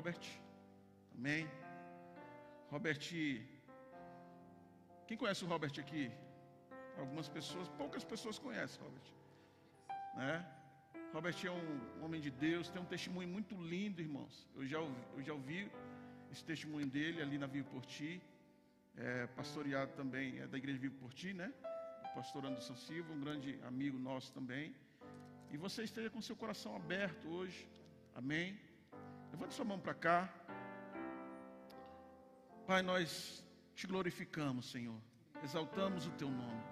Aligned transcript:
Robert. 0.00 0.26
Amém. 1.14 1.46
Robert. 2.70 3.02
Quem 5.06 5.16
conhece 5.22 5.44
o 5.44 5.46
Robert 5.46 5.74
aqui? 5.78 6.10
Algumas 6.96 7.28
pessoas, 7.28 7.68
poucas 7.80 8.02
pessoas 8.02 8.38
conhecem 8.38 8.82
Robert. 8.82 9.08
Né? 10.16 10.32
Robert 11.12 11.36
é 11.44 11.50
um 11.50 12.04
homem 12.04 12.18
de 12.18 12.30
Deus, 12.30 12.70
tem 12.70 12.80
um 12.80 12.86
testemunho 12.86 13.28
muito 13.28 13.54
lindo, 13.72 14.00
irmãos. 14.00 14.48
Eu 14.54 14.64
já 14.66 14.80
ouvi, 14.80 15.02
eu 15.16 15.22
já 15.22 15.34
ouvi 15.34 15.70
esse 16.32 16.42
testemunho 16.52 16.86
dele 16.86 17.20
ali 17.20 17.36
na 17.36 17.46
Vivo 17.46 17.68
por 17.68 17.84
Ti. 17.84 18.22
É, 18.96 19.26
pastoreado 19.26 19.92
também 19.92 20.38
é 20.38 20.46
da 20.46 20.56
Igreja 20.56 20.78
Vivo 20.78 20.96
por 21.02 21.12
Ti, 21.12 21.34
né? 21.34 21.52
O 22.06 22.14
pastor 22.14 22.46
Anderson 22.46 22.76
Silva, 22.86 23.12
um 23.12 23.20
grande 23.20 23.60
amigo 23.64 23.98
nosso 23.98 24.32
também. 24.32 24.74
E 25.52 25.58
você 25.58 25.82
esteja 25.82 26.08
com 26.08 26.22
seu 26.22 26.36
coração 26.36 26.74
aberto 26.74 27.28
hoje. 27.28 27.68
Amém. 28.14 28.69
Levante 29.32 29.54
sua 29.54 29.64
mão 29.64 29.78
para 29.78 29.94
cá. 29.94 30.32
Pai, 32.66 32.82
nós 32.82 33.44
te 33.74 33.86
glorificamos, 33.86 34.70
Senhor. 34.70 35.00
Exaltamos 35.42 36.06
o 36.06 36.10
teu 36.12 36.30
nome. 36.30 36.62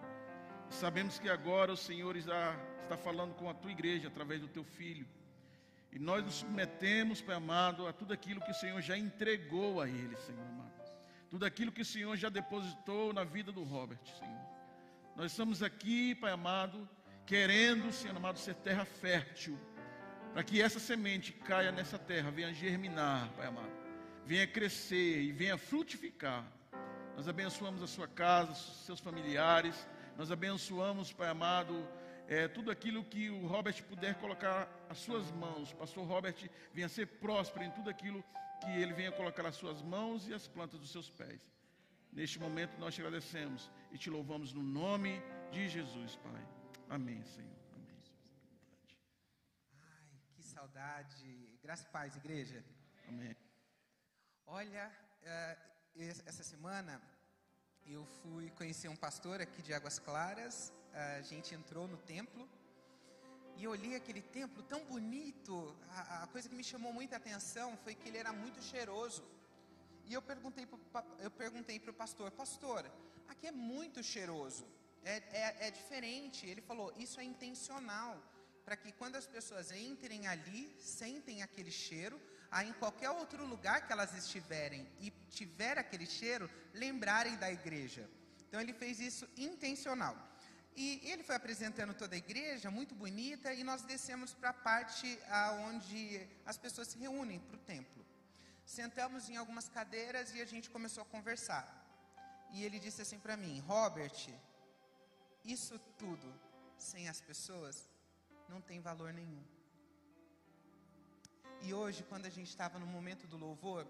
Sabemos 0.71 1.19
que 1.19 1.29
agora 1.29 1.73
o 1.73 1.77
Senhor 1.77 2.16
está, 2.16 2.55
está 2.83 2.97
falando 2.97 3.35
com 3.35 3.49
a 3.49 3.55
tua 3.55 3.71
igreja 3.71 4.09
através 4.09 4.41
do 4.41 4.49
teu 4.49 4.65
filho. 4.65 5.07
E 5.91 5.99
nós 5.99 6.23
nos 6.23 6.35
submetemos, 6.35 7.21
Pai 7.23 7.35
amado, 7.35 7.87
a 7.87 7.93
tudo 7.93 8.13
aquilo 8.13 8.41
que 8.41 8.51
o 8.51 8.55
Senhor 8.55 8.80
já 8.83 8.97
entregou 8.97 9.80
a 9.80 9.88
ele, 9.88 10.16
Senhor 10.16 10.47
amado. 10.47 10.69
Tudo 11.30 11.45
aquilo 11.45 11.73
que 11.73 11.83
o 11.83 11.85
Senhor 11.85 12.16
já 12.16 12.29
depositou 12.29 13.13
na 13.13 13.25
vida 13.25 13.51
do 13.51 13.63
Robert, 13.63 14.05
Senhor. 14.19 14.47
Nós 15.16 15.33
estamos 15.33 15.63
aqui, 15.63 16.15
Pai 16.15 16.30
amado, 16.30 16.88
querendo, 17.27 17.93
Senhor 17.93 18.16
amado, 18.16 18.38
ser 18.38 18.55
terra 18.55 18.85
fértil, 18.85 19.59
para 20.32 20.45
que 20.45 20.60
essa 20.60 20.78
semente 20.78 21.32
caia 21.32 21.73
nessa 21.73 21.98
terra, 21.98 22.30
venha 22.30 22.52
germinar, 22.52 23.28
Pai 23.37 23.46
amado, 23.46 23.73
venha 24.24 24.46
crescer 24.46 25.23
e 25.23 25.32
venha 25.32 25.56
frutificar. 25.56 26.45
Nós 27.16 27.29
abençoamos 27.29 27.82
a 27.82 27.87
sua 27.87 28.07
casa, 28.07 28.54
seus 28.54 29.01
familiares, 29.01 29.74
nós 30.16 30.30
abençoamos, 30.30 31.12
Pai 31.12 31.29
amado, 31.29 31.87
é, 32.29 32.46
tudo 32.46 32.70
aquilo 32.70 33.02
que 33.02 33.30
o 33.30 33.46
Robert 33.46 33.82
puder 33.85 34.15
colocar 34.16 34.68
as 34.88 34.98
suas 34.98 35.30
mãos. 35.32 35.73
Pastor 35.73 36.07
Robert 36.07 36.37
venha 36.74 36.88
ser 36.88 37.07
próspero 37.07 37.65
em 37.65 37.70
tudo 37.70 37.88
aquilo 37.88 38.23
que 38.60 38.70
ele 38.70 38.92
venha 38.92 39.10
colocar 39.10 39.46
as 39.46 39.57
suas 39.57 39.80
mãos 39.82 40.29
e 40.29 40.35
as 40.35 40.46
plantas 40.46 40.79
dos 40.79 40.90
seus 40.90 41.09
pés. 41.09 41.40
Neste 42.13 42.38
momento 42.38 42.79
nós 42.79 42.95
te 42.95 43.01
agradecemos 43.01 43.70
e 43.92 43.98
te 43.98 44.10
louvamos 44.10 44.52
no 44.52 44.63
nome 44.63 45.23
de 45.51 45.68
Jesus, 45.68 46.16
Pai. 46.16 46.46
Amém, 46.88 47.23
Senhor. 47.24 47.57
Amém. 47.74 47.96
Ai, 49.73 50.02
que 50.35 50.42
saudade. 50.79 51.59
Graça 51.60 51.84
e 51.88 51.90
paz, 51.90 52.16
igreja. 52.16 52.65
Amém. 53.09 53.37
Olha, 54.46 54.85
uh, 55.23 56.02
essa 56.24 56.45
semana 56.45 57.02
eu 57.85 58.04
fui 58.20 58.51
conhecer 58.52 58.88
um 58.88 58.95
pastor 58.95 59.40
aqui 59.40 59.60
de 59.60 59.74
Águas 59.74 59.98
Claras. 59.98 60.73
A 61.18 61.20
gente 61.23 61.52
entrou 61.52 61.88
no 61.88 61.96
templo 61.96 62.48
e 63.57 63.65
eu 63.65 63.73
olhei 63.73 63.96
aquele 63.96 64.22
templo 64.22 64.62
tão 64.62 64.84
bonito. 64.84 65.76
A, 65.91 66.22
a 66.22 66.26
coisa 66.28 66.48
que 66.48 66.54
me 66.54 66.62
chamou 66.62 66.92
muita 66.92 67.16
atenção 67.16 67.76
foi 67.78 67.97
que 67.97 68.09
ele 68.09 68.19
era 68.19 68.32
muito 68.32 68.62
cheiroso. 68.62 69.25
E 70.06 70.15
eu 70.15 70.22
perguntei 70.22 70.65
para 71.81 71.91
o 71.91 71.94
pastor: 71.94 72.31
Pastor, 72.31 72.88
aqui 73.26 73.48
é 73.48 73.53
muito 73.53 74.00
cheiroso. 74.03 74.65
É, 75.03 75.16
é, 75.44 75.66
é 75.66 75.70
diferente. 75.72 76.47
Ele 76.47 76.60
falou: 76.60 76.94
Isso 76.97 77.19
é 77.19 77.25
intencional. 77.25 78.16
Para 78.69 78.77
que 78.77 78.93
quando 78.93 79.16
as 79.16 79.27
pessoas 79.27 79.72
entrem 79.72 80.27
ali, 80.27 80.77
sentem 80.78 81.43
aquele 81.43 81.71
cheiro, 81.71 82.21
aí 82.50 82.69
em 82.69 82.75
qualquer 82.75 83.09
outro 83.09 83.47
lugar 83.47 83.87
que 83.87 83.93
elas 83.94 84.12
estiverem 84.15 84.87
e 85.00 85.10
tiver 85.31 85.78
aquele 85.78 86.05
cheiro, 86.05 86.50
lembrarem 86.75 87.34
da 87.37 87.50
igreja. 87.50 88.06
Então 88.47 88.60
ele 88.60 88.75
fez 88.75 89.00
isso 89.00 89.27
intencional. 89.38 90.15
E 90.77 91.00
ele 91.03 91.22
foi 91.22 91.34
apresentando 91.34 91.94
toda 91.94 92.15
a 92.15 92.19
igreja, 92.19 92.70
muito 92.70 92.94
bonita, 92.94 93.54
e 93.54 93.65
nós 93.65 93.81
descemos 93.81 94.34
para 94.34 94.50
a 94.50 94.60
parte 94.71 95.19
onde 95.69 96.28
as 96.44 96.59
pessoas 96.59 96.88
se 96.88 96.98
reúnem 96.98 97.41
para 97.41 97.56
o 97.56 97.60
templo. 97.60 98.04
Sentamos 98.66 99.31
em 99.31 99.37
algumas 99.38 99.66
cadeiras 99.71 100.34
e 100.34 100.42
a 100.42 100.44
gente 100.44 100.69
começou 100.69 101.04
a 101.04 101.06
conversar. 101.06 101.66
E 102.53 102.65
ele 102.65 102.78
disse 102.78 103.00
assim 103.00 103.19
para 103.19 103.34
mim: 103.34 103.60
Robert, 103.60 104.28
isso 105.42 105.78
tudo 105.97 106.28
sem 106.76 107.09
as 107.09 107.22
pessoas 107.22 107.88
não 108.48 108.60
tem 108.60 108.81
valor 108.81 109.12
nenhum. 109.12 109.42
E 111.62 111.75
hoje, 111.75 112.03
quando 112.04 112.26
a 112.26 112.31
gente 112.31 112.48
estava 112.48 112.78
no 112.78 112.86
momento 112.86 113.26
do 113.26 113.36
louvor, 113.36 113.86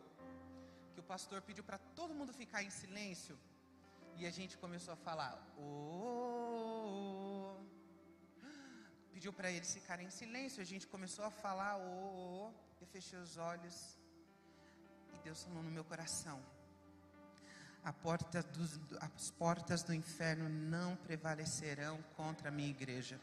que 0.95 1.01
o 1.01 1.03
pastor 1.03 1.43
pediu 1.43 1.63
para 1.63 1.79
todo 1.99 2.15
mundo 2.15 2.33
ficar 2.33 2.63
em 2.63 2.71
silêncio, 2.71 3.39
e 4.17 4.27
a 4.27 4.31
gente 4.31 4.57
começou 4.59 4.95
a 4.95 4.97
falar, 4.97 5.33
oh, 5.57 6.83
oh. 6.91 7.57
pediu 9.13 9.33
para 9.33 9.51
eles 9.51 9.73
ficarem 9.73 10.07
em 10.07 10.11
silêncio, 10.11 10.61
a 10.61 10.65
gente 10.65 10.87
começou 10.87 11.25
a 11.25 11.31
falar, 11.31 11.77
oh, 11.77 11.81
oh, 11.81 12.47
oh. 12.47 12.53
eu 12.81 12.87
fechei 12.87 13.19
os 13.19 13.37
olhos, 13.37 13.99
e 15.15 15.19
Deus 15.19 15.45
falou 15.45 15.63
no 15.63 15.71
meu 15.71 15.85
coração, 15.85 16.43
porta 17.93 18.43
dos, 18.43 18.79
as 19.01 19.31
portas 19.31 19.83
do 19.83 19.95
inferno 19.95 20.49
não 20.49 20.97
prevalecerão 20.97 22.03
contra 22.17 22.49
a 22.49 22.51
minha 22.51 22.69
igreja 22.69 23.21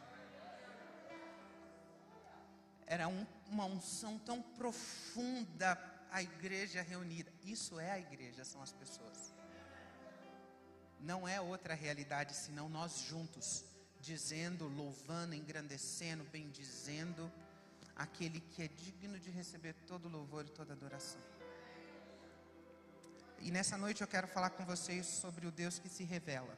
era 2.87 3.07
um, 3.07 3.25
uma 3.47 3.65
unção 3.65 4.17
tão 4.19 4.41
profunda 4.41 5.79
a 6.11 6.21
igreja 6.21 6.81
reunida. 6.81 7.31
Isso 7.43 7.79
é 7.79 7.91
a 7.91 7.99
igreja, 7.99 8.45
são 8.45 8.61
as 8.61 8.71
pessoas. 8.71 9.33
Não 10.99 11.27
é 11.27 11.41
outra 11.41 11.73
realidade 11.73 12.33
senão 12.35 12.69
nós 12.69 12.99
juntos, 12.99 13.65
dizendo, 13.99 14.67
louvando, 14.67 15.35
engrandecendo, 15.35 16.23
bendizendo 16.25 17.31
aquele 17.95 18.39
que 18.39 18.63
é 18.63 18.67
digno 18.67 19.19
de 19.19 19.29
receber 19.29 19.73
todo 19.87 20.07
louvor 20.07 20.45
e 20.45 20.49
toda 20.49 20.73
adoração. 20.73 21.21
E 23.39 23.51
nessa 23.51 23.77
noite 23.77 24.01
eu 24.01 24.07
quero 24.07 24.27
falar 24.27 24.51
com 24.51 24.65
vocês 24.65 25.05
sobre 25.05 25.45
o 25.45 25.51
Deus 25.51 25.79
que 25.79 25.89
se 25.89 26.03
revela. 26.03 26.57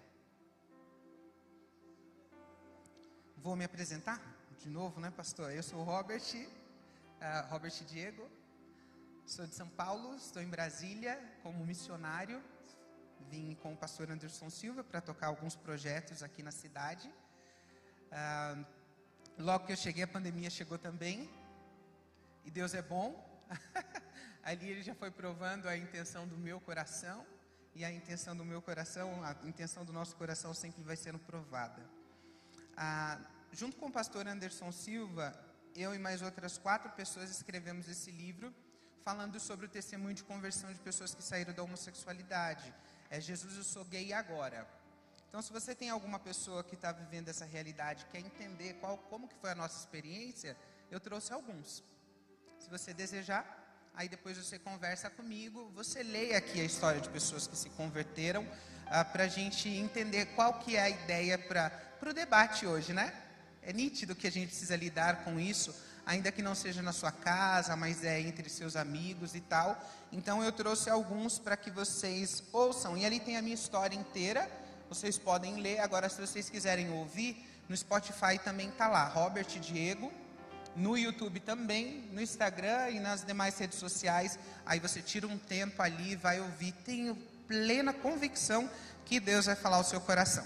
Vou 3.38 3.56
me 3.56 3.66
apresentar? 3.66 4.37
De 4.60 4.70
novo, 4.70 5.00
né, 5.00 5.12
pastor? 5.12 5.52
Eu 5.52 5.62
sou 5.62 5.80
o 5.80 5.84
Robert, 5.84 6.24
uh, 6.34 7.48
Robert 7.50 7.72
Diego, 7.86 8.28
sou 9.26 9.46
de 9.46 9.54
São 9.54 9.70
Paulo, 9.70 10.16
estou 10.16 10.42
em 10.42 10.50
Brasília 10.50 11.22
como 11.44 11.66
missionário. 11.66 12.44
Vim 13.30 13.56
com 13.62 13.74
o 13.74 13.78
pastor 13.78 14.10
Anderson 14.10 14.50
Silva 14.50 14.84
para 14.84 15.00
tocar 15.00 15.28
alguns 15.28 15.56
projetos 15.56 16.24
aqui 16.24 16.42
na 16.42 16.52
cidade. 16.52 17.08
Uh, 18.08 18.66
logo 19.38 19.68
que 19.68 19.74
eu 19.74 19.78
cheguei, 19.78 20.04
a 20.04 20.08
pandemia 20.08 20.50
chegou 20.50 20.78
também. 20.78 21.30
E 22.44 22.50
Deus 22.50 22.74
é 22.74 22.82
bom. 22.82 23.24
Ali 24.44 24.70
ele 24.70 24.82
já 24.82 24.96
foi 24.96 25.12
provando 25.12 25.68
a 25.68 25.78
intenção 25.78 26.28
do 26.28 26.38
meu 26.38 26.60
coração. 26.60 27.26
E 27.76 27.86
a 27.86 27.92
intenção 27.92 28.36
do 28.36 28.44
meu 28.44 28.60
coração, 28.62 29.24
a 29.24 29.36
intenção 29.48 29.86
do 29.86 29.94
nosso 29.94 30.16
coração 30.16 30.52
sempre 30.52 30.82
vai 30.82 30.96
sendo 30.96 31.20
provada. 31.20 31.84
Ah, 32.76 33.20
junto 33.52 33.78
com 33.78 33.88
o 33.88 33.92
pastor 33.92 34.28
Anderson 34.28 34.72
Silva, 34.72 35.34
eu 35.76 35.94
e 35.94 36.00
mais 36.00 36.22
outras 36.22 36.58
quatro 36.58 36.90
pessoas 36.92 37.30
escrevemos 37.30 37.88
esse 37.88 38.12
livro 38.12 38.54
falando 39.04 39.40
sobre 39.40 39.66
o 39.66 39.70
testemunho 39.70 40.14
de 40.14 40.24
conversão 40.24 40.72
de 40.74 40.80
pessoas 40.80 41.16
que 41.16 41.24
saíram 41.24 41.54
da 41.54 41.64
homossexualidade. 41.64 42.74
É 43.10 43.22
Jesus, 43.22 43.56
eu 43.56 43.64
sou 43.64 43.86
gay 43.86 44.12
agora. 44.12 44.68
Então, 45.30 45.42
se 45.42 45.54
você 45.54 45.76
tem 45.76 45.90
alguma 45.90 46.20
pessoa 46.20 46.64
que 46.64 46.76
está 46.76 46.92
vivendo 46.92 47.30
essa 47.30 47.46
realidade, 47.46 48.06
quer 48.12 48.20
entender 48.20 48.74
qual, 48.82 48.98
como 48.98 49.28
que 49.28 49.36
foi 49.36 49.52
a 49.52 49.56
nossa 49.56 49.80
experiência, 49.80 50.58
eu 50.90 51.00
trouxe 51.00 51.32
alguns. 51.32 51.84
Se 52.60 52.70
você 52.70 52.94
desejar, 52.94 53.46
aí 53.94 54.10
depois 54.10 54.38
você 54.38 54.58
conversa 54.58 55.10
comigo, 55.10 55.72
você 55.76 56.04
leia 56.04 56.38
aqui 56.38 56.60
a 56.60 56.64
história 56.64 57.00
de 57.00 57.10
pessoas 57.10 57.46
que 57.46 57.56
se 57.56 57.70
converteram, 57.72 58.46
ah, 58.88 59.06
para 59.06 59.24
a 59.24 59.28
gente 59.28 59.70
entender 59.70 60.26
qual 60.36 60.60
que 60.60 60.76
é 60.76 60.82
a 60.82 60.90
ideia 60.90 61.38
para 61.38 62.10
o 62.10 62.14
debate 62.14 62.66
hoje, 62.66 62.94
né? 62.94 63.27
É 63.68 63.74
nítido 63.74 64.16
que 64.16 64.26
a 64.26 64.32
gente 64.32 64.48
precisa 64.48 64.78
lidar 64.78 65.26
com 65.26 65.38
isso, 65.38 65.76
ainda 66.06 66.32
que 66.32 66.42
não 66.42 66.56
seja 66.56 66.82
na 66.82 66.94
sua 66.94 67.12
casa, 67.12 67.76
mas 67.76 68.02
é 68.02 68.18
entre 68.18 68.50
seus 68.50 68.78
amigos 68.78 69.36
e 69.36 69.42
tal. 69.42 69.78
Então 70.10 70.42
eu 70.42 70.54
trouxe 70.54 70.90
alguns 70.90 71.38
para 71.38 71.58
que 71.58 71.70
vocês 71.70 72.42
ouçam. 72.54 72.98
E 72.98 73.06
ali 73.06 73.20
tem 73.20 73.36
a 73.36 73.42
minha 73.42 73.54
história 73.54 73.94
inteira. 73.94 74.50
Vocês 74.88 75.18
podem 75.18 75.60
ler. 75.60 75.82
Agora, 75.82 76.08
se 76.08 76.22
vocês 76.22 76.50
quiserem 76.50 76.90
ouvir, 76.92 77.46
no 77.68 77.76
Spotify 77.76 78.40
também 78.42 78.70
está 78.70 78.88
lá, 78.88 79.04
Robert 79.04 79.60
Diego. 79.60 80.14
No 80.74 80.98
YouTube 80.98 81.42
também, 81.42 82.08
no 82.14 82.22
Instagram 82.22 82.92
e 82.92 83.02
nas 83.02 83.26
demais 83.26 83.58
redes 83.58 83.78
sociais. 83.78 84.40
Aí 84.66 84.80
você 84.80 85.02
tira 85.02 85.28
um 85.28 85.38
tempo 85.38 85.82
ali, 85.82 86.16
vai 86.16 86.40
ouvir. 86.40 86.72
Tenho 86.86 87.18
plena 87.50 87.92
convicção 87.92 88.70
que 89.04 89.20
Deus 89.20 89.46
vai 89.46 89.58
falar 89.58 89.76
ao 89.76 89.84
seu 89.84 90.00
coração. 90.00 90.46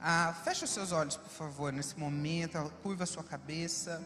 Ah, 0.00 0.34
feche 0.44 0.64
os 0.64 0.70
seus 0.70 0.92
olhos, 0.92 1.16
por 1.16 1.30
favor, 1.30 1.72
nesse 1.72 1.98
momento. 1.98 2.58
Curva 2.82 3.04
a 3.04 3.06
sua 3.06 3.24
cabeça. 3.24 4.02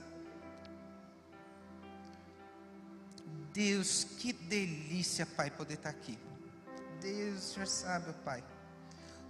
Deus, 3.52 4.04
que 4.04 4.32
delícia, 4.32 5.26
Pai, 5.26 5.50
poder 5.50 5.74
estar 5.74 5.90
aqui. 5.90 6.18
Deus, 7.00 7.38
o 7.38 7.54
Senhor 7.54 7.66
sabe, 7.66 8.12
Pai. 8.24 8.44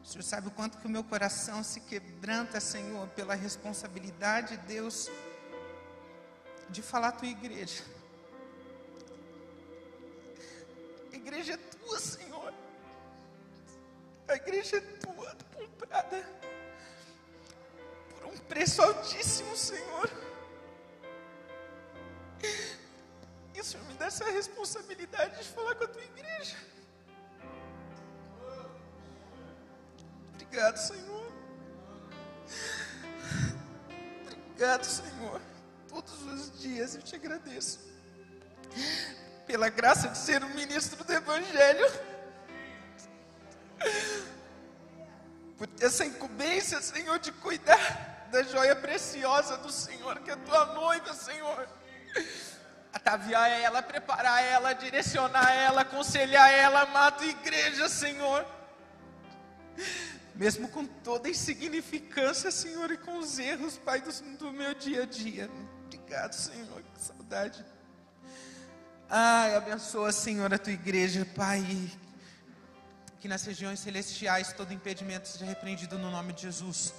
O 0.02 0.06
Senhor 0.06 0.22
sabe 0.22 0.48
o 0.48 0.50
quanto 0.50 0.78
que 0.78 0.86
o 0.86 0.90
meu 0.90 1.04
coração 1.04 1.62
se 1.62 1.80
quebranta, 1.80 2.60
Senhor, 2.60 3.08
pela 3.08 3.34
responsabilidade, 3.34 4.56
Deus, 4.58 5.10
de 6.68 6.82
falar 6.82 7.08
a 7.08 7.12
tua 7.12 7.28
igreja. 7.28 7.82
A 11.12 11.16
igreja 11.16 11.54
é 11.54 11.56
tua, 11.56 11.98
Senhor. 11.98 12.29
A 14.30 14.36
igreja 14.36 14.76
é 14.76 14.80
tua, 14.80 15.36
comprada 15.56 16.24
por 18.10 18.26
um 18.26 18.38
preço 18.38 18.80
altíssimo, 18.80 19.56
Senhor. 19.56 20.08
E 23.52 23.60
o 23.60 23.64
Senhor 23.64 23.84
me 23.88 23.94
dá 23.94 24.06
essa 24.06 24.30
responsabilidade 24.30 25.36
de 25.36 25.48
falar 25.48 25.74
com 25.74 25.82
a 25.82 25.88
tua 25.88 26.04
igreja. 26.04 26.56
Obrigado, 30.34 30.76
Senhor. 30.76 31.32
Obrigado, 34.26 34.84
Senhor. 34.84 35.40
Todos 35.88 36.22
os 36.22 36.60
dias 36.60 36.94
eu 36.94 37.02
te 37.02 37.16
agradeço. 37.16 37.80
Pela 39.44 39.68
graça 39.68 40.06
de 40.06 40.18
ser 40.18 40.44
um 40.44 40.54
ministro 40.54 41.02
do 41.02 41.12
Evangelho. 41.12 42.09
Por 45.56 45.68
essa 45.80 46.04
incumbência, 46.04 46.80
Senhor, 46.80 47.18
de 47.18 47.32
cuidar 47.32 48.28
da 48.30 48.42
joia 48.42 48.76
preciosa 48.76 49.56
do 49.58 49.70
Senhor, 49.70 50.20
que 50.20 50.30
é 50.30 50.34
a 50.34 50.36
tua 50.36 50.66
noiva, 50.74 51.12
Senhor. 51.14 51.68
Ataviar 52.92 53.50
ela, 53.50 53.82
preparar 53.82 54.42
ela, 54.42 54.72
direcionar 54.72 55.54
ela, 55.54 55.82
aconselhar 55.82 56.50
ela, 56.50 56.82
amar 56.82 57.08
a 57.08 57.12
tua 57.12 57.26
igreja, 57.26 57.88
Senhor 57.88 58.46
mesmo 60.40 60.68
com 60.68 60.86
toda 60.86 61.28
a 61.28 61.30
insignificância, 61.30 62.50
Senhor, 62.50 62.90
e 62.90 62.96
com 62.96 63.18
os 63.18 63.38
erros, 63.38 63.76
Pai, 63.76 64.00
do, 64.00 64.10
do 64.38 64.50
meu 64.50 64.72
dia 64.74 65.02
a 65.02 65.04
dia. 65.04 65.50
Obrigado, 65.84 66.32
Senhor, 66.32 66.82
que 66.94 67.02
saudade. 67.02 67.62
Ai, 69.06 69.54
abençoa, 69.54 70.10
Senhor, 70.12 70.52
a 70.54 70.56
tua 70.56 70.72
igreja, 70.72 71.26
Pai. 71.36 71.62
Que 73.20 73.28
nas 73.28 73.44
regiões 73.44 73.80
celestiais 73.80 74.52
todo 74.52 74.72
impedimento 74.72 75.28
seja 75.28 75.44
repreendido 75.44 75.98
no 75.98 76.10
nome 76.10 76.32
de 76.32 76.42
Jesus. 76.42 76.92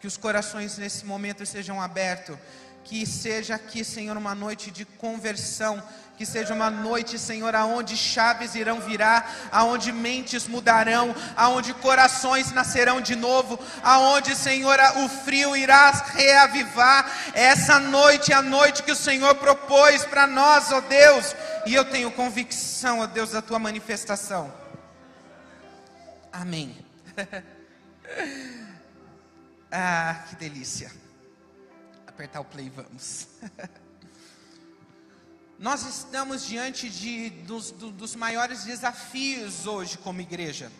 Que 0.00 0.06
os 0.06 0.16
corações 0.16 0.78
nesse 0.78 1.04
momento 1.04 1.44
sejam 1.44 1.80
abertos. 1.80 2.36
Que 2.82 3.04
seja 3.04 3.56
aqui, 3.56 3.84
Senhor, 3.84 4.16
uma 4.16 4.34
noite 4.34 4.70
de 4.70 4.84
conversão 4.84 5.82
que 6.16 6.24
seja 6.24 6.54
uma 6.54 6.70
noite, 6.70 7.18
Senhor, 7.18 7.54
aonde 7.54 7.96
chaves 7.96 8.54
irão 8.54 8.80
virar, 8.80 9.48
aonde 9.52 9.92
mentes 9.92 10.48
mudarão, 10.48 11.14
aonde 11.36 11.74
corações 11.74 12.52
nascerão 12.52 13.00
de 13.00 13.14
novo, 13.14 13.58
aonde, 13.82 14.34
Senhor, 14.34 14.78
o 15.04 15.08
frio 15.08 15.56
irá 15.56 15.90
reavivar. 16.14 17.10
Essa 17.34 17.78
noite 17.78 18.32
é 18.32 18.34
a 18.34 18.42
noite 18.42 18.82
que 18.82 18.92
o 18.92 18.96
Senhor 18.96 19.34
propôs 19.34 20.04
para 20.04 20.26
nós, 20.26 20.72
ó 20.72 20.80
Deus, 20.80 21.36
e 21.66 21.74
eu 21.74 21.84
tenho 21.84 22.10
convicção, 22.10 23.00
ó 23.00 23.06
Deus, 23.06 23.30
da 23.30 23.42
tua 23.42 23.58
manifestação. 23.58 24.65
Amém. 26.38 26.76
ah, 29.72 30.26
que 30.28 30.36
delícia. 30.36 30.92
Apertar 32.06 32.40
o 32.40 32.44
play, 32.44 32.68
vamos. 32.68 33.28
Nós 35.58 35.86
estamos 35.86 36.46
diante 36.46 36.90
de, 36.90 37.30
dos, 37.30 37.70
dos 37.70 38.14
maiores 38.14 38.64
desafios 38.64 39.66
hoje 39.66 39.96
como 39.96 40.20
igreja. 40.20 40.70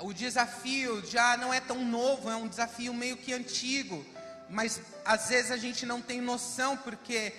O 0.00 0.12
desafio 0.12 1.06
já 1.06 1.36
não 1.36 1.54
é 1.54 1.60
tão 1.60 1.84
novo, 1.84 2.28
é 2.28 2.34
um 2.34 2.48
desafio 2.48 2.92
meio 2.92 3.16
que 3.16 3.32
antigo, 3.32 4.04
mas 4.50 4.80
às 5.04 5.28
vezes 5.28 5.52
a 5.52 5.56
gente 5.56 5.86
não 5.86 6.02
tem 6.02 6.20
noção 6.20 6.76
porque 6.76 7.32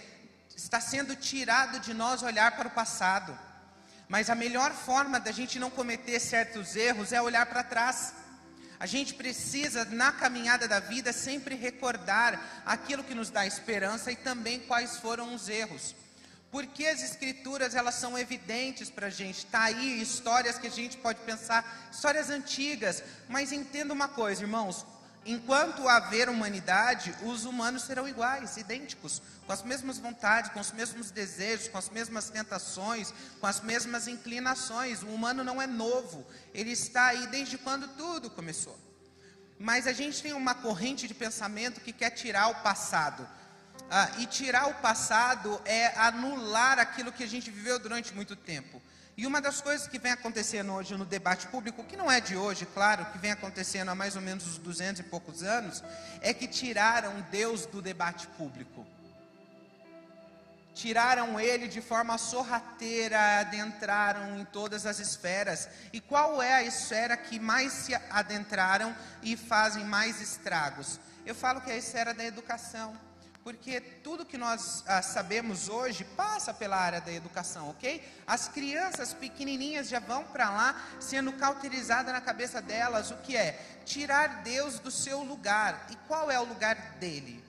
está 0.56 0.80
sendo 0.80 1.14
tirado 1.14 1.82
de 1.82 1.94
nós 1.94 2.24
olhar 2.24 2.56
para 2.56 2.70
o 2.70 2.72
passado. 2.72 3.38
Mas 4.08 4.30
a 4.30 4.36
melhor 4.36 4.72
forma 4.72 5.20
da 5.20 5.32
gente 5.32 5.58
não 5.58 5.70
cometer 5.70 6.20
certos 6.20 6.76
erros 6.76 7.12
é 7.12 7.22
olhar 7.22 7.46
para 7.46 7.64
trás. 7.64 8.14
A 8.80 8.86
gente 8.86 9.14
precisa, 9.14 9.86
na 9.86 10.12
caminhada 10.12 10.68
da 10.68 10.80
vida, 10.80 11.14
sempre 11.14 11.56
recordar 11.56 12.64
aquilo 12.66 13.04
que 13.04 13.16
nos 13.16 13.30
dá 13.30 13.46
esperança 13.46 14.12
e 14.12 14.16
também 14.16 14.60
quais 14.60 14.98
foram 14.98 15.34
os 15.34 15.50
erros. 15.50 15.96
Porque 16.52 16.86
as 16.86 17.02
escrituras 17.02 17.76
elas 17.76 17.96
são 17.96 18.18
evidentes 18.18 18.90
para 18.90 19.08
a 19.08 19.10
gente. 19.10 19.40
Está 19.40 19.64
aí 19.64 20.02
histórias 20.02 20.58
que 20.58 20.68
a 20.68 20.72
gente 20.72 20.98
pode 20.98 21.20
pensar, 21.22 21.90
histórias 21.92 22.30
antigas. 22.30 23.04
Mas 23.28 23.52
entenda 23.52 23.94
uma 23.94 24.08
coisa, 24.08 24.42
irmãos. 24.42 24.86
Enquanto 25.26 25.90
haver 25.90 26.30
humanidade, 26.30 27.16
os 27.24 27.46
humanos 27.46 27.82
serão 27.84 28.08
iguais, 28.08 28.58
idênticos, 28.58 29.24
com 29.48 29.52
as 29.52 29.64
mesmas 29.64 29.98
vontades, 29.98 30.52
com 30.52 30.60
os 30.60 30.72
mesmos 30.72 31.10
desejos, 31.10 31.68
com 31.68 31.80
as 31.80 31.90
mesmas 31.90 32.30
tentações, 32.30 33.12
com 33.42 33.48
as 33.48 33.60
mesmas 33.60 34.08
inclinações. 34.08 35.02
O 35.02 35.08
humano 35.08 35.44
não 35.44 35.60
é 35.60 35.66
novo, 35.66 36.24
ele 36.54 36.72
está 36.72 37.08
aí 37.08 37.26
desde 37.28 37.58
quando 37.58 37.88
tudo 37.96 38.30
começou. 38.30 38.78
Mas 39.58 39.88
a 39.88 39.94
gente 39.94 40.22
tem 40.22 40.34
uma 40.34 40.54
corrente 40.54 41.08
de 41.08 41.14
pensamento 41.16 41.82
que 41.82 41.92
quer 41.92 42.12
tirar 42.12 42.50
o 42.50 42.56
passado. 42.56 43.28
Ah, 43.90 44.12
e 44.20 44.28
tirar 44.28 44.68
o 44.68 44.76
passado 44.76 45.60
é 45.66 45.88
anular 45.98 46.78
aquilo 46.78 47.12
que 47.12 47.24
a 47.24 47.28
gente 47.28 47.50
viveu 47.50 47.80
durante 47.80 48.14
muito 48.14 48.36
tempo. 48.36 48.80
E 49.18 49.26
uma 49.26 49.40
das 49.40 49.62
coisas 49.62 49.88
que 49.88 49.98
vem 49.98 50.12
acontecendo 50.12 50.74
hoje 50.74 50.98
no 50.98 51.06
debate 51.06 51.48
público, 51.48 51.86
que 51.86 51.96
não 51.96 52.12
é 52.12 52.20
de 52.20 52.36
hoje, 52.36 52.66
claro, 52.66 53.06
que 53.06 53.18
vem 53.18 53.32
acontecendo 53.32 53.90
há 53.90 53.96
mais 53.96 54.18
ou 54.18 54.22
menos 54.22 54.46
uns 54.46 54.58
200 54.58 55.00
e 55.00 55.04
poucos 55.04 55.42
anos, 55.42 55.82
é 56.22 56.34
que 56.34 56.48
tiraram 56.48 57.22
Deus 57.32 57.66
do 57.66 57.82
debate 57.82 58.28
público. 58.28 58.86
Tiraram 60.74 61.40
ele 61.40 61.70
de 61.70 61.80
forma 61.80 62.18
sorrateira, 62.18 63.40
adentraram 63.40 64.38
em 64.38 64.44
todas 64.44 64.86
as 64.86 65.00
esferas. 65.00 65.70
E 65.94 66.02
qual 66.02 66.42
é 66.42 66.54
a 66.54 66.64
esfera 66.64 67.16
que 67.16 67.40
mais 67.40 67.72
se 67.72 67.96
adentraram 68.10 68.94
e 69.24 69.38
fazem 69.38 69.86
mais 69.86 70.20
estragos? 70.20 71.00
Eu 71.26 71.34
falo 71.34 71.62
que 71.62 71.72
é 71.72 71.76
a 71.76 71.78
esfera 71.78 72.14
da 72.14 72.26
educação 72.26 72.94
porque 73.46 73.80
tudo 73.80 74.26
que 74.26 74.40
nós 74.40 74.84
ah, 74.88 75.04
sabemos 75.04 75.70
hoje 75.70 76.04
passa 76.04 76.52
pela 76.52 76.78
área 76.78 77.00
da 77.00 77.14
educação, 77.14 77.70
ok? 77.70 78.04
As 78.26 78.48
crianças 78.48 79.14
pequenininhas 79.14 79.88
já 79.88 80.00
vão 80.00 80.24
para 80.24 80.50
lá 80.50 80.82
sendo 81.00 81.32
cauterizada 81.32 82.12
na 82.12 82.20
cabeça 82.20 82.60
delas 82.60 83.12
o 83.12 83.18
que 83.18 83.38
é 83.38 83.80
tirar 83.86 84.42
Deus 84.42 84.80
do 84.80 84.90
seu 84.90 85.24
lugar. 85.24 85.86
E 85.92 85.96
qual 86.08 86.32
é 86.32 86.40
o 86.40 86.44
lugar 86.44 86.96
dele? 87.00 87.46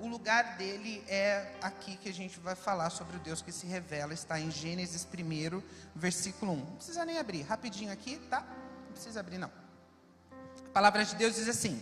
O 0.00 0.08
lugar 0.08 0.56
dele 0.56 1.04
é 1.06 1.54
aqui 1.62 1.96
que 1.96 2.08
a 2.08 2.12
gente 2.12 2.40
vai 2.40 2.56
falar 2.56 2.90
sobre 2.90 3.16
o 3.16 3.20
Deus 3.20 3.40
que 3.40 3.52
se 3.52 3.68
revela, 3.68 4.12
está 4.12 4.40
em 4.40 4.50
Gênesis 4.50 5.06
1, 5.06 5.62
versículo 5.94 6.54
1. 6.54 6.56
Não 6.56 6.74
precisa 6.74 7.04
nem 7.04 7.18
abrir, 7.20 7.42
rapidinho 7.42 7.92
aqui, 7.92 8.18
tá? 8.28 8.40
Não 8.40 8.92
precisa 8.94 9.20
abrir 9.20 9.38
não. 9.38 9.52
A 10.66 10.72
palavra 10.72 11.04
de 11.04 11.14
Deus 11.14 11.36
diz 11.36 11.48
assim: 11.48 11.80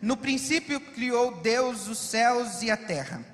no 0.00 0.16
princípio 0.16 0.80
criou 0.80 1.40
Deus 1.40 1.88
os 1.88 1.98
céus 1.98 2.62
e 2.62 2.70
a 2.70 2.76
terra. 2.76 3.24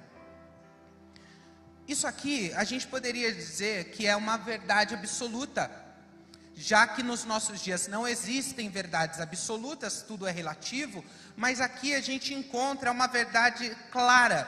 Isso 1.91 2.07
aqui 2.07 2.53
a 2.55 2.63
gente 2.63 2.87
poderia 2.87 3.33
dizer 3.33 3.87
que 3.87 4.07
é 4.07 4.15
uma 4.15 4.37
verdade 4.37 4.95
absoluta, 4.95 5.69
já 6.55 6.87
que 6.87 7.03
nos 7.03 7.25
nossos 7.25 7.61
dias 7.61 7.89
não 7.89 8.07
existem 8.07 8.69
verdades 8.69 9.19
absolutas, 9.19 10.01
tudo 10.07 10.27
é 10.27 10.31
relativo, 10.31 11.05
mas 11.37 11.61
aqui 11.61 11.93
a 11.95 12.01
gente 12.01 12.33
encontra 12.33 12.93
uma 12.93 13.09
verdade 13.09 13.77
clara, 13.91 14.47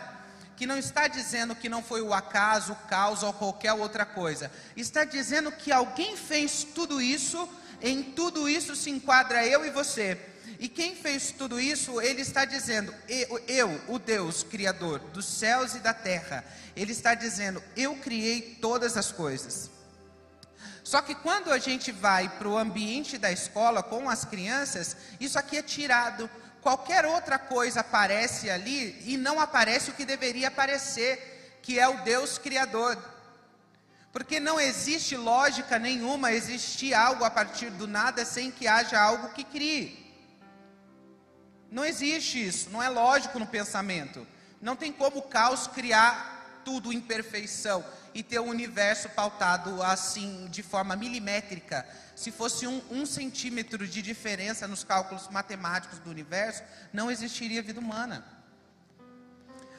que 0.57 0.66
não 0.66 0.78
está 0.78 1.09
dizendo 1.09 1.57
que 1.57 1.69
não 1.69 1.83
foi 1.83 2.00
o 2.00 2.14
acaso, 2.14 2.75
o 2.75 2.87
caos 2.87 3.25
ou 3.25 3.33
qualquer 3.33 3.73
outra 3.73 4.07
coisa, 4.07 4.52
está 4.76 5.02
dizendo 5.02 5.50
que 5.50 5.73
alguém 5.73 6.16
fez 6.16 6.62
tudo 6.62 7.02
isso, 7.02 7.49
em 7.81 8.04
tudo 8.04 8.49
isso 8.49 8.76
se 8.76 8.88
enquadra 8.88 9.45
eu 9.45 9.64
e 9.66 9.71
você. 9.71 10.31
E 10.59 10.68
quem 10.68 10.94
fez 10.94 11.32
tudo 11.32 11.61
isso, 11.61 12.00
ele 12.00 12.23
está 12.23 12.44
dizendo, 12.44 12.94
eu, 13.49 13.80
o 13.88 13.99
Deus 13.99 14.42
Criador 14.42 14.99
dos 14.99 15.26
céus 15.26 15.75
e 15.75 15.80
da 15.80 15.92
terra, 15.92 16.44
ele 16.76 16.92
está 16.92 17.14
dizendo, 17.14 17.62
eu 17.76 17.97
criei 17.97 18.59
todas 18.61 18.97
as 18.97 19.11
coisas. 19.11 19.71
Só 20.85 21.00
que 21.00 21.14
quando 21.14 21.52
a 21.52 21.59
gente 21.59 21.92
vai 21.92 22.28
para 22.28 22.49
o 22.49 22.59
ambiente 22.59 23.16
da 23.16 23.30
escola 23.30 23.82
com 23.82 24.11
as 24.11 24.25
crianças, 24.25 24.97
isso 25.21 25.38
aqui 25.38 25.56
é 25.56 25.62
tirado. 25.62 26.28
Qualquer 26.61 27.06
outra 27.06 27.38
coisa 27.38 27.80
aparece 27.80 28.50
ali 28.50 29.00
e 29.04 29.16
não 29.16 29.40
aparece 29.40 29.90
o 29.90 29.94
que 29.94 30.04
deveria 30.04 30.49
aparecer, 30.49 31.59
que 31.62 31.78
é 31.78 31.88
o 31.88 32.02
Deus 32.02 32.37
Criador. 32.38 32.97
Porque 34.12 34.38
não 34.38 34.61
existe 34.61 35.16
lógica 35.16 35.78
nenhuma 35.78 36.32
existir 36.32 36.92
algo 36.92 37.25
a 37.25 37.30
partir 37.30 37.71
do 37.71 37.87
nada 37.87 38.25
sem 38.25 38.50
que 38.50 38.68
haja 38.68 39.00
algo 39.00 39.30
que 39.30 39.44
crie. 39.44 40.01
Não 41.72 41.86
existe 41.86 42.46
isso, 42.46 42.68
não 42.68 42.82
é 42.82 42.88
lógico 42.90 43.38
no 43.38 43.46
pensamento. 43.46 44.26
Não 44.60 44.76
tem 44.76 44.92
como 44.92 45.18
o 45.20 45.22
caos 45.22 45.66
criar 45.66 46.60
tudo 46.64 46.92
em 46.92 47.00
perfeição. 47.00 47.82
e 48.14 48.22
ter 48.22 48.38
o 48.38 48.44
universo 48.44 49.08
pautado 49.08 49.82
assim, 49.82 50.46
de 50.50 50.62
forma 50.62 50.94
milimétrica. 50.94 51.86
Se 52.14 52.30
fosse 52.30 52.66
um, 52.66 52.82
um 52.90 53.06
centímetro 53.06 53.88
de 53.88 54.02
diferença 54.02 54.68
nos 54.68 54.84
cálculos 54.84 55.28
matemáticos 55.28 55.98
do 55.98 56.10
universo, 56.10 56.62
não 56.92 57.10
existiria 57.10 57.62
vida 57.62 57.80
humana. 57.80 58.22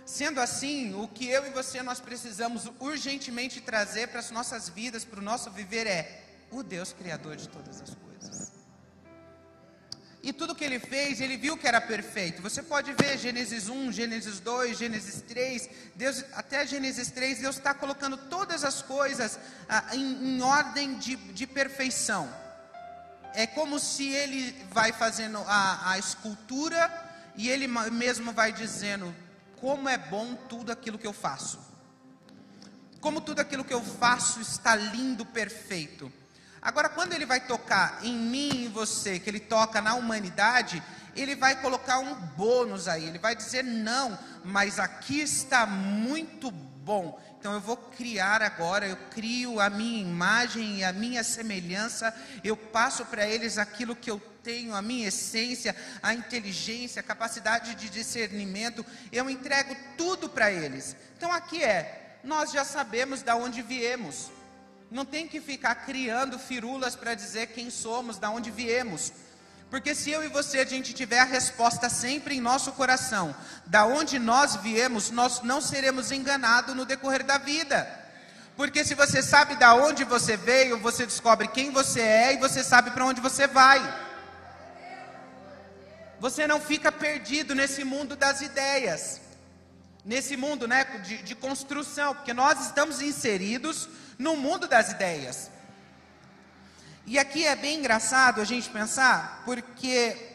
Sendo 0.03 0.41
assim, 0.41 0.95
o 0.95 1.07
que 1.07 1.27
eu 1.27 1.45
e 1.45 1.51
você 1.51 1.83
nós 1.83 1.99
precisamos 1.99 2.69
urgentemente 2.79 3.61
trazer 3.61 4.07
para 4.07 4.19
as 4.19 4.31
nossas 4.31 4.67
vidas, 4.67 5.05
para 5.05 5.19
o 5.19 5.23
nosso 5.23 5.51
viver 5.51 5.85
é 5.85 6.23
o 6.49 6.63
Deus 6.63 6.91
criador 6.91 7.35
de 7.35 7.47
todas 7.47 7.81
as 7.81 7.93
coisas. 7.93 8.12
E 10.23 10.31
tudo 10.31 10.55
que 10.55 10.63
ele 10.63 10.79
fez, 10.79 11.19
ele 11.19 11.35
viu 11.35 11.57
que 11.57 11.67
era 11.67 11.81
perfeito. 11.81 12.41
Você 12.41 12.63
pode 12.63 12.93
ver 12.93 13.17
Gênesis 13.17 13.67
1, 13.67 13.91
Gênesis 13.91 14.39
2, 14.39 14.77
Gênesis 14.77 15.21
3, 15.21 15.69
Deus, 15.95 16.23
até 16.31 16.65
Gênesis 16.65 17.11
3, 17.11 17.39
Deus 17.39 17.57
está 17.57 17.73
colocando 17.73 18.15
todas 18.15 18.63
as 18.63 18.81
coisas 18.81 19.37
ah, 19.67 19.83
em, 19.91 20.37
em, 20.37 20.41
ordem 20.41 20.97
de, 20.97 21.17
de, 21.17 21.45
perfeição. 21.45 22.33
É 23.33 23.45
como 23.45 23.77
se 23.77 24.13
ele 24.13 24.55
vai 24.71 24.93
fazendo 24.93 25.39
a, 25.45 25.91
a 25.91 25.99
escultura 25.99 26.89
e 27.35 27.49
ele 27.49 27.67
mesmo 27.67 28.31
vai 28.31 28.53
dizendo 28.53 29.13
como 29.59 29.89
é 29.89 29.97
bom 29.97 30.35
tudo 30.35 30.71
aquilo 30.71 30.97
que 30.97 31.07
eu 31.07 31.13
faço. 31.13 31.59
Como 33.01 33.19
tudo 33.19 33.41
aquilo 33.41 33.65
que 33.65 33.73
eu 33.73 33.83
faço 33.83 34.39
está 34.39 34.73
lindo, 34.73 35.25
perfeito. 35.25 36.09
Agora, 36.63 36.87
quando 36.87 37.11
ele 37.11 37.25
vai 37.25 37.41
tocar 37.41 37.99
em 38.01 38.15
mim 38.15 38.63
e 38.63 38.67
você, 38.69 39.19
que 39.19 39.29
ele 39.29 39.41
toca 39.41 39.81
na 39.81 39.95
humanidade, 39.95 40.81
ele 41.13 41.35
vai 41.35 41.61
colocar 41.61 41.99
um 41.99 42.15
bônus 42.15 42.87
aí. 42.87 43.05
Ele 43.05 43.19
vai 43.19 43.35
dizer: 43.35 43.63
não, 43.63 44.17
mas 44.45 44.79
aqui 44.79 45.19
está 45.19 45.65
muito 45.65 46.49
bom. 46.49 47.21
Então 47.37 47.53
eu 47.53 47.59
vou 47.59 47.75
criar 47.75 48.41
agora, 48.41 48.87
eu 48.87 48.95
crio 49.11 49.59
a 49.59 49.69
minha 49.69 50.01
imagem 50.01 50.77
e 50.77 50.83
a 50.85 50.93
minha 50.93 51.21
semelhança, 51.25 52.15
eu 52.41 52.55
passo 52.55 53.05
para 53.05 53.27
eles 53.27 53.57
aquilo 53.57 53.97
que 53.97 54.09
eu 54.09 54.17
tenho, 54.41 54.73
a 54.73 54.81
minha 54.81 55.09
essência, 55.09 55.75
a 56.01 56.13
inteligência, 56.13 57.01
a 57.01 57.03
capacidade 57.03 57.75
de 57.75 57.89
discernimento, 57.89 58.85
eu 59.11 59.29
entrego 59.29 59.75
tudo 59.97 60.29
para 60.29 60.49
eles. 60.49 60.95
Então 61.17 61.33
aqui 61.33 61.61
é, 61.61 62.19
nós 62.23 62.53
já 62.53 62.63
sabemos 62.63 63.21
de 63.21 63.33
onde 63.33 63.61
viemos 63.61 64.31
não 64.93 65.03
tem 65.03 65.27
que 65.27 65.41
ficar 65.41 65.73
criando 65.73 66.37
firulas 66.37 66.95
para 66.95 67.15
dizer 67.15 67.47
quem 67.47 67.71
somos, 67.71 68.19
da 68.19 68.29
onde 68.29 68.51
viemos. 68.51 69.11
Porque 69.67 69.95
se 69.95 70.11
eu 70.11 70.23
e 70.23 70.27
você 70.27 70.59
a 70.59 70.65
gente 70.65 70.93
tiver 70.93 71.17
a 71.17 71.23
resposta 71.23 71.89
sempre 71.89 72.35
em 72.35 72.39
nosso 72.39 72.71
coração, 72.73 73.35
da 73.65 73.87
onde 73.87 74.19
nós 74.19 74.55
viemos, 74.57 75.09
nós 75.09 75.41
não 75.41 75.59
seremos 75.59 76.11
enganados 76.11 76.75
no 76.75 76.85
decorrer 76.85 77.23
da 77.23 77.39
vida. 77.39 77.89
Porque 78.55 78.85
se 78.85 78.93
você 78.93 79.23
sabe 79.23 79.55
da 79.55 79.73
onde 79.73 80.03
você 80.03 80.37
veio, 80.37 80.79
você 80.79 81.07
descobre 81.07 81.47
quem 81.47 81.71
você 81.71 82.01
é 82.01 82.33
e 82.33 82.37
você 82.37 82.63
sabe 82.63 82.91
para 82.91 83.03
onde 83.03 83.19
você 83.19 83.47
vai. 83.47 83.81
Você 86.19 86.45
não 86.45 86.61
fica 86.61 86.91
perdido 86.91 87.55
nesse 87.55 87.83
mundo 87.83 88.15
das 88.15 88.41
ideias, 88.41 89.19
nesse 90.03 90.35
mundo 90.35 90.67
né, 90.67 90.83
de, 91.05 91.21
de 91.23 91.35
construção, 91.35 92.13
porque 92.15 92.33
nós 92.33 92.59
estamos 92.65 93.01
inseridos 93.01 93.87
no 94.17 94.35
mundo 94.35 94.67
das 94.67 94.91
ideias. 94.91 95.49
E 97.05 97.19
aqui 97.19 97.45
é 97.45 97.55
bem 97.55 97.79
engraçado 97.79 98.39
a 98.39 98.45
gente 98.45 98.69
pensar, 98.69 99.41
porque 99.45 100.31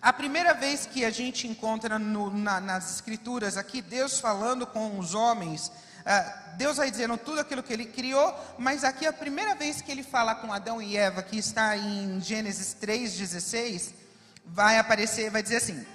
a 0.00 0.12
primeira 0.12 0.54
vez 0.54 0.86
que 0.86 1.04
a 1.04 1.10
gente 1.10 1.46
encontra 1.46 1.98
no, 1.98 2.30
na, 2.30 2.60
nas 2.60 2.94
escrituras 2.94 3.56
aqui, 3.56 3.80
Deus 3.80 4.20
falando 4.20 4.66
com 4.66 4.98
os 4.98 5.14
homens, 5.14 5.68
uh, 5.68 6.56
Deus 6.56 6.76
vai 6.76 6.90
dizendo 6.90 7.16
tudo 7.16 7.40
aquilo 7.40 7.62
que 7.62 7.72
ele 7.72 7.86
criou, 7.86 8.34
mas 8.58 8.84
aqui 8.84 9.06
a 9.06 9.12
primeira 9.12 9.54
vez 9.54 9.80
que 9.80 9.90
ele 9.90 10.02
fala 10.02 10.34
com 10.34 10.52
Adão 10.52 10.80
e 10.80 10.96
Eva, 10.96 11.22
que 11.22 11.38
está 11.38 11.76
em 11.76 12.20
Gênesis 12.20 12.76
3,16, 12.80 13.92
vai 14.44 14.78
aparecer, 14.78 15.30
vai 15.30 15.42
dizer 15.42 15.56
assim: 15.56 15.86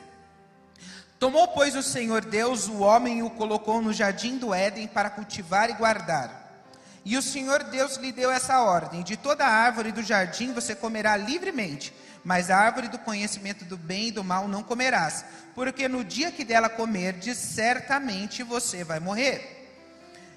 Tomou, 1.22 1.50
pois, 1.50 1.76
o 1.76 1.84
Senhor 1.84 2.26
Deus 2.26 2.68
o 2.68 2.80
homem 2.80 3.20
e 3.20 3.22
o 3.22 3.30
colocou 3.30 3.80
no 3.80 3.94
jardim 3.94 4.40
do 4.40 4.56
Éden 4.56 4.88
para 4.88 5.08
cultivar 5.08 5.70
e 5.70 5.74
guardar. 5.74 6.66
E 7.06 7.16
o 7.16 7.22
Senhor 7.22 7.62
Deus 7.66 7.98
lhe 7.98 8.12
deu 8.12 8.32
essa 8.32 8.60
ordem: 8.62 9.04
de 9.04 9.16
toda 9.16 9.46
árvore 9.46 9.92
do 9.92 10.02
jardim 10.02 10.52
você 10.52 10.74
comerá 10.74 11.16
livremente, 11.16 11.94
mas 12.24 12.50
a 12.50 12.58
árvore 12.58 12.88
do 12.88 12.98
conhecimento 12.98 13.64
do 13.66 13.78
bem 13.78 14.08
e 14.08 14.12
do 14.12 14.24
mal 14.24 14.48
não 14.48 14.64
comerás, 14.64 15.24
porque 15.54 15.88
no 15.88 16.04
dia 16.04 16.32
que 16.32 16.44
dela 16.44 16.68
comerdes, 16.68 17.38
certamente 17.38 18.42
você 18.42 18.84
vai 18.84 19.00
morrer. 19.00 19.78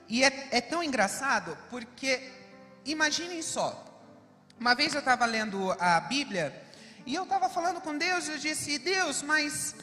E 0.07 0.23
é, 0.23 0.49
é 0.51 0.61
tão 0.61 0.85
engraçado 0.85 1.57
porque, 1.71 2.31
imaginem 2.85 3.41
só, 3.41 3.83
uma 4.61 4.75
vez 4.75 4.93
eu 4.93 4.99
estava 4.99 5.25
lendo 5.25 5.75
a 5.81 5.99
Bíblia 6.01 6.63
e 7.07 7.15
eu 7.15 7.23
estava 7.23 7.49
falando 7.49 7.81
com 7.81 7.97
Deus, 7.97 8.29
eu 8.29 8.37
disse: 8.37 8.79
Deus, 8.79 9.23
mas 9.23 9.75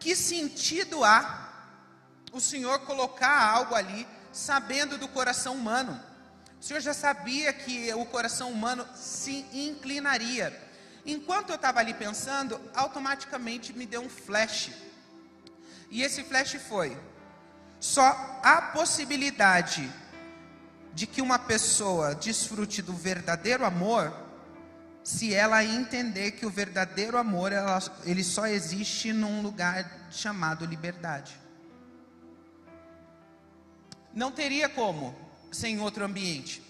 que 0.00 0.14
sentido 0.16 1.04
há 1.04 1.48
o 2.32 2.40
Senhor 2.40 2.80
colocar 2.80 3.50
algo 3.50 3.74
ali? 3.74 4.06
sabendo 4.38 4.96
do 4.96 5.08
coração 5.08 5.54
humano. 5.54 6.00
O 6.60 6.64
Senhor 6.64 6.80
já 6.80 6.94
sabia 6.94 7.52
que 7.52 7.92
o 7.94 8.04
coração 8.04 8.50
humano 8.50 8.86
se 8.94 9.44
inclinaria. 9.52 10.56
Enquanto 11.04 11.50
eu 11.50 11.56
estava 11.56 11.80
ali 11.80 11.94
pensando, 11.94 12.60
automaticamente 12.74 13.72
me 13.72 13.86
deu 13.86 14.02
um 14.02 14.08
flash. 14.08 14.70
E 15.90 16.02
esse 16.02 16.22
flash 16.22 16.56
foi: 16.68 16.96
só 17.80 18.40
há 18.42 18.62
possibilidade 18.62 19.90
de 20.92 21.06
que 21.06 21.22
uma 21.22 21.38
pessoa 21.38 22.14
desfrute 22.14 22.82
do 22.82 22.92
verdadeiro 22.92 23.64
amor 23.64 24.12
se 25.08 25.34
ela 25.34 25.64
entender 25.64 26.32
que 26.32 26.44
o 26.44 26.50
verdadeiro 26.50 27.16
amor 27.16 27.50
ela, 27.50 27.82
ele 28.04 28.22
só 28.22 28.46
existe 28.46 29.10
num 29.10 29.40
lugar 29.40 30.06
chamado 30.10 30.66
liberdade. 30.66 31.40
Não 34.12 34.30
teria 34.30 34.68
como 34.68 35.18
sem 35.50 35.80
outro 35.80 36.04
ambiente. 36.04 36.62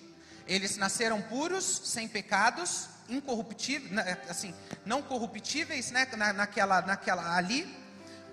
Eles 0.47 0.77
nasceram 0.77 1.21
puros, 1.21 1.83
sem 1.87 2.07
pecados, 2.07 2.89
incorruptíveis, 3.09 3.91
assim, 4.29 4.55
não 4.87 5.03
corruptíveis, 5.03 5.91
né, 5.91 6.07
na, 6.17 6.33
naquela, 6.33 6.81
naquela 6.83 7.37
ali. 7.37 7.67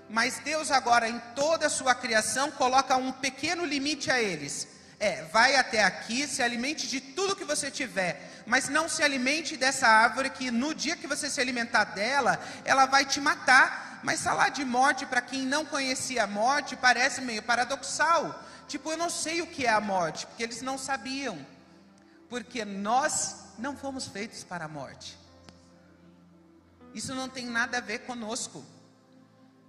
Mas 0.07 0.37
Deus 0.37 0.69
agora 0.69 1.09
em 1.09 1.19
toda 1.35 1.65
a 1.65 1.69
sua 1.69 1.95
criação 1.95 2.51
coloca 2.51 2.95
um 2.95 3.11
pequeno 3.11 3.65
limite 3.65 4.11
a 4.11 4.21
eles. 4.21 4.67
É, 4.99 5.23
vai 5.23 5.55
até 5.55 5.83
aqui, 5.83 6.27
se 6.27 6.43
alimente 6.43 6.87
de 6.87 7.01
tudo 7.01 7.35
que 7.35 7.43
você 7.43 7.71
tiver, 7.71 8.34
mas 8.45 8.69
não 8.69 8.87
se 8.87 9.01
alimente 9.01 9.57
dessa 9.57 9.87
árvore 9.87 10.29
que 10.29 10.51
no 10.51 10.73
dia 10.73 10.95
que 10.95 11.07
você 11.07 11.29
se 11.29 11.41
alimentar 11.41 11.83
dela, 11.85 12.39
ela 12.63 12.85
vai 12.85 13.05
te 13.05 13.19
matar. 13.19 13.99
Mas 14.03 14.21
falar 14.21 14.49
de 14.49 14.63
morte 14.63 15.05
para 15.05 15.19
quem 15.19 15.41
não 15.47 15.65
conhecia 15.65 16.25
a 16.25 16.27
morte 16.27 16.75
parece 16.75 17.21
meio 17.21 17.41
paradoxal. 17.41 18.39
Tipo, 18.67 18.91
eu 18.91 18.97
não 18.97 19.09
sei 19.09 19.41
o 19.41 19.47
que 19.47 19.65
é 19.65 19.69
a 19.69 19.81
morte, 19.81 20.27
porque 20.27 20.43
eles 20.43 20.61
não 20.61 20.77
sabiam. 20.77 21.43
Porque 22.29 22.63
nós 22.63 23.37
não 23.57 23.75
fomos 23.75 24.07
feitos 24.07 24.43
para 24.43 24.65
a 24.65 24.67
morte. 24.67 25.17
Isso 26.93 27.15
não 27.15 27.27
tem 27.27 27.47
nada 27.47 27.79
a 27.79 27.81
ver 27.81 27.99
conosco. 27.99 28.63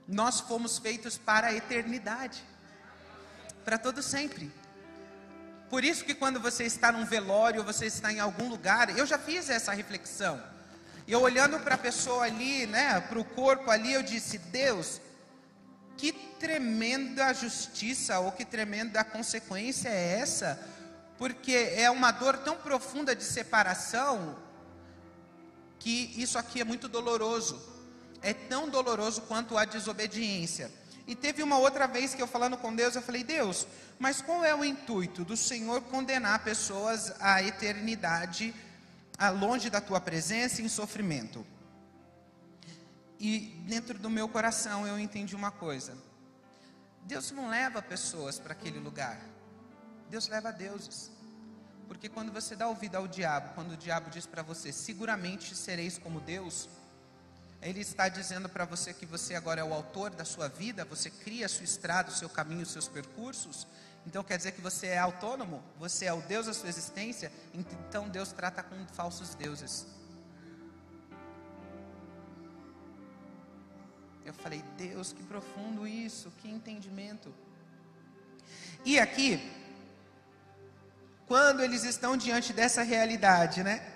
Nós 0.06 0.40
fomos 0.40 0.78
feitos 0.78 1.16
para 1.16 1.48
a 1.48 1.54
eternidade. 1.54 2.44
Para 3.64 3.78
todo 3.78 4.02
sempre. 4.02 4.52
Por 5.68 5.84
isso 5.84 6.04
que 6.04 6.14
quando 6.14 6.38
você 6.40 6.64
está 6.64 6.92
num 6.92 7.04
velório, 7.04 7.64
você 7.64 7.86
está 7.86 8.12
em 8.12 8.20
algum 8.20 8.48
lugar, 8.48 8.96
eu 8.96 9.04
já 9.04 9.18
fiz 9.18 9.50
essa 9.50 9.72
reflexão. 9.72 10.40
Eu 11.08 11.20
olhando 11.20 11.58
para 11.60 11.74
a 11.74 11.78
pessoa 11.78 12.24
ali, 12.24 12.66
né, 12.66 13.00
para 13.00 13.18
o 13.18 13.24
corpo 13.24 13.70
ali, 13.70 13.92
eu 13.92 14.02
disse: 14.02 14.38
Deus, 14.38 15.00
que 15.96 16.12
tremenda 16.12 17.32
justiça 17.32 18.18
ou 18.20 18.32
que 18.32 18.44
tremenda 18.44 19.02
consequência 19.04 19.88
é 19.88 20.18
essa? 20.20 20.60
Porque 21.18 21.72
é 21.76 21.90
uma 21.90 22.10
dor 22.10 22.38
tão 22.38 22.56
profunda 22.56 23.14
de 23.14 23.24
separação 23.24 24.36
que 25.78 26.12
isso 26.16 26.38
aqui 26.38 26.60
é 26.60 26.64
muito 26.64 26.88
doloroso. 26.88 27.60
É 28.22 28.34
tão 28.34 28.68
doloroso 28.68 29.22
quanto 29.22 29.56
a 29.56 29.64
desobediência. 29.64 30.70
E 31.06 31.14
teve 31.14 31.42
uma 31.42 31.58
outra 31.58 31.86
vez 31.86 32.14
que 32.14 32.22
eu 32.22 32.26
falando 32.26 32.56
com 32.56 32.74
Deus, 32.74 32.96
eu 32.96 33.02
falei: 33.02 33.22
"Deus, 33.22 33.66
mas 33.98 34.20
qual 34.20 34.44
é 34.44 34.54
o 34.54 34.64
intuito 34.64 35.24
do 35.24 35.36
Senhor 35.36 35.80
condenar 35.82 36.42
pessoas 36.42 37.12
à 37.20 37.42
eternidade, 37.42 38.54
a 39.16 39.30
longe 39.30 39.70
da 39.70 39.80
tua 39.80 40.00
presença 40.00 40.60
em 40.60 40.68
sofrimento?" 40.68 41.46
E 43.18 43.62
dentro 43.66 43.98
do 43.98 44.10
meu 44.10 44.28
coração 44.28 44.86
eu 44.86 44.98
entendi 44.98 45.34
uma 45.34 45.50
coisa. 45.50 45.96
Deus 47.04 47.30
não 47.30 47.48
leva 47.48 47.80
pessoas 47.80 48.38
para 48.38 48.52
aquele 48.52 48.78
lugar. 48.78 49.18
Deus 50.10 50.28
leva 50.28 50.52
deuses. 50.52 51.10
Porque 51.86 52.08
quando 52.08 52.32
você 52.32 52.56
dá 52.56 52.68
ouvido 52.68 52.96
ao 52.96 53.06
diabo, 53.06 53.54
quando 53.54 53.72
o 53.72 53.76
diabo 53.76 54.10
diz 54.10 54.26
para 54.26 54.42
você, 54.42 54.72
seguramente 54.72 55.54
sereis 55.54 55.98
como 55.98 56.20
Deus, 56.20 56.68
ele 57.66 57.80
está 57.80 58.08
dizendo 58.08 58.48
para 58.48 58.64
você 58.64 58.94
que 58.94 59.04
você 59.04 59.34
agora 59.34 59.60
é 59.60 59.64
o 59.64 59.74
autor 59.74 60.10
da 60.10 60.24
sua 60.24 60.48
vida, 60.48 60.84
você 60.84 61.10
cria 61.10 61.46
a 61.46 61.48
sua 61.48 61.64
estrada, 61.64 62.10
o 62.10 62.14
seu 62.14 62.28
caminho, 62.28 62.62
os 62.62 62.70
seus 62.70 62.86
percursos, 62.86 63.66
Então 64.06 64.22
quer 64.22 64.36
dizer 64.36 64.52
que 64.52 64.60
você 64.60 64.86
é 64.86 64.98
autônomo? 64.98 65.60
Você 65.80 66.04
é 66.04 66.12
o 66.12 66.22
Deus 66.22 66.46
da 66.46 66.54
sua 66.54 66.68
existência? 66.68 67.32
Então 67.52 68.08
Deus 68.08 68.30
trata 68.30 68.62
com 68.62 68.76
falsos 68.94 69.34
deuses. 69.34 69.84
Eu 74.24 74.32
falei, 74.32 74.62
Deus, 74.78 75.12
que 75.12 75.24
profundo 75.24 75.88
isso, 75.88 76.32
que 76.38 76.48
entendimento. 76.48 77.34
E 78.84 79.00
aqui, 79.00 79.40
quando 81.26 81.62
eles 81.62 81.82
estão 81.82 82.16
diante 82.16 82.52
dessa 82.52 82.84
realidade, 82.84 83.64
né? 83.64 83.95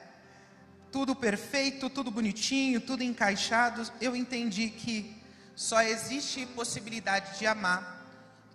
Tudo 0.92 1.14
perfeito, 1.14 1.88
tudo 1.88 2.10
bonitinho, 2.10 2.80
tudo 2.80 3.02
encaixado, 3.02 3.88
eu 4.00 4.16
entendi 4.16 4.70
que 4.70 5.16
só 5.54 5.82
existe 5.82 6.46
possibilidade 6.46 7.38
de 7.38 7.46
amar 7.46 8.04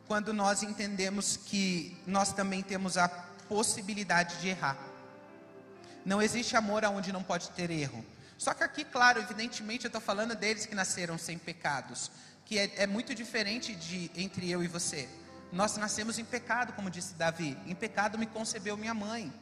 quando 0.07 0.33
nós 0.33 0.61
entendemos 0.61 1.37
que 1.37 1.95
nós 2.05 2.33
também 2.33 2.61
temos 2.61 2.97
a 2.97 3.07
possibilidade 3.07 4.37
de 4.41 4.49
errar. 4.49 4.77
Não 6.03 6.21
existe 6.21 6.55
amor 6.55 6.83
aonde 6.83 7.11
não 7.11 7.23
pode 7.23 7.49
ter 7.51 7.71
erro. 7.71 8.05
Só 8.37 8.53
que 8.53 8.63
aqui, 8.63 8.83
claro, 8.83 9.19
evidentemente, 9.21 9.85
eu 9.85 9.89
estou 9.89 10.01
falando 10.01 10.35
deles 10.35 10.65
que 10.65 10.75
nasceram 10.75 11.17
sem 11.17 11.37
pecados, 11.37 12.11
que 12.45 12.59
é, 12.59 12.71
é 12.75 12.87
muito 12.87 13.15
diferente 13.15 13.73
de 13.73 14.11
entre 14.15 14.51
eu 14.51 14.63
e 14.63 14.67
você. 14.67 15.07
Nós 15.51 15.77
nascemos 15.77 16.19
em 16.19 16.25
pecado, 16.25 16.73
como 16.73 16.89
disse 16.89 17.13
Davi. 17.15 17.57
Em 17.65 17.73
pecado 17.73 18.19
me 18.19 18.25
concebeu 18.25 18.75
minha 18.75 18.93
mãe. 18.93 19.33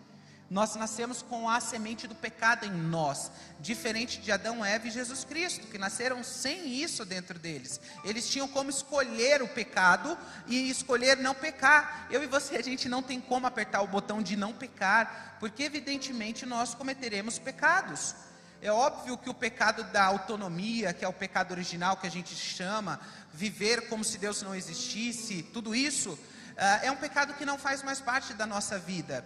Nós 0.50 0.76
nascemos 0.76 1.22
com 1.22 1.50
a 1.50 1.60
semente 1.60 2.08
do 2.08 2.14
pecado 2.14 2.66
em 2.66 2.72
nós, 2.72 3.32
diferente 3.60 4.20
de 4.20 4.32
Adão, 4.32 4.64
Eva 4.64 4.88
e 4.88 4.92
Jesus 4.92 5.24
Cristo, 5.24 5.68
que 5.68 5.78
nasceram 5.78 6.24
sem 6.24 6.68
isso 6.68 7.06
dentro 7.06 7.40
deles. 7.40 7.80
Eles 8.04 8.30
tinham 8.30 8.48
como 8.48 8.70
escolher 8.70 9.42
o 9.42 9.48
pecado 9.48 10.18
e 10.46 10.70
escolher 10.70 11.18
não 11.18 11.34
pecar. 11.34 12.08
Eu 12.12 12.24
e 12.24 12.28
você, 12.28 12.58
a 12.58 12.64
gente 12.64 12.88
não 12.90 13.02
tem 13.02 13.20
como 13.20 13.48
apertar 13.48 13.82
o 13.82 13.88
botão 13.88 14.22
de 14.22 14.36
não 14.36 14.54
pecar, 14.54 15.38
porque 15.40 15.64
evidentemente 15.64 16.46
nós 16.46 16.76
cometeremos 16.76 17.40
pecados. 17.40 18.14
É 18.62 18.72
óbvio 18.72 19.18
que 19.18 19.30
o 19.30 19.34
pecado 19.34 19.84
da 19.86 20.06
autonomia, 20.06 20.94
que 20.94 21.04
é 21.04 21.08
o 21.08 21.14
pecado 21.14 21.52
original 21.52 21.98
que 21.98 22.08
a 22.08 22.12
gente 22.12 22.36
chama, 22.36 23.00
viver 23.34 23.88
como 23.88 24.04
se 24.04 24.18
Deus 24.18 24.42
não 24.42 24.54
existisse, 24.54 25.42
tudo 25.42 25.74
isso, 25.74 26.18
ah, 26.56 26.80
é 26.84 26.92
um 26.92 26.96
pecado 26.96 27.34
que 27.34 27.46
não 27.46 27.58
faz 27.58 27.82
mais 27.82 28.00
parte 28.00 28.34
da 28.34 28.46
nossa 28.46 28.78
vida 28.78 29.26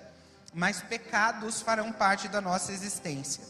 mas 0.58 0.82
pecados 0.82 1.62
farão 1.62 1.92
parte 1.92 2.28
da 2.28 2.42
nossa 2.42 2.72
existência. 2.72 3.44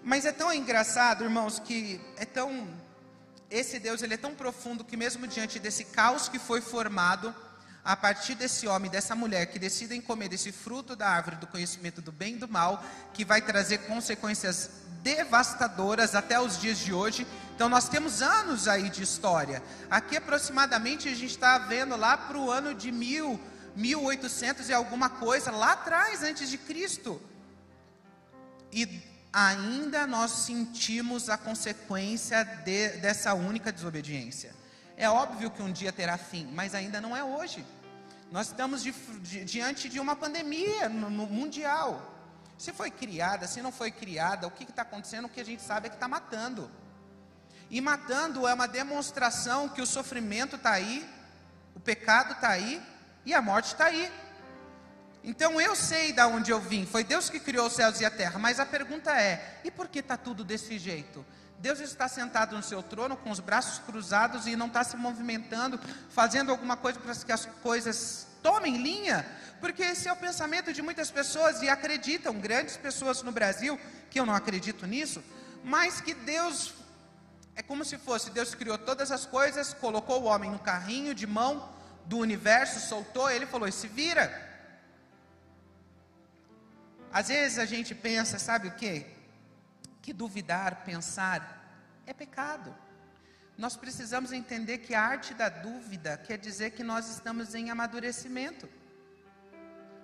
Mas 0.00 0.24
é 0.24 0.30
tão 0.30 0.52
engraçado, 0.54 1.24
irmãos, 1.24 1.58
que 1.58 2.00
é 2.16 2.24
tão 2.24 2.68
esse 3.50 3.80
Deus 3.80 4.00
ele 4.00 4.14
é 4.14 4.16
tão 4.16 4.32
profundo 4.32 4.84
que 4.84 4.96
mesmo 4.96 5.26
diante 5.26 5.58
desse 5.58 5.84
caos 5.84 6.28
que 6.28 6.38
foi 6.38 6.60
formado 6.60 7.34
a 7.84 7.96
partir 7.96 8.36
desse 8.36 8.66
homem, 8.68 8.88
dessa 8.88 9.14
mulher 9.16 9.46
que 9.46 9.58
decidem 9.58 10.00
comer 10.00 10.28
desse 10.28 10.52
fruto 10.52 10.94
da 10.94 11.08
árvore 11.08 11.36
do 11.36 11.48
conhecimento 11.48 12.00
do 12.00 12.12
bem 12.12 12.34
e 12.34 12.38
do 12.38 12.48
mal, 12.48 12.84
que 13.12 13.24
vai 13.24 13.42
trazer 13.42 13.78
consequências 13.78 14.70
devastadoras 15.02 16.14
até 16.14 16.38
os 16.40 16.60
dias 16.60 16.78
de 16.78 16.92
hoje. 16.92 17.26
Então 17.56 17.68
nós 17.68 17.88
temos 17.88 18.22
anos 18.22 18.68
aí 18.68 18.88
de 18.88 19.02
história. 19.02 19.60
Aqui 19.90 20.16
aproximadamente 20.16 21.08
a 21.08 21.14
gente 21.14 21.26
está 21.26 21.58
vendo 21.58 21.96
lá 21.96 22.16
para 22.16 22.38
o 22.38 22.52
ano 22.52 22.72
de 22.72 22.92
mil 22.92 23.40
1800 23.76 24.68
e 24.68 24.72
alguma 24.72 25.10
coisa, 25.10 25.50
lá 25.50 25.72
atrás, 25.72 26.22
antes 26.22 26.48
de 26.48 26.58
Cristo. 26.58 27.20
E 28.72 29.02
ainda 29.32 30.06
nós 30.06 30.30
sentimos 30.30 31.28
a 31.28 31.36
consequência 31.36 32.42
de, 32.42 32.88
dessa 32.96 33.34
única 33.34 33.70
desobediência. 33.70 34.54
É 34.96 35.10
óbvio 35.10 35.50
que 35.50 35.62
um 35.62 35.70
dia 35.70 35.92
terá 35.92 36.16
fim, 36.16 36.46
mas 36.54 36.74
ainda 36.74 37.00
não 37.00 37.14
é 37.14 37.22
hoje. 37.22 37.64
Nós 38.32 38.48
estamos 38.48 38.82
di, 38.82 38.92
di, 38.92 39.44
diante 39.44 39.88
de 39.90 40.00
uma 40.00 40.16
pandemia 40.16 40.88
no, 40.88 41.10
no, 41.10 41.26
mundial. 41.26 42.14
Se 42.56 42.72
foi 42.72 42.90
criada, 42.90 43.46
se 43.46 43.60
não 43.60 43.70
foi 43.70 43.90
criada, 43.90 44.46
o 44.46 44.50
que 44.50 44.64
está 44.64 44.82
acontecendo? 44.82 45.26
O 45.26 45.28
que 45.28 45.40
a 45.40 45.44
gente 45.44 45.62
sabe 45.62 45.86
é 45.86 45.90
que 45.90 45.96
está 45.96 46.08
matando. 46.08 46.70
E 47.70 47.80
matando 47.80 48.48
é 48.48 48.54
uma 48.54 48.66
demonstração 48.66 49.68
que 49.68 49.82
o 49.82 49.86
sofrimento 49.86 50.56
está 50.56 50.72
aí, 50.72 51.06
o 51.74 51.80
pecado 51.80 52.32
está 52.32 52.48
aí, 52.48 52.82
e 53.26 53.34
a 53.34 53.42
morte 53.42 53.66
está 53.66 53.86
aí. 53.86 54.10
Então 55.22 55.60
eu 55.60 55.74
sei 55.74 56.12
de 56.12 56.22
onde 56.22 56.52
eu 56.52 56.60
vim, 56.60 56.86
foi 56.86 57.02
Deus 57.02 57.28
que 57.28 57.40
criou 57.40 57.66
os 57.66 57.72
céus 57.72 58.00
e 58.00 58.04
a 58.04 58.10
terra, 58.10 58.38
mas 58.38 58.60
a 58.60 58.64
pergunta 58.64 59.10
é: 59.20 59.60
e 59.64 59.70
por 59.70 59.88
que 59.88 59.98
está 59.98 60.16
tudo 60.16 60.44
desse 60.44 60.78
jeito? 60.78 61.26
Deus 61.58 61.80
está 61.80 62.06
sentado 62.06 62.54
no 62.54 62.62
seu 62.62 62.82
trono 62.82 63.16
com 63.16 63.30
os 63.30 63.40
braços 63.40 63.78
cruzados 63.80 64.46
e 64.46 64.54
não 64.54 64.68
está 64.68 64.84
se 64.84 64.96
movimentando, 64.96 65.80
fazendo 66.10 66.52
alguma 66.52 66.76
coisa 66.76 67.00
para 67.00 67.14
que 67.14 67.32
as 67.32 67.46
coisas 67.62 68.28
tomem 68.42 68.76
linha? 68.76 69.26
Porque 69.58 69.82
esse 69.82 70.06
é 70.06 70.12
o 70.12 70.16
pensamento 70.16 70.72
de 70.72 70.80
muitas 70.80 71.10
pessoas 71.10 71.62
e 71.62 71.68
acreditam, 71.68 72.38
grandes 72.38 72.76
pessoas 72.76 73.22
no 73.22 73.32
Brasil, 73.32 73.80
que 74.10 74.20
eu 74.20 74.26
não 74.26 74.34
acredito 74.34 74.86
nisso, 74.86 75.24
mas 75.64 76.00
que 76.00 76.14
Deus 76.14 76.74
é 77.56 77.62
como 77.62 77.86
se 77.86 77.96
fosse 77.96 78.30
Deus 78.30 78.54
criou 78.54 78.76
todas 78.76 79.10
as 79.10 79.24
coisas, 79.24 79.72
colocou 79.72 80.22
o 80.22 80.26
homem 80.26 80.50
no 80.50 80.58
carrinho 80.58 81.14
de 81.14 81.26
mão, 81.26 81.68
do 82.06 82.18
universo, 82.18 82.80
soltou 82.88 83.30
ele 83.30 83.46
falou: 83.46 83.70
se 83.70 83.88
vira. 83.88 84.44
Às 87.12 87.28
vezes 87.28 87.58
a 87.58 87.64
gente 87.64 87.94
pensa, 87.94 88.38
sabe 88.38 88.68
o 88.68 88.72
que? 88.72 89.06
Que 90.02 90.12
duvidar, 90.12 90.84
pensar 90.84 91.56
é 92.06 92.12
pecado. 92.12 92.74
Nós 93.58 93.76
precisamos 93.76 94.32
entender 94.32 94.78
que 94.78 94.94
a 94.94 95.02
arte 95.02 95.34
da 95.34 95.48
dúvida 95.48 96.18
quer 96.18 96.38
dizer 96.38 96.72
que 96.72 96.84
nós 96.84 97.08
estamos 97.08 97.54
em 97.54 97.70
amadurecimento. 97.70 98.68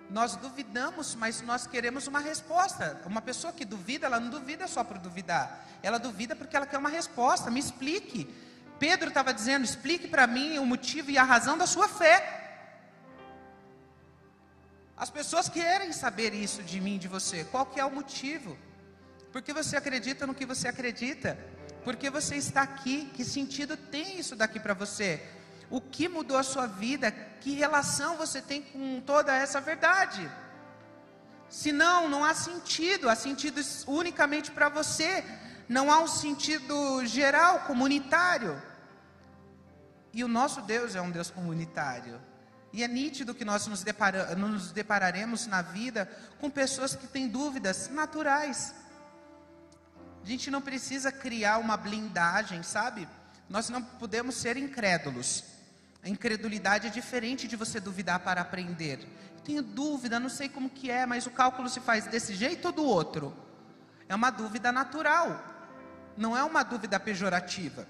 Nós 0.09 0.35
duvidamos, 0.35 1.15
mas 1.15 1.41
nós 1.41 1.65
queremos 1.65 2.07
uma 2.07 2.19
resposta. 2.19 3.01
Uma 3.05 3.21
pessoa 3.21 3.53
que 3.53 3.63
duvida, 3.63 4.07
ela 4.07 4.19
não 4.19 4.29
duvida 4.29 4.67
só 4.67 4.83
por 4.83 4.97
duvidar. 4.97 5.65
Ela 5.81 5.97
duvida 5.97 6.35
porque 6.35 6.55
ela 6.55 6.65
quer 6.65 6.77
uma 6.77 6.89
resposta. 6.89 7.49
Me 7.49 7.59
explique. 7.59 8.27
Pedro 8.79 9.09
estava 9.09 9.33
dizendo: 9.33 9.63
explique 9.63 10.07
para 10.07 10.27
mim 10.27 10.57
o 10.57 10.65
motivo 10.65 11.11
e 11.11 11.17
a 11.17 11.23
razão 11.23 11.57
da 11.57 11.65
sua 11.65 11.87
fé. 11.87 12.41
As 14.95 15.09
pessoas 15.09 15.49
querem 15.49 15.91
saber 15.91 16.33
isso 16.33 16.61
de 16.63 16.79
mim, 16.79 16.97
de 16.97 17.07
você. 17.07 17.43
Qual 17.45 17.65
que 17.65 17.79
é 17.79 17.85
o 17.85 17.91
motivo? 17.91 18.57
Porque 19.31 19.51
você 19.51 19.75
acredita 19.75 20.27
no 20.27 20.35
que 20.35 20.45
você 20.45 20.67
acredita? 20.67 21.37
Porque 21.83 22.09
você 22.09 22.35
está 22.35 22.61
aqui? 22.61 23.11
Que 23.13 23.25
sentido 23.25 23.75
tem 23.75 24.19
isso 24.19 24.35
daqui 24.35 24.59
para 24.59 24.73
você? 24.73 25.21
O 25.69 25.81
que 25.81 26.07
mudou 26.07 26.37
a 26.37 26.43
sua 26.43 26.67
vida? 26.67 27.11
Que 27.41 27.53
relação 27.53 28.15
você 28.15 28.41
tem 28.41 28.61
com 28.61 29.01
toda 29.01 29.35
essa 29.35 29.59
verdade? 29.59 30.29
Se 31.49 31.71
não, 31.71 32.07
não 32.07 32.23
há 32.23 32.33
sentido. 32.33 33.09
Há 33.09 33.15
sentido 33.15 33.59
unicamente 33.87 34.51
para 34.51 34.69
você 34.69 35.23
não 35.73 35.91
há 35.91 35.99
um 35.99 36.07
sentido 36.07 37.03
geral, 37.05 37.61
comunitário. 37.61 38.61
E 40.13 40.23
o 40.23 40.27
nosso 40.27 40.61
Deus 40.61 40.95
é 40.95 41.01
um 41.01 41.09
Deus 41.09 41.31
comunitário. 41.31 42.21
E 42.71 42.83
é 42.83 42.87
nítido 42.87 43.33
que 43.33 43.43
nós 43.43 43.65
nos, 43.65 43.83
depara, 43.83 44.35
nos 44.35 44.71
depararemos 44.71 45.47
na 45.47 45.63
vida 45.63 46.05
com 46.39 46.49
pessoas 46.49 46.95
que 46.95 47.07
têm 47.07 47.27
dúvidas 47.27 47.89
naturais. 47.89 48.75
A 50.23 50.25
gente 50.27 50.51
não 50.51 50.61
precisa 50.61 51.11
criar 51.11 51.57
uma 51.57 51.75
blindagem, 51.75 52.61
sabe? 52.61 53.07
Nós 53.49 53.67
não 53.69 53.81
podemos 53.81 54.35
ser 54.35 54.55
incrédulos. 54.57 55.43
A 56.03 56.09
incredulidade 56.09 56.87
é 56.87 56.89
diferente 56.91 57.47
de 57.47 57.55
você 57.55 57.79
duvidar 57.79 58.19
para 58.19 58.41
aprender. 58.41 58.99
Eu 59.37 59.41
tenho 59.41 59.63
dúvida, 59.63 60.19
não 60.19 60.29
sei 60.29 60.47
como 60.49 60.69
que 60.69 60.91
é, 60.91 61.05
mas 61.07 61.25
o 61.25 61.31
cálculo 61.31 61.67
se 61.67 61.79
faz 61.79 62.05
desse 62.05 62.35
jeito 62.35 62.65
ou 62.65 62.71
do 62.71 62.83
outro? 62.83 63.35
É 64.07 64.13
uma 64.13 64.29
dúvida 64.29 64.71
natural 64.71 65.52
não 66.17 66.37
é 66.37 66.43
uma 66.43 66.63
dúvida 66.63 66.99
pejorativa. 66.99 67.87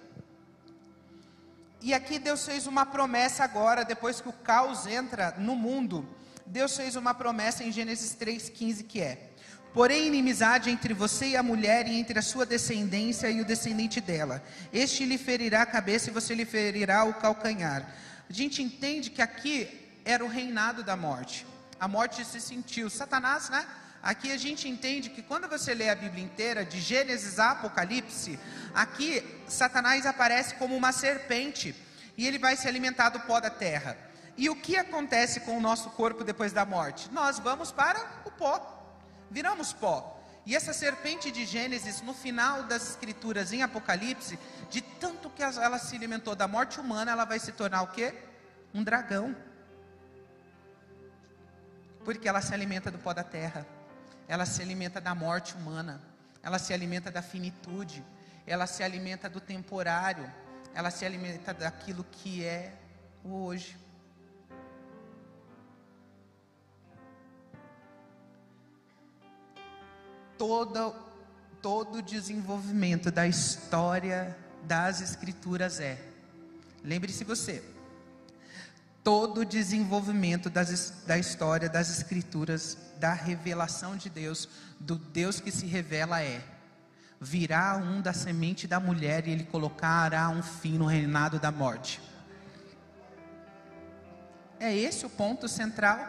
E 1.81 1.93
aqui 1.93 2.17
Deus 2.17 2.45
fez 2.45 2.65
uma 2.65 2.85
promessa 2.85 3.43
agora, 3.43 3.83
depois 3.83 4.21
que 4.21 4.29
o 4.29 4.33
caos 4.33 4.87
entra 4.87 5.35
no 5.37 5.55
mundo. 5.55 6.07
Deus 6.45 6.75
fez 6.75 6.95
uma 6.95 7.13
promessa 7.13 7.63
em 7.63 7.71
Gênesis 7.71 8.15
3,15 8.15 8.85
que 8.85 9.01
é: 9.01 9.31
Porém, 9.73 10.07
inimizade 10.07 10.69
entre 10.69 10.93
você 10.93 11.29
e 11.29 11.35
a 11.35 11.43
mulher, 11.43 11.87
e 11.87 11.99
entre 11.99 12.19
a 12.19 12.21
sua 12.21 12.45
descendência 12.45 13.29
e 13.29 13.41
o 13.41 13.45
descendente 13.45 13.99
dela. 13.99 14.41
Este 14.71 15.03
lhe 15.03 15.17
ferirá 15.17 15.63
a 15.63 15.65
cabeça 15.65 16.09
e 16.09 16.13
você 16.13 16.33
lhe 16.33 16.45
ferirá 16.45 17.03
o 17.03 17.15
calcanhar. 17.15 17.85
A 18.29 18.31
gente 18.31 18.61
entende 18.61 19.09
que 19.09 19.21
aqui 19.21 19.99
era 20.05 20.23
o 20.23 20.27
reinado 20.27 20.83
da 20.83 20.95
morte. 20.95 21.45
A 21.79 21.87
morte 21.87 22.23
se 22.23 22.39
sentiu. 22.39 22.89
Satanás, 22.89 23.49
né? 23.49 23.65
Aqui 24.03 24.33
a 24.33 24.37
gente 24.37 24.67
entende 24.67 25.09
que 25.09 25.21
quando 25.21 25.47
você 25.47 25.73
lê 25.73 25.89
a 25.89 25.95
Bíblia 25.95 26.25
inteira, 26.25 26.65
de 26.65 26.81
Gênesis 26.81 27.39
a 27.39 27.51
Apocalipse, 27.51 28.37
aqui 28.75 29.23
Satanás 29.47 30.05
aparece 30.05 30.55
como 30.55 30.75
uma 30.75 30.91
serpente 30.91 31.73
e 32.17 32.27
ele 32.27 32.37
vai 32.37 32.57
se 32.57 32.67
alimentar 32.67 33.09
do 33.09 33.21
pó 33.21 33.39
da 33.39 33.49
terra. 33.49 33.97
E 34.35 34.49
o 34.49 34.57
que 34.57 34.75
acontece 34.75 35.39
com 35.39 35.57
o 35.57 35.61
nosso 35.61 35.89
corpo 35.91 36.21
depois 36.21 36.51
da 36.51 36.65
morte? 36.65 37.09
Nós 37.13 37.39
vamos 37.39 37.71
para 37.71 38.21
o 38.25 38.31
pó, 38.31 38.85
viramos 39.31 39.71
pó. 39.71 40.21
E 40.45 40.53
essa 40.53 40.73
serpente 40.73 41.31
de 41.31 41.45
Gênesis, 41.45 42.01
no 42.01 42.13
final 42.13 42.63
das 42.63 42.89
escrituras 42.89 43.53
em 43.53 43.63
Apocalipse, 43.63 44.37
de 44.69 44.81
tanto 44.81 45.29
que 45.29 45.41
ela 45.41 45.79
se 45.79 45.95
alimentou 45.95 46.35
da 46.35 46.45
morte 46.45 46.77
humana, 46.77 47.11
ela 47.11 47.23
vai 47.23 47.39
se 47.39 47.53
tornar 47.53 47.83
o 47.83 47.87
quê? 47.87 48.13
Um 48.73 48.83
dragão. 48.83 49.33
Porque 52.03 52.27
ela 52.27 52.41
se 52.41 52.53
alimenta 52.53 52.91
do 52.91 52.97
pó 52.99 53.13
da 53.13 53.23
terra, 53.23 53.65
ela 54.33 54.47
se 54.47 54.63
alimenta 54.63 54.99
da 54.99 55.13
morte 55.13 55.53
humana, 55.53 56.01
ela 56.41 56.57
se 56.57 56.73
alimenta 56.73 57.11
da 57.11 57.21
finitude, 57.21 58.03
ela 58.47 58.65
se 58.65 58.81
alimenta 58.81 59.29
do 59.29 59.39
temporário, 59.39 60.27
ela 60.73 60.89
se 60.89 61.05
alimenta 61.05 61.53
daquilo 61.53 62.03
que 62.11 62.43
é 62.43 62.73
o 63.23 63.43
hoje. 63.43 63.77
Todo, 70.35 70.95
todo 71.61 72.01
desenvolvimento 72.01 73.11
da 73.11 73.27
história 73.27 74.35
das 74.63 74.99
Escrituras 74.99 75.79
é. 75.79 76.03
Lembre-se 76.83 77.23
você, 77.23 77.63
todo 79.03 79.45
desenvolvimento 79.45 80.49
das, 80.49 81.03
da 81.05 81.19
história 81.19 81.69
das 81.69 81.89
Escrituras, 81.89 82.77
da 83.03 83.11
revelação 83.11 83.97
de 83.97 84.09
Deus, 84.09 84.47
do 84.79 84.95
Deus 84.95 85.41
que 85.41 85.51
se 85.51 85.65
revela 85.65 86.21
é: 86.21 86.41
virá 87.19 87.75
um 87.75 87.99
da 87.99 88.13
semente 88.13 88.65
da 88.65 88.79
mulher 88.79 89.27
e 89.27 89.31
ele 89.31 89.43
colocará 89.43 90.29
um 90.29 90.41
fim 90.41 90.77
no 90.77 90.85
reinado 90.85 91.37
da 91.37 91.51
morte. 91.51 91.99
É 94.57 94.73
esse 94.73 95.05
o 95.05 95.09
ponto 95.09 95.49
central, 95.49 95.99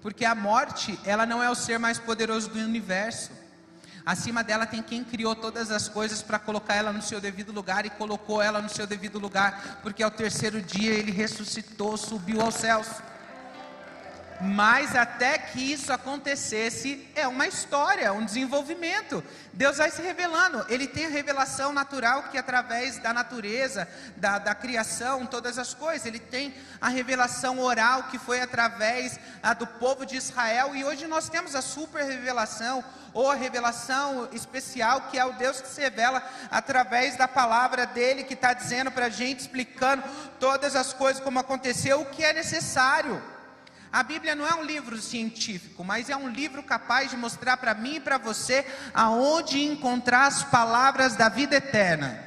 porque 0.00 0.24
a 0.24 0.34
morte, 0.34 0.98
ela 1.04 1.26
não 1.26 1.42
é 1.42 1.50
o 1.50 1.54
ser 1.54 1.78
mais 1.78 1.98
poderoso 1.98 2.48
do 2.48 2.58
universo. 2.58 3.30
Acima 4.06 4.42
dela 4.42 4.64
tem 4.64 4.82
quem 4.82 5.04
criou 5.04 5.36
todas 5.36 5.70
as 5.70 5.90
coisas 5.90 6.22
para 6.22 6.38
colocar 6.38 6.74
ela 6.74 6.90
no 6.90 7.02
seu 7.02 7.20
devido 7.20 7.52
lugar 7.52 7.84
e 7.84 7.90
colocou 7.90 8.40
ela 8.40 8.62
no 8.62 8.70
seu 8.70 8.86
devido 8.86 9.18
lugar, 9.18 9.80
porque 9.82 10.02
ao 10.02 10.10
terceiro 10.10 10.62
dia 10.62 10.90
ele 10.90 11.10
ressuscitou, 11.10 11.98
subiu 11.98 12.40
aos 12.40 12.54
céus. 12.54 12.88
Mas 14.44 14.94
até 14.94 15.38
que 15.38 15.72
isso 15.72 15.90
acontecesse, 15.90 17.08
é 17.14 17.26
uma 17.26 17.46
história, 17.46 18.12
um 18.12 18.22
desenvolvimento. 18.22 19.24
Deus 19.54 19.78
vai 19.78 19.90
se 19.90 20.02
revelando. 20.02 20.66
Ele 20.68 20.86
tem 20.86 21.06
a 21.06 21.08
revelação 21.08 21.72
natural 21.72 22.24
que 22.24 22.36
através 22.36 22.98
da 22.98 23.10
natureza, 23.14 23.88
da, 24.18 24.38
da 24.38 24.54
criação, 24.54 25.24
todas 25.24 25.56
as 25.58 25.72
coisas. 25.72 26.06
Ele 26.06 26.18
tem 26.18 26.54
a 26.78 26.90
revelação 26.90 27.58
oral 27.58 28.02
que 28.04 28.18
foi 28.18 28.42
através 28.42 29.18
a, 29.42 29.54
do 29.54 29.66
povo 29.66 30.04
de 30.04 30.16
Israel. 30.16 30.76
E 30.76 30.84
hoje 30.84 31.06
nós 31.06 31.30
temos 31.30 31.54
a 31.54 31.62
super 31.62 32.04
revelação, 32.04 32.84
ou 33.14 33.30
a 33.30 33.34
revelação 33.34 34.28
especial, 34.30 35.02
que 35.02 35.18
é 35.18 35.24
o 35.24 35.32
Deus 35.32 35.62
que 35.62 35.68
se 35.68 35.80
revela 35.80 36.22
através 36.50 37.16
da 37.16 37.26
palavra 37.26 37.86
dele, 37.86 38.24
que 38.24 38.34
está 38.34 38.52
dizendo 38.52 38.90
para 38.90 39.06
a 39.06 39.10
gente, 39.10 39.40
explicando 39.40 40.02
todas 40.38 40.76
as 40.76 40.92
coisas 40.92 41.22
como 41.22 41.38
aconteceu, 41.38 42.02
o 42.02 42.06
que 42.06 42.22
é 42.22 42.34
necessário. 42.34 43.22
A 43.94 44.02
Bíblia 44.02 44.34
não 44.34 44.44
é 44.44 44.52
um 44.56 44.64
livro 44.64 45.00
científico, 45.00 45.84
mas 45.84 46.10
é 46.10 46.16
um 46.16 46.28
livro 46.28 46.64
capaz 46.64 47.10
de 47.10 47.16
mostrar 47.16 47.56
para 47.58 47.74
mim 47.74 47.94
e 47.94 48.00
para 48.00 48.18
você 48.18 48.66
aonde 48.92 49.62
encontrar 49.62 50.26
as 50.26 50.42
palavras 50.42 51.14
da 51.14 51.28
vida 51.28 51.54
eterna. 51.54 52.18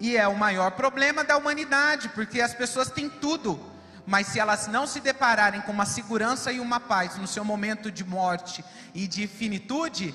E 0.00 0.16
é 0.16 0.26
o 0.26 0.34
maior 0.34 0.70
problema 0.70 1.22
da 1.22 1.36
humanidade, 1.36 2.08
porque 2.14 2.40
as 2.40 2.54
pessoas 2.54 2.90
têm 2.90 3.10
tudo, 3.10 3.60
mas 4.06 4.28
se 4.28 4.40
elas 4.40 4.68
não 4.68 4.86
se 4.86 5.00
depararem 5.00 5.60
com 5.60 5.72
uma 5.72 5.84
segurança 5.84 6.50
e 6.50 6.58
uma 6.58 6.80
paz 6.80 7.18
no 7.18 7.26
seu 7.26 7.44
momento 7.44 7.92
de 7.92 8.02
morte 8.02 8.64
e 8.94 9.06
de 9.06 9.26
finitude, 9.26 10.14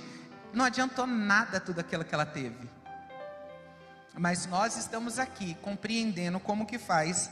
não 0.51 0.65
adiantou 0.65 1.05
nada 1.05 1.59
tudo 1.59 1.79
aquilo 1.79 2.03
que 2.03 2.15
ela 2.15 2.25
teve. 2.25 2.67
Mas 4.17 4.47
nós 4.47 4.77
estamos 4.77 5.19
aqui 5.19 5.55
compreendendo 5.61 6.39
como 6.39 6.65
que 6.65 6.79
faz 6.79 7.29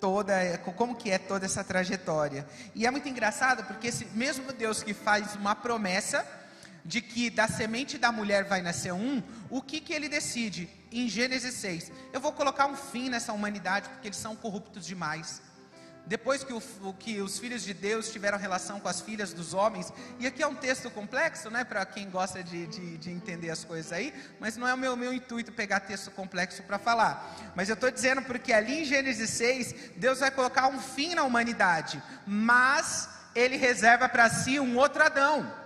toda, 0.00 0.58
como 0.76 0.94
que 0.94 1.10
é 1.10 1.18
toda 1.18 1.46
essa 1.46 1.64
trajetória. 1.64 2.46
E 2.74 2.86
é 2.86 2.90
muito 2.90 3.08
engraçado 3.08 3.64
porque 3.64 3.88
esse 3.88 4.06
mesmo 4.06 4.52
Deus 4.52 4.82
que 4.82 4.94
faz 4.94 5.34
uma 5.36 5.54
promessa 5.54 6.26
de 6.84 7.00
que 7.00 7.30
da 7.30 7.48
semente 7.48 7.98
da 7.98 8.12
mulher 8.12 8.44
vai 8.44 8.62
nascer 8.62 8.92
um, 8.92 9.22
o 9.50 9.60
que 9.60 9.80
que 9.80 9.92
ele 9.92 10.08
decide? 10.08 10.68
Em 10.92 11.08
Gênesis 11.08 11.54
6, 11.54 11.90
eu 12.12 12.20
vou 12.20 12.32
colocar 12.32 12.66
um 12.66 12.76
fim 12.76 13.10
nessa 13.10 13.32
humanidade 13.32 13.88
porque 13.88 14.08
eles 14.08 14.18
são 14.18 14.36
corruptos 14.36 14.86
demais 14.86 15.42
depois 16.06 16.44
que, 16.44 16.52
o, 16.52 16.62
que, 16.92 17.20
os 17.20 17.38
filhos 17.38 17.64
de 17.64 17.74
Deus 17.74 18.10
tiveram 18.10 18.38
relação 18.38 18.78
com 18.78 18.88
as 18.88 19.00
filhas 19.00 19.32
dos 19.32 19.52
homens, 19.52 19.92
e 20.20 20.26
aqui 20.26 20.42
é 20.42 20.46
um 20.46 20.54
texto 20.54 20.88
complexo, 20.90 21.50
né, 21.50 21.64
para 21.64 21.84
quem 21.84 22.08
gosta 22.08 22.44
de, 22.44 22.66
de, 22.68 22.96
de, 22.96 23.10
entender 23.10 23.50
as 23.50 23.64
coisas 23.64 23.92
aí, 23.92 24.14
mas 24.38 24.56
não 24.56 24.68
é 24.68 24.72
o 24.72 24.78
meu, 24.78 24.96
meu 24.96 25.12
intuito 25.12 25.52
pegar 25.52 25.80
texto 25.80 26.10
complexo 26.12 26.62
para 26.62 26.78
falar. 26.78 27.52
Mas 27.56 27.68
eu 27.68 27.74
estou 27.74 27.90
dizendo 27.90 28.22
porque 28.22 28.52
ali 28.52 28.82
em 28.82 28.84
Gênesis 28.84 29.30
6, 29.30 29.74
Deus 29.96 30.20
vai 30.20 30.30
colocar 30.30 30.68
um 30.68 30.80
fim 30.80 31.14
na 31.14 31.24
humanidade, 31.24 32.00
mas 32.24 33.08
Ele 33.34 33.56
reserva 33.56 34.08
para 34.08 34.30
si 34.30 34.60
um 34.60 34.76
outro 34.76 35.02
Adão 35.02 35.65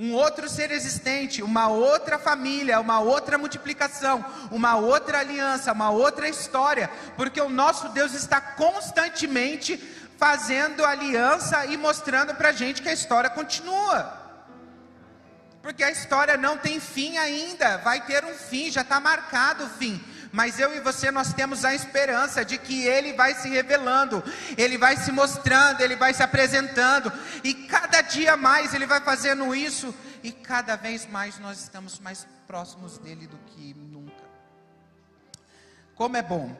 um 0.00 0.14
outro 0.14 0.48
ser 0.48 0.70
existente, 0.70 1.42
uma 1.42 1.66
outra 1.66 2.20
família, 2.20 2.78
uma 2.78 3.00
outra 3.00 3.36
multiplicação, 3.36 4.24
uma 4.48 4.76
outra 4.76 5.18
aliança, 5.18 5.72
uma 5.72 5.90
outra 5.90 6.28
história, 6.28 6.88
porque 7.16 7.40
o 7.40 7.48
nosso 7.48 7.88
Deus 7.88 8.14
está 8.14 8.40
constantemente 8.40 9.76
fazendo 10.16 10.84
aliança 10.84 11.66
e 11.66 11.76
mostrando 11.76 12.32
para 12.36 12.50
a 12.50 12.52
gente 12.52 12.80
que 12.80 12.88
a 12.88 12.92
história 12.92 13.28
continua. 13.28 14.16
Porque 15.60 15.82
a 15.82 15.90
história 15.90 16.36
não 16.36 16.56
tem 16.56 16.78
fim 16.78 17.18
ainda, 17.18 17.78
vai 17.78 18.00
ter 18.06 18.24
um 18.24 18.34
fim, 18.34 18.70
já 18.70 18.82
está 18.82 19.00
marcado 19.00 19.64
o 19.64 19.68
fim 19.68 20.00
mas 20.32 20.58
eu 20.58 20.74
e 20.74 20.80
você 20.80 21.10
nós 21.10 21.32
temos 21.32 21.64
a 21.64 21.74
esperança 21.74 22.44
de 22.44 22.58
que 22.58 22.86
Ele 22.86 23.12
vai 23.12 23.34
se 23.34 23.48
revelando, 23.48 24.22
Ele 24.56 24.76
vai 24.76 24.96
se 24.96 25.10
mostrando, 25.10 25.80
Ele 25.80 25.96
vai 25.96 26.12
se 26.12 26.22
apresentando, 26.22 27.12
e 27.42 27.54
cada 27.54 28.02
dia 28.02 28.36
mais 28.36 28.74
Ele 28.74 28.86
vai 28.86 29.00
fazendo 29.00 29.54
isso, 29.54 29.94
e 30.22 30.32
cada 30.32 30.76
vez 30.76 31.06
mais 31.06 31.38
nós 31.38 31.60
estamos 31.60 31.98
mais 31.98 32.26
próximos 32.46 32.98
dele 32.98 33.26
do 33.26 33.38
que 33.38 33.74
nunca. 33.74 34.24
Como 35.94 36.16
é 36.16 36.22
bom! 36.22 36.56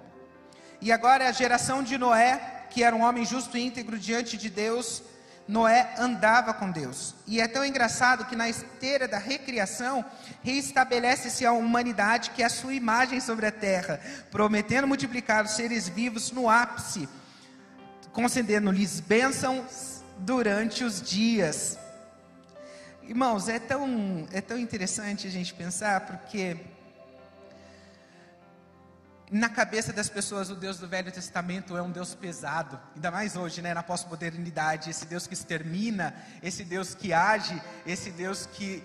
E 0.81 0.93
agora 0.93 1.29
a 1.29 1.33
geração 1.33 1.83
de 1.83 1.99
Noé, 1.99 2.67
que 2.71 2.85
era 2.85 2.95
um 2.95 3.03
homem 3.03 3.25
justo 3.25 3.57
e 3.57 3.65
íntegro 3.65 3.99
diante 3.99 4.37
de 4.37 4.49
Deus, 4.49 5.03
Noé 5.49 5.95
andava 5.99 6.53
com 6.53 6.71
Deus. 6.71 7.15
E 7.27 7.41
é 7.41 7.49
tão 7.49 7.65
engraçado 7.65 8.27
que 8.27 8.37
na 8.37 8.51
esteira 8.51 9.09
da 9.09 9.17
recriação, 9.17 10.05
reestabelece-se 10.45 11.47
a 11.47 11.53
humanidade 11.53 12.31
que 12.31 12.43
é 12.43 12.47
a 12.47 12.51
sua 12.51 12.75
imagem 12.75 13.19
sobre 13.19 13.47
a 13.47 13.51
terra, 13.51 13.99
prometendo 14.31 14.87
multiplicar 14.87 15.47
os 15.47 15.53
seres 15.53 15.89
vivos 15.89 16.31
no 16.31 16.51
ápice, 16.51 17.09
concedendo-lhes 18.13 19.01
bênçãos 19.01 20.03
durante 20.19 20.85
os 20.85 21.01
dias. 21.01 21.79
Irmãos, 23.03 23.49
é 23.49 23.59
tão, 23.59 24.29
é 24.31 24.43
tão 24.43 24.59
interessante 24.59 25.27
a 25.27 25.31
gente 25.31 25.55
pensar, 25.55 26.03
porque 26.03 26.59
na 29.31 29.49
cabeça 29.49 29.93
das 29.93 30.09
pessoas, 30.09 30.49
o 30.49 30.55
Deus 30.55 30.79
do 30.79 30.89
Velho 30.89 31.13
Testamento 31.13 31.77
é 31.77 31.83
um 31.83 31.91
Deus 31.91 32.15
pesado, 32.15 32.81
ainda 32.95 33.11
mais 33.11 33.37
hoje, 33.37 33.61
né, 33.61 33.75
na 33.75 33.83
pós-modernidade, 33.83 34.91
esse 34.91 35.05
Deus 35.05 35.27
que 35.27 35.35
extermina, 35.35 36.15
esse 36.43 36.65
Deus 36.65 36.95
que 36.95 37.13
age, 37.13 37.61
esse 37.87 38.11
Deus 38.11 38.47
que. 38.47 38.83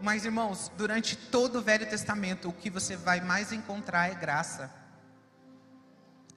Mas, 0.00 0.24
irmãos, 0.24 0.70
durante 0.76 1.16
todo 1.16 1.58
o 1.58 1.62
Velho 1.62 1.88
Testamento, 1.88 2.48
o 2.48 2.52
que 2.52 2.70
você 2.70 2.96
vai 2.96 3.20
mais 3.20 3.52
encontrar 3.52 4.10
é 4.10 4.14
graça, 4.14 4.70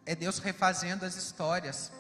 é 0.06 0.16
Deus 0.16 0.39
refazendo 0.39 1.06
as 1.06 1.16
histórias, 1.16 1.92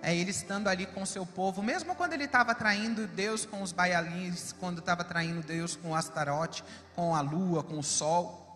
é 0.00 0.16
Ele 0.16 0.30
estando 0.30 0.68
ali 0.68 0.86
com 0.86 1.02
o 1.02 1.06
seu 1.06 1.26
povo, 1.26 1.62
mesmo 1.62 1.94
quando 1.94 2.14
Ele 2.14 2.24
estava 2.24 2.54
traindo 2.54 3.06
Deus 3.06 3.44
com 3.44 3.62
os 3.62 3.72
baialins, 3.72 4.52
quando 4.52 4.78
estava 4.78 5.04
traindo 5.04 5.42
Deus 5.42 5.76
com 5.76 5.90
o 5.90 5.94
Astarote, 5.94 6.64
com 6.94 7.14
a 7.14 7.20
lua, 7.20 7.62
com 7.62 7.78
o 7.78 7.82
sol. 7.82 8.47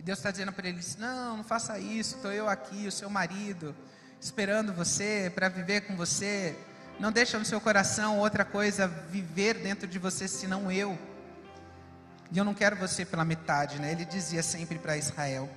E 0.00 0.02
Deus 0.02 0.18
está 0.18 0.30
dizendo 0.30 0.50
para 0.50 0.66
eles: 0.66 0.96
Não, 0.96 1.36
não 1.36 1.44
faça 1.44 1.78
isso, 1.78 2.16
estou 2.16 2.32
eu 2.32 2.48
aqui, 2.48 2.86
o 2.86 2.90
seu 2.90 3.10
marido, 3.10 3.76
esperando 4.18 4.72
você 4.72 5.30
para 5.34 5.46
viver 5.50 5.82
com 5.82 5.94
você. 5.94 6.56
Não 6.98 7.12
deixa 7.12 7.38
no 7.38 7.44
seu 7.44 7.60
coração 7.60 8.18
outra 8.18 8.42
coisa 8.42 8.88
viver 8.88 9.58
dentro 9.58 9.86
de 9.86 9.98
você 9.98 10.26
senão 10.26 10.72
eu. 10.72 10.98
E 12.32 12.38
eu 12.38 12.46
não 12.46 12.54
quero 12.54 12.76
você 12.76 13.04
pela 13.04 13.26
metade, 13.26 13.78
né? 13.78 13.92
Ele 13.92 14.06
dizia 14.06 14.42
sempre 14.42 14.78
para 14.78 14.96
Israel. 14.96 15.50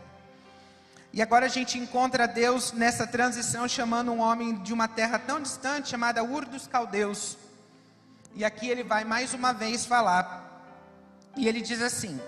E 1.14 1.22
agora 1.22 1.46
a 1.46 1.50
gente 1.50 1.80
encontra 1.80 2.28
Deus 2.28 2.74
nessa 2.74 3.08
transição, 3.08 3.66
chamando 3.66 4.12
um 4.12 4.20
homem 4.20 4.62
de 4.62 4.74
uma 4.74 4.90
terra 4.90 5.18
tão 5.20 5.42
distante, 5.42 5.88
chamada 5.88 6.22
Ur 6.22 6.44
dos 6.44 6.68
Caldeus. 6.68 7.38
E 8.36 8.44
aqui 8.44 8.68
ele 8.68 8.84
vai 8.84 9.06
mais 9.06 9.34
uma 9.34 9.54
vez 9.54 9.86
falar. 9.86 10.68
E 11.38 11.48
ele 11.48 11.62
diz 11.62 11.82
assim: 11.82 12.20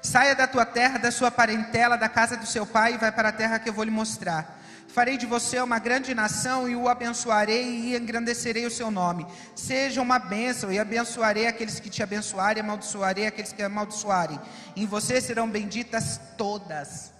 Saia 0.00 0.34
da 0.34 0.46
tua 0.46 0.64
terra, 0.64 0.98
da 0.98 1.10
sua 1.10 1.30
parentela, 1.30 1.96
da 1.96 2.08
casa 2.08 2.36
do 2.36 2.46
seu 2.46 2.66
pai, 2.66 2.94
e 2.94 2.98
vai 2.98 3.12
para 3.12 3.28
a 3.28 3.32
terra 3.32 3.58
que 3.58 3.68
eu 3.68 3.72
vou 3.72 3.84
lhe 3.84 3.90
mostrar. 3.90 4.60
Farei 4.88 5.16
de 5.16 5.24
você 5.24 5.58
uma 5.58 5.78
grande 5.78 6.14
nação 6.14 6.68
e 6.68 6.76
o 6.76 6.86
abençoarei 6.86 7.64
e 7.64 7.96
engrandecerei 7.96 8.66
o 8.66 8.70
seu 8.70 8.90
nome. 8.90 9.26
Seja 9.56 10.02
uma 10.02 10.18
bênção 10.18 10.70
e 10.70 10.78
abençoarei 10.78 11.46
aqueles 11.46 11.80
que 11.80 11.88
te 11.88 12.02
abençoarem, 12.02 12.62
amaldiçoarei 12.62 13.26
aqueles 13.26 13.54
que 13.54 13.62
amaldiçoarem. 13.62 14.38
Em 14.76 14.84
você 14.84 15.18
serão 15.18 15.48
benditas 15.48 16.20
todas 16.36 17.10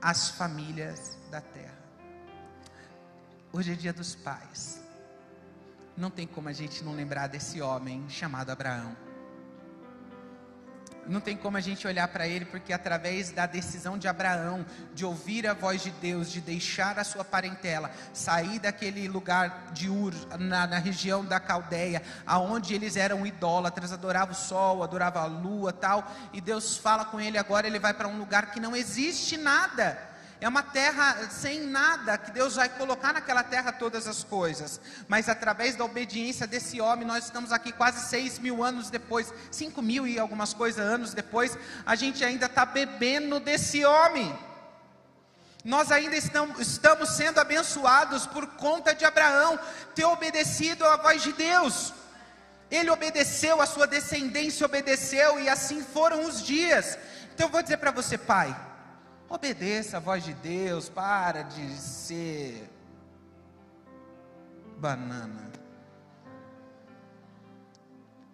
as 0.00 0.30
famílias 0.30 1.16
da 1.30 1.40
terra. 1.40 1.78
Hoje 3.52 3.72
é 3.72 3.76
dia 3.76 3.92
dos 3.92 4.16
pais. 4.16 4.80
não 5.96 6.10
tem 6.10 6.26
como 6.26 6.48
a 6.48 6.52
gente 6.52 6.82
não 6.82 6.92
lembrar 6.92 7.28
desse 7.28 7.60
homem 7.60 8.04
chamado 8.08 8.50
Abraão. 8.50 8.96
Não 11.06 11.20
tem 11.20 11.36
como 11.36 11.56
a 11.56 11.60
gente 11.60 11.86
olhar 11.86 12.06
para 12.08 12.28
ele, 12.28 12.44
porque 12.44 12.72
através 12.72 13.30
da 13.30 13.44
decisão 13.46 13.98
de 13.98 14.06
Abraão, 14.06 14.64
de 14.94 15.04
ouvir 15.04 15.46
a 15.46 15.54
voz 15.54 15.82
de 15.82 15.90
Deus, 15.90 16.30
de 16.30 16.40
deixar 16.40 16.98
a 16.98 17.04
sua 17.04 17.24
parentela, 17.24 17.90
sair 18.12 18.58
daquele 18.58 19.08
lugar 19.08 19.70
de 19.72 19.88
Ur, 19.88 20.14
na, 20.38 20.66
na 20.66 20.78
região 20.78 21.24
da 21.24 21.40
Caldeia, 21.40 22.02
aonde 22.24 22.74
eles 22.74 22.96
eram 22.96 23.26
idólatras, 23.26 23.92
adoravam 23.92 24.32
o 24.32 24.36
sol, 24.36 24.82
adoravam 24.82 25.22
a 25.22 25.26
lua 25.26 25.72
tal, 25.72 26.10
e 26.32 26.40
Deus 26.40 26.76
fala 26.76 27.04
com 27.04 27.20
ele 27.20 27.36
agora, 27.36 27.66
ele 27.66 27.78
vai 27.78 27.92
para 27.92 28.06
um 28.06 28.18
lugar 28.18 28.52
que 28.52 28.60
não 28.60 28.76
existe 28.76 29.36
nada 29.36 30.11
é 30.42 30.48
uma 30.48 30.62
terra 30.64 31.28
sem 31.30 31.60
nada, 31.60 32.18
que 32.18 32.32
Deus 32.32 32.56
vai 32.56 32.68
colocar 32.68 33.12
naquela 33.12 33.44
terra 33.44 33.70
todas 33.70 34.08
as 34.08 34.24
coisas. 34.24 34.80
Mas 35.06 35.28
através 35.28 35.76
da 35.76 35.84
obediência 35.84 36.48
desse 36.48 36.80
homem, 36.80 37.06
nós 37.06 37.26
estamos 37.26 37.52
aqui 37.52 37.70
quase 37.70 38.08
seis 38.08 38.40
mil 38.40 38.64
anos 38.64 38.90
depois, 38.90 39.32
cinco 39.52 39.80
mil 39.80 40.04
e 40.04 40.18
algumas 40.18 40.52
coisas 40.52 40.84
anos 40.84 41.14
depois, 41.14 41.56
a 41.86 41.94
gente 41.94 42.24
ainda 42.24 42.46
está 42.46 42.66
bebendo 42.66 43.38
desse 43.38 43.84
homem. 43.84 44.36
Nós 45.64 45.92
ainda 45.92 46.16
estamos, 46.16 47.08
sendo 47.16 47.38
abençoados 47.38 48.26
por 48.26 48.44
conta 48.48 48.92
de 48.92 49.04
Abraão 49.04 49.56
ter 49.94 50.06
obedecido 50.06 50.84
à 50.84 50.96
voz 50.96 51.22
de 51.22 51.32
Deus. 51.34 51.94
Ele 52.68 52.90
obedeceu, 52.90 53.62
a 53.62 53.66
sua 53.66 53.86
descendência 53.86 54.66
obedeceu, 54.66 55.38
e 55.38 55.48
assim 55.48 55.84
foram 55.84 56.24
os 56.24 56.42
dias. 56.42 56.98
Então 57.32 57.46
eu 57.46 57.52
vou 57.52 57.62
dizer 57.62 57.76
para 57.76 57.92
você, 57.92 58.18
pai, 58.18 58.56
Obedeça 59.32 59.96
a 59.96 60.00
voz 60.00 60.22
de 60.22 60.34
Deus, 60.34 60.90
para 60.90 61.40
de 61.40 61.66
ser 61.78 62.68
banana. 64.76 65.50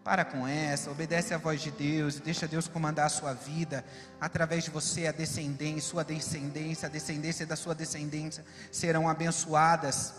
Para 0.02 0.24
com 0.24 0.44
essa, 0.44 0.90
obedece 0.90 1.32
a 1.32 1.38
voz 1.38 1.61
de 1.61 1.70
Deus 1.70 2.16
e 2.16 2.20
deixa 2.20 2.48
Deus 2.48 2.66
comandar 2.66 3.06
a 3.06 3.11
sua 3.11 3.32
vida 3.32 3.84
através 4.20 4.64
de 4.64 4.70
você, 4.70 5.06
a 5.06 5.12
descendência, 5.12 5.88
sua 5.88 6.02
descendência, 6.02 6.88
a 6.88 6.90
descendência 6.90 7.46
da 7.46 7.54
sua 7.54 7.76
descendência 7.76 8.44
serão 8.72 9.08
abençoadas. 9.08 10.14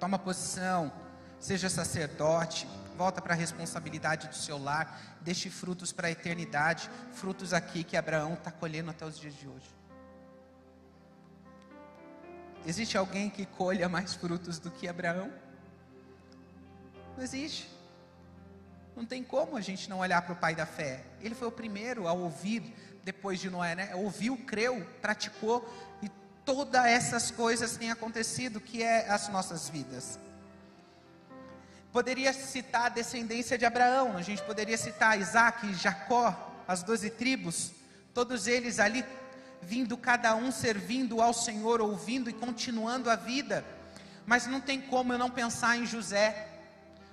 Toma 0.00 0.18
posição, 0.18 0.90
seja 1.38 1.70
sacerdote, 1.70 2.68
volta 2.96 3.20
para 3.20 3.34
a 3.34 3.36
responsabilidade 3.36 4.26
do 4.26 4.34
seu 4.34 4.58
lar, 4.58 5.18
deixe 5.20 5.50
frutos 5.50 5.92
para 5.92 6.08
a 6.08 6.10
eternidade, 6.10 6.90
frutos 7.12 7.52
aqui 7.52 7.84
que 7.84 7.96
Abraão 7.96 8.34
está 8.34 8.50
colhendo 8.50 8.90
até 8.90 9.04
os 9.04 9.18
dias 9.18 9.34
de 9.34 9.46
hoje. 9.46 9.76
Existe 12.66 12.98
alguém 12.98 13.30
que 13.30 13.46
colha 13.46 13.88
mais 13.88 14.14
frutos 14.14 14.58
do 14.58 14.70
que 14.70 14.88
Abraão? 14.88 15.30
Não 17.16 17.22
existe. 17.22 17.70
Não 18.96 19.04
tem 19.04 19.22
como 19.22 19.56
a 19.56 19.60
gente 19.60 19.88
não 19.88 19.98
olhar 19.98 20.22
para 20.22 20.32
o 20.32 20.36
pai 20.36 20.54
da 20.54 20.66
fé. 20.66 21.04
Ele 21.20 21.34
foi 21.34 21.46
o 21.46 21.52
primeiro 21.52 22.08
a 22.08 22.12
ouvir 22.12 22.74
depois 23.04 23.38
de 23.38 23.48
Noé, 23.48 23.74
né? 23.74 23.94
Ouviu, 23.94 24.36
creu, 24.38 24.84
praticou 25.00 25.64
e 26.02 26.08
todas 26.44 26.84
essas 26.86 27.30
coisas 27.30 27.76
têm 27.76 27.90
acontecido, 27.90 28.60
que 28.60 28.82
é 28.82 29.08
as 29.08 29.28
nossas 29.28 29.68
vidas. 29.68 30.18
Poderia 31.96 32.30
citar 32.34 32.84
a 32.84 32.88
descendência 32.90 33.56
de 33.56 33.64
Abraão, 33.64 34.18
a 34.18 34.20
gente 34.20 34.42
poderia 34.42 34.76
citar 34.76 35.18
Isaac, 35.18 35.72
Jacó, 35.72 36.62
as 36.68 36.82
doze 36.82 37.08
tribos, 37.08 37.72
todos 38.12 38.46
eles 38.46 38.78
ali 38.78 39.02
vindo 39.62 39.96
cada 39.96 40.34
um 40.36 40.52
servindo 40.52 41.22
ao 41.22 41.32
Senhor, 41.32 41.80
ouvindo 41.80 42.28
e 42.28 42.34
continuando 42.34 43.08
a 43.08 43.16
vida. 43.16 43.64
Mas 44.26 44.46
não 44.46 44.60
tem 44.60 44.78
como 44.78 45.14
eu 45.14 45.18
não 45.18 45.30
pensar 45.30 45.78
em 45.78 45.86
José. 45.86 46.46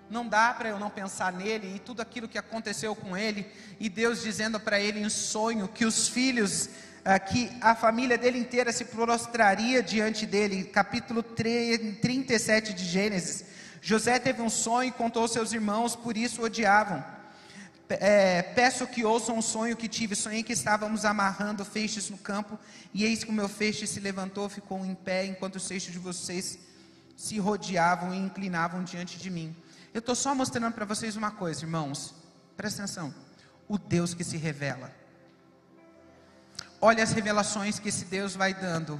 Não 0.10 0.28
dá 0.28 0.54
para 0.54 0.68
eu 0.68 0.78
não 0.78 0.90
pensar 0.90 1.32
nele 1.32 1.78
e 1.78 1.80
tudo 1.80 2.02
aquilo 2.02 2.28
que 2.28 2.38
aconteceu 2.38 2.94
com 2.94 3.16
ele, 3.16 3.50
e 3.80 3.88
Deus 3.88 4.22
dizendo 4.22 4.60
para 4.60 4.82
ele 4.82 5.00
em 5.00 5.08
sonho 5.08 5.70
que 5.70 5.86
os 5.86 6.10
filhos, 6.10 6.70
ah, 7.06 7.18
que 7.18 7.50
a 7.62 7.74
família 7.74 8.18
dele 8.18 8.38
inteira 8.38 8.74
se 8.74 8.84
prostraria 8.84 9.82
diante 9.82 10.26
dele, 10.26 10.66
capítulo 10.66 11.24
3, 11.24 12.00
37 12.02 12.74
de 12.74 12.84
Gênesis. 12.84 13.53
José 13.84 14.18
teve 14.18 14.42
um 14.42 14.50
sonho 14.50 14.90
e 14.90 14.92
contou 14.92 15.22
aos 15.22 15.32
seus 15.32 15.54
irmãos, 15.54 15.96
por 15.96 16.18
isso 16.18 16.42
o 16.42 16.46
odiavam 16.46 17.04
é, 18.00 18.42
peço 18.42 18.88
que 18.88 19.04
ouçam 19.04 19.38
um 19.38 19.42
sonho 19.42 19.76
que 19.76 19.88
tive. 19.88 20.16
Sonhei 20.16 20.44
que 20.44 20.54
estávamos 20.54 21.06
amarrando 21.06 21.66
feixes 21.66 22.10
no 22.10 22.18
campo, 22.18 22.58
e 22.94 23.04
eis 23.04 23.24
que 23.24 23.30
o 23.30 23.34
meu 23.34 23.50
feixe 23.50 23.86
se 23.86 24.00
levantou, 24.00 24.48
ficou 24.50 24.86
em 24.86 24.96
pé, 24.96 25.26
enquanto 25.26 25.56
os 25.56 25.68
feixes 25.68 25.92
de 25.92 26.00
vocês 26.00 26.58
se 27.16 27.40
rodeavam 27.40 28.14
e 28.14 28.18
inclinavam 28.18 28.84
diante 28.84 29.18
de 29.18 29.30
mim. 29.30 29.56
Eu 29.94 30.00
estou 30.00 30.16
só 30.16 30.34
mostrando 30.34 30.74
para 30.74 30.86
vocês 30.86 31.16
uma 31.16 31.32
coisa, 31.32 31.64
irmãos. 31.64 32.16
Presta 32.58 32.84
atenção. 32.84 33.14
O 33.68 33.78
Deus 33.78 34.14
que 34.14 34.24
se 34.24 34.38
revela. 34.38 34.92
Olha 36.82 37.04
as 37.04 37.12
revelações 37.12 37.80
que 37.80 37.90
esse 37.90 38.06
Deus 38.06 38.36
vai 38.36 38.54
dando 38.54 39.00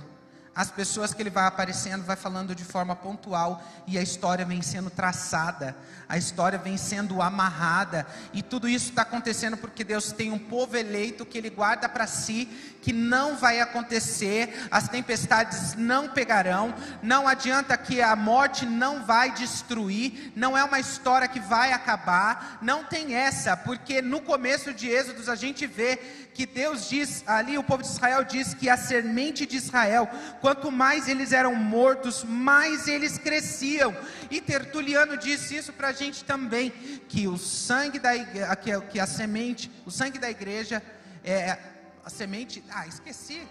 as 0.56 0.70
pessoas 0.70 1.14
que 1.14 1.22
ele 1.22 1.30
vai 1.30 1.46
aparecendo, 1.46 2.04
vai 2.04 2.16
falando 2.16 2.54
de 2.54 2.64
forma 2.64 2.96
pontual 2.96 3.64
e 3.88 3.98
a 3.98 4.02
história 4.02 4.46
vem 4.46 4.62
sendo 4.62 4.90
traçada, 4.90 5.76
a 6.08 6.18
história 6.18 6.60
vem 6.60 6.78
sendo 6.78 7.22
amarrada, 7.22 8.06
e 8.32 8.44
tudo 8.44 8.70
isso 8.70 8.90
está 8.90 9.02
acontecendo 9.02 9.58
porque 9.58 9.84
Deus 9.84 10.12
tem 10.12 10.32
um 10.32 10.38
povo 10.38 10.78
eleito 10.78 11.26
que 11.26 11.38
ele 11.38 11.50
guarda 11.50 11.90
para 11.90 12.06
si, 12.06 12.46
que 12.82 12.94
não 12.94 13.36
vai 13.36 13.62
acontecer, 13.62 14.68
as 14.70 14.88
tempestades 14.88 15.74
não 15.76 16.10
pegarão, 16.10 16.74
não 17.02 17.28
adianta 17.28 17.76
que 17.78 18.02
a 18.02 18.16
morte 18.16 18.66
não 18.66 19.06
vai 19.06 19.32
destruir, 19.32 20.32
não 20.36 20.58
é 20.58 20.64
uma 20.64 20.80
história 20.80 21.28
que 21.28 21.40
vai 21.40 21.72
acabar, 21.72 22.60
não 22.62 22.84
tem 22.84 23.16
essa, 23.16 23.58
porque 23.58 24.02
no 24.02 24.22
começo 24.22 24.74
de 24.74 24.88
Êxodos 24.88 25.30
a 25.30 25.36
gente 25.36 25.66
vê 25.66 25.98
que 26.34 26.46
Deus 26.46 26.90
diz, 26.90 27.24
ali 27.28 27.58
o 27.58 27.64
povo 27.64 27.84
de 27.84 27.90
Israel 27.90 28.24
diz 28.24 28.54
que 28.54 28.68
a 28.70 28.76
semente 28.76 29.46
de 29.46 29.58
Israel, 29.58 30.10
quanto 30.44 30.70
mais 30.70 31.08
eles 31.08 31.32
eram 31.32 31.56
mortos, 31.56 32.22
mais 32.22 32.86
eles 32.86 33.18
cresciam. 33.18 33.96
E 34.30 34.42
Tertuliano 34.42 35.16
disse 35.16 35.56
isso 35.56 35.72
para 35.72 35.88
a 35.88 35.94
gente 35.94 36.26
também, 36.26 36.70
que 37.08 37.30
o 37.30 37.38
sangue 37.38 37.98
da 37.98 38.14
igreja, 38.14 38.54
que, 38.58 38.82
que 38.82 39.00
a 39.00 39.08
semente, 39.08 39.72
o 39.86 39.90
sangue 39.90 40.20
da 40.20 40.30
igreja, 40.30 40.84
é, 41.24 41.58
a 42.04 42.10
semente, 42.10 42.62
ah, 42.70 42.86
esqueci. 42.86 43.48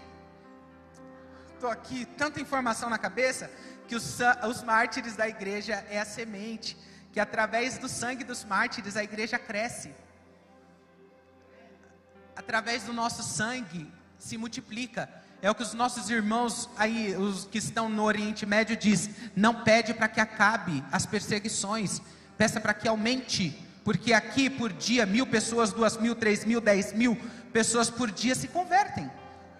Estou 1.55 1.71
aqui, 1.71 2.05
tanta 2.15 2.39
informação 2.39 2.91
na 2.91 2.99
cabeça, 2.99 3.49
que 3.87 3.95
os, 3.95 4.19
os 4.47 4.61
mártires 4.61 5.15
da 5.15 5.27
igreja 5.27 5.83
é 5.89 5.99
a 5.99 6.05
semente, 6.05 6.77
que 7.11 7.19
através 7.19 7.79
do 7.79 7.89
sangue 7.89 8.23
dos 8.23 8.43
mártires 8.43 8.95
a 8.95 9.03
igreja 9.03 9.39
cresce 9.39 9.95
através 12.35 12.83
do 12.83 12.93
nosso 12.93 13.23
sangue 13.23 13.91
se 14.19 14.37
multiplica. 14.37 15.22
É 15.43 15.51
o 15.51 15.55
que 15.55 15.61
os 15.61 15.73
nossos 15.73 16.09
irmãos 16.09 16.69
aí, 16.77 17.17
os 17.17 17.43
que 17.43 17.57
estão 17.57 17.89
no 17.89 18.03
Oriente 18.03 18.45
Médio, 18.45 18.77
diz: 18.77 19.09
não 19.35 19.53
pede 19.53 19.93
para 19.93 20.07
que 20.07 20.21
acabe 20.21 20.81
as 20.89 21.05
perseguições, 21.05 22.01
peça 22.37 22.61
para 22.61 22.73
que 22.73 22.87
aumente, 22.87 23.53
porque 23.83 24.13
aqui 24.13 24.49
por 24.49 24.71
dia 24.71 25.05
mil 25.05 25.27
pessoas, 25.27 25.73
duas 25.73 25.97
mil, 25.97 26.15
três 26.15 26.45
mil, 26.45 26.61
dez 26.61 26.93
mil 26.93 27.17
pessoas 27.51 27.89
por 27.89 28.09
dia 28.09 28.33
se 28.35 28.47
convertem, 28.47 29.11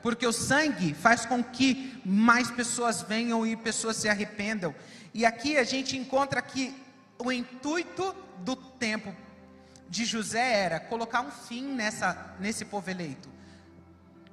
porque 0.01 0.25
o 0.25 0.31
sangue 0.31 0.93
faz 0.93 1.25
com 1.25 1.43
que 1.43 2.01
mais 2.05 2.49
pessoas 2.49 3.01
venham 3.01 3.45
e 3.45 3.57
pessoas 3.57 3.97
se 3.97 4.07
arrependam. 4.07 4.73
E 5.13 5.25
aqui 5.25 5.57
a 5.57 5.65
gente 5.65 5.97
encontra 5.97 6.41
que 6.41 6.73
o 7.19 7.29
intuito 7.29 8.15
do 8.37 8.55
tempo 8.55 9.13
de 9.89 10.05
José 10.05 10.63
era 10.63 10.79
colocar 10.79 11.19
um 11.19 11.29
fim 11.29 11.73
nessa, 11.73 12.37
nesse 12.39 12.63
povo 12.63 12.89
eleito. 12.89 13.32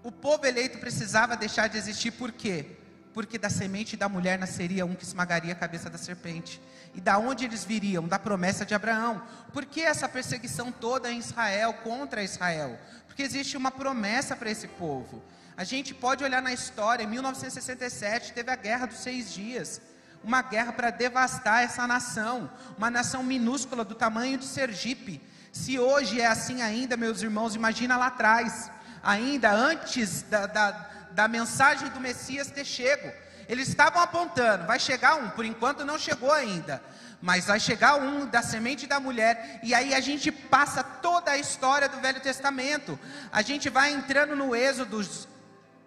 O 0.02 0.10
povo 0.10 0.46
eleito 0.46 0.78
precisava 0.78 1.36
deixar 1.36 1.68
de 1.68 1.76
existir 1.76 2.10
por 2.12 2.32
quê? 2.32 2.64
Porque 3.12 3.36
da 3.36 3.50
semente 3.50 3.96
da 3.96 4.08
mulher 4.08 4.38
nasceria 4.38 4.86
um 4.86 4.94
que 4.94 5.04
esmagaria 5.04 5.52
a 5.52 5.56
cabeça 5.56 5.90
da 5.90 5.98
serpente. 5.98 6.60
E 6.94 7.00
da 7.00 7.18
onde 7.18 7.44
eles 7.44 7.64
viriam? 7.64 8.08
Da 8.08 8.18
promessa 8.18 8.64
de 8.64 8.74
Abraão. 8.74 9.22
Por 9.52 9.66
que 9.66 9.82
essa 9.82 10.08
perseguição 10.08 10.72
toda 10.72 11.10
em 11.10 11.18
Israel 11.18 11.74
contra 11.84 12.22
Israel? 12.22 12.78
Porque 13.06 13.22
existe 13.22 13.56
uma 13.56 13.70
promessa 13.70 14.34
para 14.34 14.50
esse 14.50 14.68
povo. 14.68 15.22
A 15.56 15.64
gente 15.64 15.92
pode 15.92 16.24
olhar 16.24 16.40
na 16.40 16.52
história, 16.52 17.04
em 17.04 17.08
1967 17.08 18.32
teve 18.32 18.50
a 18.50 18.56
Guerra 18.56 18.86
dos 18.86 18.98
Seis 18.98 19.32
Dias 19.32 19.82
uma 20.22 20.42
guerra 20.42 20.72
para 20.72 20.90
devastar 20.90 21.62
essa 21.62 21.86
nação, 21.86 22.50
uma 22.76 22.90
nação 22.90 23.22
minúscula 23.22 23.84
do 23.84 23.94
tamanho 23.94 24.36
de 24.36 24.44
Sergipe, 24.44 25.20
se 25.52 25.78
hoje 25.78 26.20
é 26.20 26.26
assim 26.26 26.62
ainda, 26.62 26.96
meus 26.96 27.22
irmãos, 27.22 27.54
imagina 27.54 27.96
lá 27.96 28.06
atrás, 28.06 28.70
ainda 29.02 29.50
antes 29.50 30.22
da, 30.22 30.46
da, 30.46 30.70
da 31.12 31.28
mensagem 31.28 31.88
do 31.88 32.00
Messias 32.00 32.50
ter 32.50 32.64
chego. 32.64 33.12
Eles 33.48 33.68
estavam 33.68 34.00
apontando, 34.00 34.66
vai 34.66 34.78
chegar 34.78 35.16
um, 35.16 35.30
por 35.30 35.44
enquanto 35.44 35.84
não 35.84 35.98
chegou 35.98 36.30
ainda, 36.30 36.80
mas 37.20 37.46
vai 37.46 37.58
chegar 37.58 37.96
um 37.96 38.24
da 38.26 38.42
semente 38.42 38.86
da 38.86 39.00
mulher, 39.00 39.58
e 39.62 39.74
aí 39.74 39.92
a 39.92 40.00
gente 40.00 40.30
passa 40.30 40.82
toda 40.84 41.32
a 41.32 41.38
história 41.38 41.88
do 41.88 42.00
Velho 42.00 42.20
Testamento. 42.20 42.98
A 43.32 43.42
gente 43.42 43.68
vai 43.68 43.92
entrando 43.92 44.36
no 44.36 44.54
Êxodo, 44.54 45.04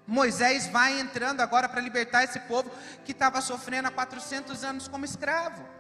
Moisés 0.05 0.67
vai 0.67 0.99
entrando 0.99 1.39
agora 1.39 1.69
para 1.69 1.79
libertar 1.79 2.23
esse 2.25 2.39
povo 2.41 2.69
que 3.05 3.13
estava 3.13 3.39
sofrendo 3.39 3.87
há 3.87 3.91
400 3.91 4.63
anos 4.63 4.87
como 4.89 5.05
escravo. 5.05 5.72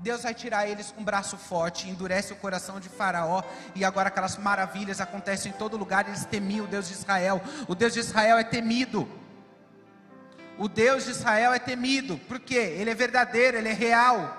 Deus 0.00 0.22
vai 0.22 0.32
tirar 0.32 0.66
eles 0.66 0.90
com 0.90 1.02
um 1.02 1.04
braço 1.04 1.36
forte, 1.36 1.86
endurece 1.86 2.32
o 2.32 2.36
coração 2.36 2.80
de 2.80 2.88
Faraó, 2.88 3.42
e 3.74 3.84
agora 3.84 4.08
aquelas 4.08 4.38
maravilhas 4.38 4.98
acontecem 4.98 5.52
em 5.52 5.54
todo 5.54 5.76
lugar. 5.76 6.08
Eles 6.08 6.24
temiam 6.24 6.64
o 6.64 6.68
Deus 6.68 6.88
de 6.88 6.94
Israel. 6.94 7.42
O 7.68 7.74
Deus 7.74 7.92
de 7.92 8.00
Israel 8.00 8.38
é 8.38 8.44
temido. 8.44 9.06
O 10.56 10.68
Deus 10.68 11.04
de 11.04 11.10
Israel 11.10 11.52
é 11.52 11.58
temido, 11.58 12.18
porque 12.28 12.54
ele 12.54 12.88
é 12.88 12.94
verdadeiro, 12.94 13.58
ele 13.58 13.68
é 13.68 13.74
real. 13.74 14.38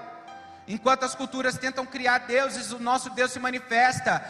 Enquanto 0.68 1.04
as 1.04 1.14
culturas 1.14 1.60
tentam 1.60 1.86
criar 1.86 2.20
deuses, 2.20 2.72
o 2.72 2.80
nosso 2.80 3.12
Deus 3.12 3.32
se 3.32 3.40
manifesta. 3.40 4.24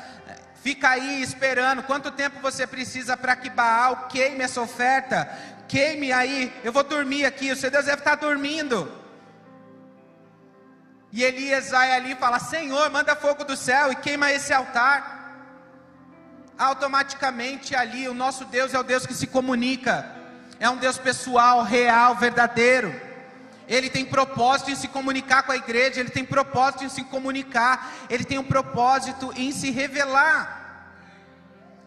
Fica 0.62 0.90
aí 0.90 1.22
esperando. 1.22 1.84
Quanto 1.84 2.12
tempo 2.12 2.42
você 2.42 2.68
precisa 2.68 3.16
para 3.16 3.38
que 3.38 3.50
Baal 3.50 4.10
queime 4.10 4.44
essa 4.44 4.62
oferta? 4.62 5.30
Queime 5.70 6.12
aí. 6.12 6.54
Eu 6.62 6.74
vou 6.74 6.84
dormir 6.84 7.24
aqui. 7.24 7.52
O 7.52 7.56
seu 7.56 7.72
Deus 7.72 7.86
deve 7.86 8.00
estar 8.00 8.16
dormindo. 8.16 9.01
E 11.12 11.24
Elias 11.24 11.70
vai 11.72 11.92
ali 11.94 12.14
e 12.14 12.16
fala: 12.16 12.40
Senhor, 12.40 12.90
manda 12.90 13.16
fogo 13.16 13.44
do 13.44 13.58
céu 13.58 13.92
e 13.92 13.96
queima 13.96 14.32
esse 14.32 14.54
altar. 14.54 15.20
Automaticamente 16.58 17.76
ali, 17.76 18.08
o 18.08 18.14
nosso 18.14 18.46
Deus 18.46 18.74
é 18.74 18.80
o 18.80 18.84
Deus 18.84 19.06
que 19.06 19.14
se 19.14 19.28
comunica, 19.28 20.10
é 20.60 20.70
um 20.70 20.78
Deus 20.78 20.98
pessoal, 20.98 21.64
real, 21.64 22.16
verdadeiro. 22.16 22.94
Ele 23.68 23.90
tem 23.90 24.06
propósito 24.06 24.70
em 24.70 24.76
se 24.76 24.88
comunicar 24.88 25.44
com 25.44 25.52
a 25.52 25.56
igreja, 25.56 26.00
ele 26.00 26.10
tem 26.10 26.26
propósito 26.26 26.84
em 26.84 26.90
se 26.90 27.04
comunicar, 27.04 27.92
ele 28.10 28.24
tem 28.24 28.38
um 28.38 28.44
propósito 28.44 29.32
em 29.36 29.52
se 29.52 29.72
revelar. 29.72 30.60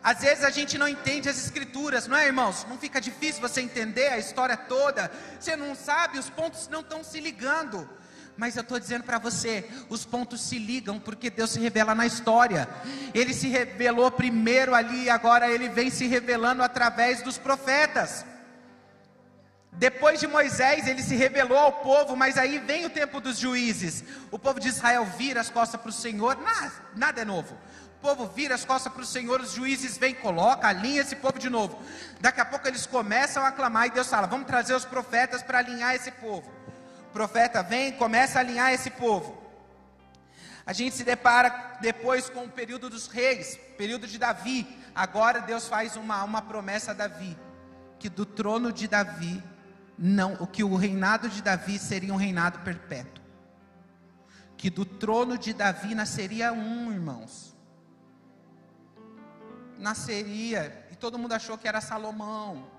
Às 0.03 0.21
vezes 0.21 0.45
a 0.45 0.51
gente 0.51 0.77
não 0.77 0.87
entende 0.87 1.29
as 1.29 1.39
escrituras, 1.39 2.07
não 2.07 2.17
é, 2.17 2.27
irmãos? 2.27 2.67
Não 2.69 2.77
fica 2.77 3.01
difícil 3.01 3.41
você 3.41 3.63
entender 3.63 4.09
a 4.09 4.19
história 4.19 4.57
toda. 4.57 5.11
Você 5.41 5.57
não 5.57 5.75
sabe, 5.75 6.19
os 6.19 6.29
pontos 6.29 6.69
não 6.69 6.81
estão 6.81 7.03
se 7.03 7.21
ligando. 7.21 7.89
Mas 8.37 8.57
eu 8.57 8.63
estou 8.63 8.81
dizendo 8.81 9.05
para 9.05 9.19
você, 9.19 9.69
os 9.89 10.05
pontos 10.05 10.41
se 10.41 10.59
ligam 10.59 10.99
porque 10.99 11.31
Deus 11.31 11.51
se 11.51 11.61
revela 11.61 11.95
na 11.95 12.05
história. 12.05 12.69
Ele 13.15 13.33
se 13.33 13.49
revelou 13.49 14.11
primeiro 14.11 14.75
ali, 14.75 15.09
agora 15.09 15.49
ele 15.49 15.69
vem 15.69 15.89
se 15.89 16.07
revelando 16.07 16.63
através 16.63 17.23
dos 17.23 17.39
profetas. 17.39 18.27
Depois 19.71 20.19
de 20.19 20.27
Moisés, 20.27 20.87
ele 20.87 21.03
se 21.03 21.15
revelou 21.15 21.59
ao 21.59 21.73
povo, 21.73 22.17
mas 22.17 22.37
aí 22.37 22.59
vem 22.59 22.87
o 22.87 22.91
tempo 22.91 23.21
dos 23.21 23.39
juízes. 23.39 24.05
O 24.31 24.39
povo 24.39 24.59
de 24.59 24.69
Israel 24.69 25.05
vira 25.05 25.41
as 25.41 25.51
costas 25.51 25.81
para 25.81 25.91
o 25.91 25.93
Senhor, 25.93 26.37
nada, 26.41 26.73
nada 26.97 27.21
é 27.23 27.25
novo. 27.25 27.57
O 27.99 28.01
povo 28.01 28.27
vira 28.27 28.55
as 28.55 28.65
costas 28.65 28.93
para 28.93 29.03
o 29.03 29.07
Senhor, 29.07 29.41
os 29.41 29.53
juízes 29.53 29.97
vêm, 29.97 30.15
coloca, 30.15 30.69
alinha 30.69 31.01
esse 31.01 31.17
povo 31.17 31.39
de 31.39 31.49
novo. 31.49 31.81
Daqui 32.21 32.41
a 32.41 32.45
pouco 32.45 32.69
eles 32.69 32.85
começam 32.85 33.45
a 33.45 33.51
clamar 33.51 33.87
e 33.87 33.91
Deus 33.91 34.09
fala: 34.09 34.27
Vamos 34.27 34.47
trazer 34.47 34.75
os 34.75 34.85
profetas 34.85 35.43
para 35.43 35.59
alinhar 35.59 35.95
esse 35.95 36.11
povo 36.11 36.65
profeta 37.15 37.63
vem, 37.63 37.93
começa 37.93 38.39
a 38.39 38.43
alinhar 38.43 38.73
esse 38.73 38.91
povo. 38.91 39.41
A 40.67 40.73
gente 40.73 40.97
se 40.97 41.05
depara 41.05 41.79
depois 41.81 42.29
com 42.29 42.45
o 42.45 42.51
período 42.51 42.91
dos 42.91 43.07
reis, 43.07 43.59
período 43.79 44.07
de 44.07 44.19
Davi. 44.19 44.67
Agora 44.95 45.41
Deus 45.41 45.69
faz 45.69 45.97
uma, 45.97 46.25
uma 46.25 46.43
promessa 46.43 46.91
a 46.91 46.95
Davi, 46.95 47.39
que 47.99 48.09
do 48.09 48.27
trono 48.27 48.73
de 48.73 48.89
Davi, 48.89 49.43
não, 49.97 50.35
o 50.35 50.47
que 50.47 50.65
o 50.65 50.75
reinado 50.75 51.29
de 51.29 51.41
Davi 51.41 51.79
seria 51.79 52.13
um 52.13 52.17
reinado 52.17 52.59
perpétuo. 52.61 53.23
Que 54.57 54.69
do 54.69 54.85
trono 54.85 55.39
de 55.39 55.53
Davi 55.53 55.95
nasceria 55.95 56.53
um, 56.53 56.91
irmãos. 56.93 57.55
Nasceria, 59.79 60.87
e 60.91 60.97
todo 60.97 61.19
mundo 61.19 61.33
achou 61.33 61.57
que 61.59 61.69
era 61.69 61.81
Salomão. 61.81 62.74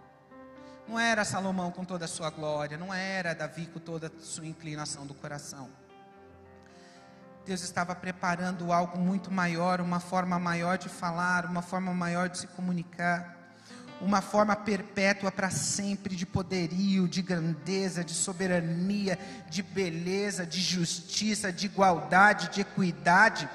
Não 0.87 0.99
era 0.99 1.25
Salomão 1.25 1.71
com 1.71 1.83
toda 1.83 2.05
a 2.05 2.07
sua 2.07 2.29
glória, 2.29 2.77
não 2.77 2.93
era 2.93 3.33
Davi 3.33 3.65
com 3.65 3.79
toda 3.79 4.07
a 4.07 4.11
sua 4.21 4.45
inclinação 4.45 5.05
do 5.05 5.15
coração. 5.15 5.67
Deus 7.43 7.63
estava 7.63 7.95
preparando 7.95 8.71
algo 8.71 8.97
muito 8.97 9.31
maior, 9.31 9.81
uma 9.81 9.99
forma 9.99 10.37
maior 10.37 10.77
de 10.77 10.87
falar, 10.87 11.45
uma 11.45 11.61
forma 11.61 11.93
maior 11.93 12.29
de 12.29 12.39
se 12.39 12.47
comunicar, 12.47 13.35
uma 13.99 14.21
forma 14.21 14.55
perpétua 14.55 15.31
para 15.31 15.49
sempre 15.49 16.15
de 16.15 16.25
poderio, 16.25 17.07
de 17.07 17.21
grandeza, 17.21 18.03
de 18.03 18.13
soberania, 18.13 19.17
de 19.49 19.63
beleza, 19.63 20.45
de 20.45 20.61
justiça, 20.61 21.51
de 21.51 21.65
igualdade, 21.65 22.49
de 22.49 22.61
equidade. 22.61 23.49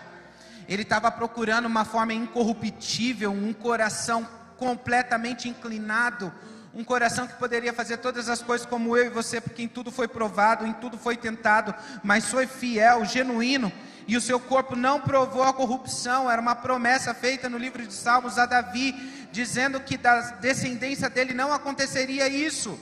Ele 0.69 0.83
estava 0.83 1.11
procurando 1.11 1.67
uma 1.67 1.85
forma 1.85 2.13
incorruptível, 2.13 3.33
um 3.33 3.53
coração 3.53 4.27
completamente 4.57 5.49
inclinado 5.49 6.33
um 6.73 6.85
coração 6.85 7.27
que 7.27 7.35
poderia 7.35 7.73
fazer 7.73 7.97
todas 7.97 8.29
as 8.29 8.43
coisas 8.43 8.67
como 8.67 8.97
eu 8.97 9.07
e 9.07 9.09
você, 9.09 9.41
porque 9.41 9.63
em 9.63 9.69
tudo 9.69 9.91
foi 9.91 10.07
provado, 10.07 10.67
em 10.67 10.73
tudo 10.73 10.97
foi 10.97 11.17
tentado, 11.17 11.75
mas 12.03 12.27
foi 12.27 12.47
fiel, 12.47 13.05
genuíno, 13.05 13.73
e 14.07 14.17
o 14.17 14.21
seu 14.21 14.39
corpo 14.39 14.77
não 14.77 15.01
provou 15.01 15.43
a 15.43 15.53
corrupção. 15.53 16.31
Era 16.31 16.41
uma 16.41 16.55
promessa 16.55 17.13
feita 17.13 17.49
no 17.49 17.59
livro 17.59 17.87
de 17.87 17.93
Salmos 17.93 18.39
a 18.39 18.47
Davi, 18.47 18.93
dizendo 19.33 19.81
que 19.81 19.97
da 19.97 20.21
descendência 20.33 21.09
dele 21.09 21.35
não 21.35 21.53
aconteceria 21.53 22.29
isso. 22.29 22.79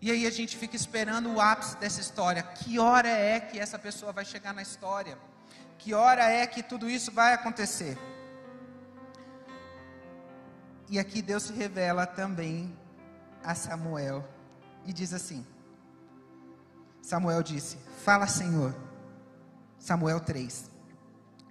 E 0.00 0.10
aí 0.10 0.26
a 0.26 0.30
gente 0.30 0.56
fica 0.56 0.74
esperando 0.74 1.30
o 1.30 1.40
ápice 1.40 1.76
dessa 1.76 2.00
história. 2.00 2.42
Que 2.42 2.78
hora 2.78 3.08
é 3.08 3.38
que 3.38 3.58
essa 3.58 3.78
pessoa 3.78 4.12
vai 4.12 4.24
chegar 4.24 4.54
na 4.54 4.62
história? 4.62 5.18
Que 5.78 5.92
hora 5.92 6.24
é 6.24 6.46
que 6.46 6.62
tudo 6.62 6.88
isso 6.88 7.12
vai 7.12 7.34
acontecer? 7.34 7.98
E 10.90 10.98
aqui 10.98 11.22
Deus 11.22 11.44
se 11.44 11.52
revela 11.52 12.04
também 12.04 12.76
a 13.44 13.54
Samuel 13.54 14.28
e 14.84 14.92
diz 14.92 15.14
assim: 15.14 15.46
Samuel 17.00 17.44
disse: 17.44 17.78
Fala, 18.04 18.26
Senhor. 18.26 18.74
Samuel 19.78 20.18
3. 20.18 20.68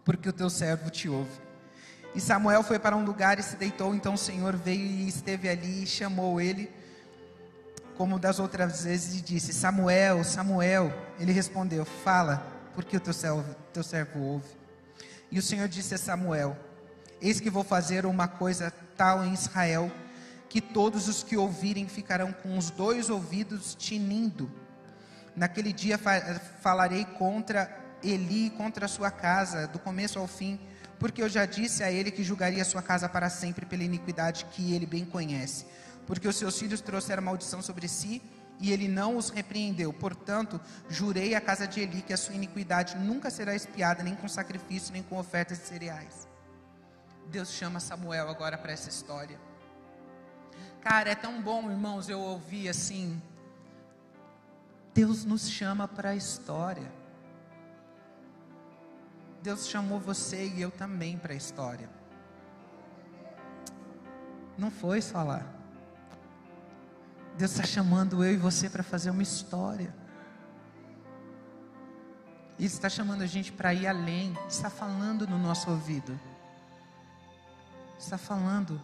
Porque 0.03 0.27
o 0.27 0.33
teu 0.33 0.49
servo 0.49 0.89
te 0.89 1.07
ouve. 1.07 1.31
E 2.13 2.19
Samuel 2.19 2.63
foi 2.63 2.77
para 2.77 2.97
um 2.97 3.05
lugar 3.05 3.39
e 3.39 3.43
se 3.43 3.55
deitou. 3.55 3.95
Então 3.95 4.15
o 4.15 4.17
Senhor 4.17 4.57
veio 4.57 4.85
e 4.85 5.07
esteve 5.07 5.47
ali 5.47 5.83
e 5.83 5.87
chamou 5.87 6.41
ele, 6.41 6.69
como 7.95 8.19
das 8.19 8.39
outras 8.39 8.83
vezes, 8.83 9.19
e 9.19 9.21
disse: 9.21 9.53
Samuel, 9.53 10.21
Samuel. 10.25 10.93
Ele 11.17 11.31
respondeu: 11.31 11.85
Fala, 11.85 12.45
porque 12.75 12.97
o 12.97 12.99
teu 12.99 13.13
servo, 13.13 13.55
teu 13.71 13.83
servo 13.83 14.19
ouve. 14.19 14.49
E 15.31 15.39
o 15.39 15.41
Senhor 15.41 15.69
disse 15.69 15.95
a 15.95 15.97
Samuel: 15.97 16.57
Eis 17.21 17.39
que 17.39 17.49
vou 17.49 17.63
fazer 17.63 18.05
uma 18.05 18.27
coisa 18.27 18.73
tal 18.99 19.23
em 19.23 19.33
Israel, 19.33 19.89
que 20.49 20.59
todos 20.59 21.07
os 21.07 21.23
que 21.23 21.37
ouvirem 21.37 21.87
ficarão 21.87 22.33
com 22.33 22.57
os 22.57 22.69
dois 22.69 23.09
ouvidos 23.09 23.73
tinindo. 23.73 24.51
Naquele 25.33 25.71
dia 25.71 25.97
falarei 26.61 27.05
contra 27.05 27.73
Eli 28.03 28.47
e 28.47 28.49
contra 28.49 28.87
a 28.87 28.89
sua 28.89 29.09
casa, 29.09 29.67
do 29.67 29.79
começo 29.79 30.19
ao 30.19 30.27
fim, 30.27 30.59
porque 30.99 31.21
eu 31.21 31.29
já 31.29 31.45
disse 31.45 31.81
a 31.81 31.89
ele 31.89 32.11
que 32.11 32.25
julgaria 32.25 32.61
a 32.61 32.65
sua 32.65 32.81
casa 32.81 33.07
para 33.07 33.29
sempre 33.29 33.65
pela 33.65 33.83
iniquidade 33.83 34.43
que 34.51 34.73
ele 34.73 34.85
bem 34.85 35.05
conhece. 35.05 35.65
Porque 36.05 36.27
os 36.27 36.35
seus 36.35 36.59
filhos 36.59 36.81
trouxeram 36.81 37.23
maldição 37.23 37.61
sobre 37.61 37.87
si 37.87 38.21
e 38.59 38.73
ele 38.73 38.89
não 38.89 39.15
os 39.15 39.29
repreendeu. 39.29 39.93
Portanto, 39.93 40.59
jurei 40.89 41.35
à 41.35 41.39
casa 41.39 41.65
de 41.65 41.79
Eli 41.79 42.01
que 42.01 42.11
a 42.11 42.17
sua 42.17 42.35
iniquidade 42.35 42.97
nunca 42.97 43.29
será 43.29 43.55
espiada, 43.55 44.03
nem 44.03 44.15
com 44.15 44.27
sacrifício, 44.27 44.91
nem 44.91 45.03
com 45.03 45.17
ofertas 45.17 45.59
de 45.59 45.67
cereais. 45.67 46.18
Deus 47.29 47.51
chama 47.51 47.79
Samuel 47.79 48.27
agora 48.27 48.57
para 48.57 48.71
essa 48.71 48.89
história. 48.89 49.39
Cara, 50.81 51.11
é 51.11 51.15
tão 51.15 51.41
bom, 51.41 51.69
irmãos, 51.69 52.09
eu 52.09 52.19
ouvir 52.19 52.67
assim. 52.67 53.21
Deus 54.95 55.25
nos 55.25 55.47
chama 55.47 55.87
para 55.87 56.09
a 56.09 56.15
história. 56.15 56.91
Deus 59.43 59.67
chamou 59.67 59.99
você 59.99 60.47
e 60.47 60.61
eu 60.61 60.71
também 60.71 61.17
para 61.17 61.33
a 61.33 61.35
história. 61.35 61.87
Não 64.57 64.71
foi 64.71 64.99
só 64.99 65.21
lá. 65.21 65.45
Deus 67.37 67.51
está 67.51 67.63
chamando 67.63 68.23
eu 68.23 68.33
e 68.33 68.37
você 68.37 68.69
para 68.69 68.83
fazer 68.83 69.11
uma 69.11 69.23
história. 69.23 69.93
Ele 72.57 72.67
está 72.67 72.89
chamando 72.89 73.21
a 73.21 73.27
gente 73.27 73.51
para 73.51 73.71
ir 73.71 73.87
além. 73.87 74.35
Está 74.49 74.69
falando 74.69 75.27
no 75.27 75.37
nosso 75.37 75.69
ouvido 75.69 76.19
está 77.99 78.17
falando, 78.17 78.81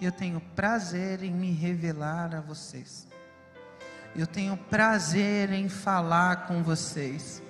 eu 0.00 0.12
tenho 0.12 0.40
prazer 0.40 1.22
em 1.22 1.32
me 1.32 1.52
revelar 1.52 2.34
a 2.34 2.40
vocês. 2.40 3.06
Eu 4.14 4.26
tenho 4.26 4.56
prazer 4.56 5.52
em 5.52 5.68
falar 5.68 6.46
com 6.46 6.62
vocês. 6.62 7.42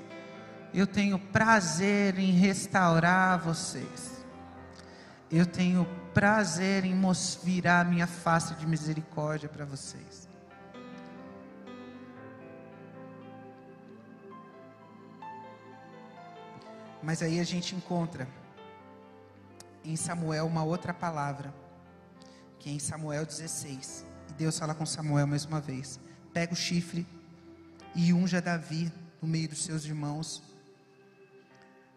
Eu 0.72 0.86
tenho 0.86 1.18
prazer 1.18 2.18
em 2.18 2.32
restaurar 2.32 3.38
vocês. 3.38 4.24
Eu 5.30 5.46
tenho 5.46 5.86
prazer 6.12 6.84
em 6.84 6.94
virar 7.42 7.84
minha 7.84 8.06
face 8.06 8.54
de 8.54 8.66
misericórdia 8.66 9.48
para 9.48 9.64
vocês. 9.64 10.28
Mas 17.02 17.22
aí 17.22 17.40
a 17.40 17.44
gente 17.44 17.74
encontra 17.74 18.28
em 19.88 19.96
Samuel 19.96 20.46
uma 20.46 20.62
outra 20.62 20.92
palavra, 20.92 21.52
que 22.58 22.68
é 22.68 22.72
em 22.72 22.78
Samuel 22.78 23.24
16. 23.24 24.04
E 24.28 24.32
Deus 24.34 24.58
fala 24.58 24.74
com 24.74 24.84
Samuel 24.84 25.26
mais 25.26 25.46
uma 25.46 25.60
vez: 25.60 25.98
pega 26.32 26.52
o 26.52 26.56
chifre 26.56 27.06
e 27.94 28.12
unja 28.12 28.40
Davi 28.40 28.92
no 29.22 29.26
meio 29.26 29.48
dos 29.48 29.64
seus 29.64 29.86
irmãos. 29.86 30.42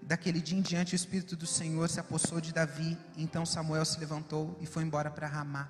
Daquele 0.02 0.42
dia 0.42 0.58
em 0.58 0.62
diante, 0.62 0.94
o 0.94 0.96
Espírito 0.96 1.36
do 1.36 1.46
Senhor 1.46 1.88
se 1.90 2.00
apossou 2.00 2.40
de 2.40 2.54
Davi. 2.54 2.98
Então 3.18 3.46
Samuel 3.46 3.84
se 3.84 4.00
levantou 4.00 4.58
e 4.62 4.66
foi 4.66 4.84
embora 4.84 5.12
para 5.12 5.28
Ramá. 5.28 5.70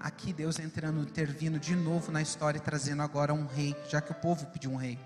Aqui 0.00 0.32
Deus 0.32 0.58
entrando, 0.58 1.02
intervindo 1.02 1.58
de 1.58 1.76
novo 1.76 2.10
na 2.10 2.22
história 2.22 2.58
trazendo 2.58 3.02
agora 3.02 3.34
um 3.34 3.46
rei, 3.46 3.76
já 3.88 4.00
que 4.00 4.12
o 4.12 4.14
povo 4.14 4.46
pediu 4.46 4.72
um 4.72 4.76
rei. 4.76 4.98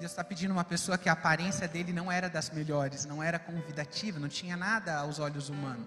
Deus 0.00 0.12
está 0.12 0.24
pedindo 0.24 0.50
uma 0.50 0.64
pessoa 0.64 0.96
que 0.96 1.10
a 1.10 1.12
aparência 1.12 1.68
dele 1.68 1.92
não 1.92 2.10
era 2.10 2.26
das 2.26 2.48
melhores, 2.48 3.04
não 3.04 3.22
era 3.22 3.38
convidativa, 3.38 4.18
não 4.18 4.30
tinha 4.30 4.56
nada 4.56 4.96
aos 4.96 5.18
olhos 5.18 5.50
humanos. 5.50 5.86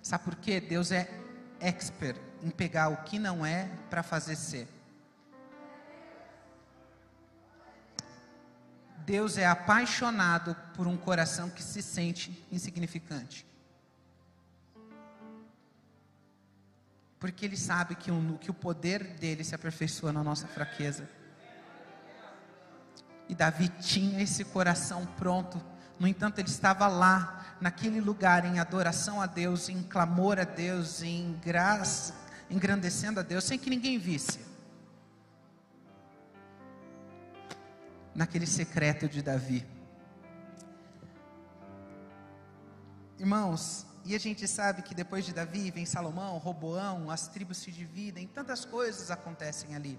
Sabe 0.00 0.22
por 0.22 0.36
quê? 0.36 0.60
Deus 0.60 0.92
é 0.92 1.10
expert 1.60 2.16
em 2.44 2.48
pegar 2.48 2.88
o 2.90 2.98
que 2.98 3.18
não 3.18 3.44
é 3.44 3.68
para 3.90 4.04
fazer 4.04 4.36
ser. 4.36 4.68
Deus 8.98 9.36
é 9.36 9.46
apaixonado 9.46 10.54
por 10.76 10.86
um 10.86 10.96
coração 10.96 11.50
que 11.50 11.64
se 11.64 11.82
sente 11.82 12.46
insignificante. 12.52 13.44
Porque 17.18 17.46
Ele 17.46 17.56
sabe 17.56 17.96
que 17.96 18.12
o, 18.12 18.38
que 18.38 18.50
o 18.50 18.54
poder 18.54 19.02
dele 19.14 19.42
se 19.42 19.56
aperfeiçoa 19.56 20.12
na 20.12 20.22
nossa 20.22 20.46
fraqueza. 20.46 21.08
E 23.28 23.34
Davi 23.34 23.68
tinha 23.68 24.22
esse 24.22 24.44
coração 24.44 25.06
pronto. 25.16 25.62
No 25.98 26.06
entanto, 26.06 26.38
ele 26.38 26.48
estava 26.48 26.86
lá, 26.86 27.56
naquele 27.60 28.00
lugar, 28.00 28.44
em 28.44 28.58
adoração 28.58 29.20
a 29.20 29.26
Deus, 29.26 29.68
em 29.68 29.82
clamor 29.82 30.38
a 30.38 30.44
Deus, 30.44 31.02
em 31.02 31.38
graça, 31.44 32.14
engrandecendo 32.50 33.20
a 33.20 33.22
Deus, 33.22 33.44
sem 33.44 33.58
que 33.58 33.70
ninguém 33.70 33.98
visse. 33.98 34.46
naquele 38.16 38.46
secreto 38.46 39.08
de 39.08 39.22
Davi. 39.22 39.64
Irmãos, 43.18 43.86
e 44.04 44.14
a 44.14 44.18
gente 44.18 44.48
sabe 44.48 44.82
que 44.82 44.94
depois 44.94 45.24
de 45.24 45.34
Davi 45.34 45.70
vem 45.70 45.84
Salomão, 45.84 46.38
Roboão, 46.38 47.10
as 47.10 47.28
tribos 47.28 47.58
se 47.58 47.70
dividem, 47.70 48.26
tantas 48.26 48.64
coisas 48.64 49.10
acontecem 49.10 49.74
ali. 49.74 49.98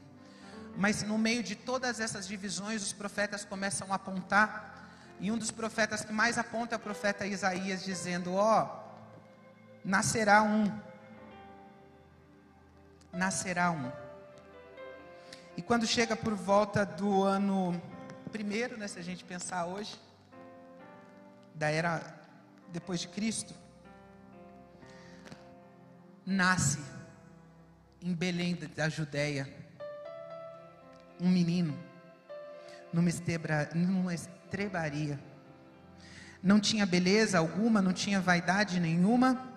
Mas 0.77 1.01
no 1.01 1.17
meio 1.17 1.41
de 1.41 1.55
todas 1.55 1.99
essas 1.99 2.27
divisões, 2.27 2.83
os 2.83 2.93
profetas 2.93 3.43
começam 3.43 3.91
a 3.91 3.95
apontar, 3.95 4.75
e 5.19 5.31
um 5.31 5.37
dos 5.37 5.49
profetas 5.49 6.05
que 6.05 6.13
mais 6.13 6.37
aponta 6.37 6.75
é 6.75 6.77
o 6.77 6.79
profeta 6.79 7.25
Isaías, 7.25 7.83
dizendo: 7.83 8.35
Ó, 8.35 8.63
oh, 8.63 8.87
nascerá 9.83 10.43
um, 10.43 10.71
nascerá 13.11 13.71
um. 13.71 13.91
E 15.57 15.63
quando 15.63 15.87
chega 15.87 16.15
por 16.15 16.35
volta 16.35 16.85
do 16.85 17.23
ano 17.23 17.81
primeiro, 18.31 18.77
né, 18.77 18.87
se 18.87 18.99
a 18.99 19.03
gente 19.03 19.23
pensar 19.23 19.65
hoje, 19.65 19.99
da 21.55 21.71
era 21.71 22.03
depois 22.71 22.99
de 22.99 23.07
Cristo, 23.07 23.55
nasce 26.23 26.77
em 27.99 28.13
Belém 28.13 28.53
da 28.75 28.87
Judéia 28.89 29.56
um 31.19 31.29
menino 31.29 31.77
numa, 32.91 33.09
estebra, 33.09 33.69
numa 33.73 34.13
estrebaria. 34.13 35.19
Não 36.41 36.59
tinha 36.59 36.85
beleza 36.85 37.37
alguma, 37.37 37.81
não 37.81 37.93
tinha 37.93 38.21
vaidade 38.21 38.79
nenhuma. 38.79 39.53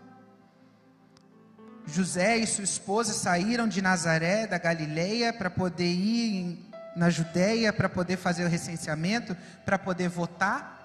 José 1.87 2.37
e 2.39 2.47
sua 2.47 2.65
esposa 2.65 3.13
saíram 3.13 3.69
de 3.69 3.83
Nazaré, 3.83 4.47
da 4.47 4.59
Galileia, 4.59 5.33
para 5.33 5.51
poder 5.51 5.93
ir 5.93 6.71
na 6.95 7.09
Judéia 7.09 7.73
para 7.73 7.89
poder 7.89 8.17
fazer 8.17 8.45
o 8.45 8.49
recenseamento, 8.49 9.37
para 9.65 9.79
poder 9.79 10.09
votar. 10.09 10.79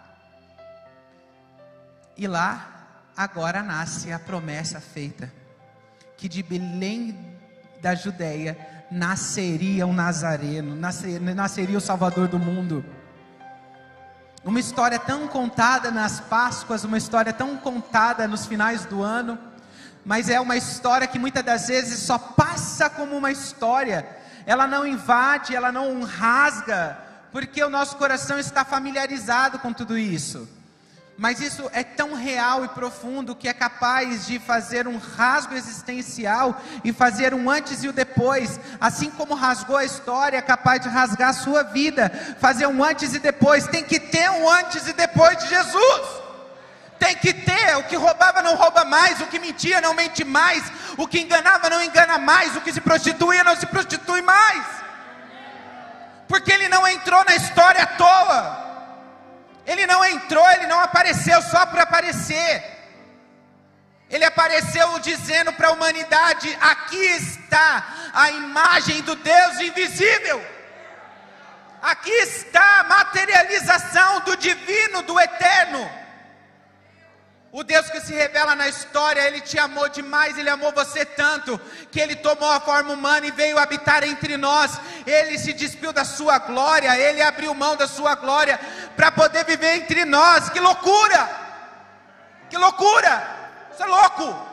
E 2.17 2.28
lá 2.28 3.01
agora 3.15 3.63
nasce 3.63 4.11
a 4.11 4.19
promessa 4.19 4.80
feita 4.80 5.32
que 6.17 6.30
de 6.30 6.41
Belém 6.41 7.17
da 7.82 7.93
Judéia 7.93 8.57
nasceria 8.91 9.86
um 9.86 9.93
nazareno, 9.93 10.75
nasceria 10.75 11.77
o 11.77 11.81
Salvador 11.81 12.27
do 12.27 12.39
mundo. 12.39 12.86
Uma 14.43 14.59
história 14.59 14.99
tão 14.99 15.27
contada 15.27 15.89
nas 15.89 16.19
Páscoas, 16.19 16.83
uma 16.83 16.97
história 16.97 17.33
tão 17.33 17.57
contada 17.57 18.27
nos 18.27 18.45
finais 18.45 18.86
do 18.86 19.01
ano, 19.01 19.39
mas 20.05 20.29
é 20.29 20.39
uma 20.39 20.55
história 20.55 21.07
que 21.07 21.17
muitas 21.17 21.43
das 21.43 21.67
vezes 21.67 21.99
só 21.99 22.17
passa 22.17 22.89
como 22.89 23.17
uma 23.17 23.31
história 23.31 24.05
ela 24.45 24.67
não 24.67 24.86
invade, 24.86 25.55
ela 25.55 25.71
não 25.71 26.03
rasga, 26.03 26.97
porque 27.31 27.63
o 27.63 27.69
nosso 27.69 27.97
coração 27.97 28.38
está 28.38 28.63
familiarizado 28.63 29.59
com 29.59 29.73
tudo 29.73 29.97
isso. 29.97 30.47
Mas 31.18 31.39
isso 31.39 31.70
é 31.72 31.82
tão 31.82 32.13
real 32.13 32.66
e 32.66 32.68
profundo 32.70 33.36
que 33.36 33.47
é 33.47 33.53
capaz 33.53 34.28
de 34.28 34.38
fazer 34.38 34.86
um 34.86 34.97
rasgo 34.97 35.53
existencial 35.53 36.61
e 36.84 36.91
fazer 36.91 37.34
um 37.34 37.49
antes 37.49 37.84
e 37.84 37.88
o 37.88 37.91
um 37.91 37.93
depois, 37.93 38.59
assim 38.82 39.09
como 39.09 39.34
rasgou 39.34 39.78
a 39.78 39.86
história, 39.86 40.38
é 40.38 40.41
capaz 40.41 40.82
de 40.82 40.89
rasgar 40.89 41.30
a 41.30 41.34
sua 41.34 41.63
vida, 41.63 42.09
fazer 42.39 42.68
um 42.68 42.84
antes 42.84 43.13
e 43.13 43.20
depois. 43.20 43.66
Tem 43.68 43.82
que 43.82 43.97
ter 43.97 44.30
um 44.30 44.49
antes 44.49 44.88
e 44.88 44.93
depois 44.93 45.38
de 45.38 45.47
Jesus. 45.47 46.26
Tem 46.99 47.16
que 47.16 47.34
ter, 47.34 47.78
o 47.78 47.84
que 47.84 47.95
roubava 47.95 48.41
não 48.41 48.55
rouba 48.55 48.84
mais, 48.84 49.22
o 49.22 49.28
que 49.28 49.39
mentia 49.39 49.80
não 49.80 49.93
mente 49.93 50.26
mais, 50.26 50.63
o 50.97 51.07
que 51.07 51.20
enganava 51.20 51.70
não 51.70 51.82
engana 51.82 52.18
mais, 52.18 52.55
o 52.57 52.61
que 52.61 52.74
se 52.74 52.82
prostituía 52.82 53.43
não 53.43 53.55
se 53.55 53.66
prostitui 53.66 54.22
mais. 54.22 54.66
Porque 56.28 56.51
ele 56.51 56.68
não 56.68 56.86
entrou 56.86 57.24
na 57.24 57.36
história 57.36 57.84
à 57.84 57.88
toa. 57.88 58.64
Ele 59.66 59.86
não 59.88 60.05
entrou, 60.05 60.47
ele 60.51 60.68
não 60.68 60.80
apareceu 60.80 61.41
só 61.41 61.66
por 61.66 61.80
aparecer. 61.80 62.63
Ele 64.09 64.24
apareceu 64.24 64.99
dizendo 64.99 65.51
para 65.53 65.70
a 65.70 65.72
humanidade: 65.72 66.55
aqui 66.61 66.97
está 66.97 68.11
a 68.13 68.30
imagem 68.30 69.01
do 69.01 69.16
Deus 69.16 69.59
invisível. 69.59 70.45
Aqui 71.82 72.11
está 72.11 72.80
a 72.80 72.84
materialização 72.84 74.22
do 74.22 74.38
divino, 74.38 75.01
do 75.03 75.20
eterno. 75.20 76.04
O 77.57 77.63
Deus 77.63 77.89
que 77.89 78.01
se 78.01 78.13
revela 78.13 78.53
na 78.53 78.67
história, 78.67 79.21
Ele 79.21 79.39
te 79.39 79.57
amou 79.57 79.87
demais, 79.87 80.37
Ele 80.37 80.49
amou 80.49 80.73
você 80.73 81.05
tanto, 81.05 81.57
que 81.89 82.01
Ele 82.01 82.13
tomou 82.13 82.51
a 82.51 82.59
forma 82.59 82.91
humana 82.91 83.25
e 83.25 83.31
veio 83.31 83.57
habitar 83.57 84.03
entre 84.03 84.35
nós. 84.35 84.77
Ele 85.07 85.39
se 85.39 85.53
despiu 85.53 85.93
da 85.93 86.03
sua 86.03 86.37
glória, 86.37 86.99
Ele 86.99 87.21
abriu 87.21 87.53
mão 87.53 87.77
da 87.77 87.87
sua 87.87 88.13
glória 88.13 88.59
para 88.97 89.09
poder 89.09 89.45
viver 89.45 89.77
entre 89.77 90.03
nós. 90.03 90.49
Que 90.49 90.59
loucura! 90.59 91.29
Que 92.49 92.57
loucura! 92.57 93.25
Isso 93.73 93.83
é 93.83 93.85
louco! 93.85 94.47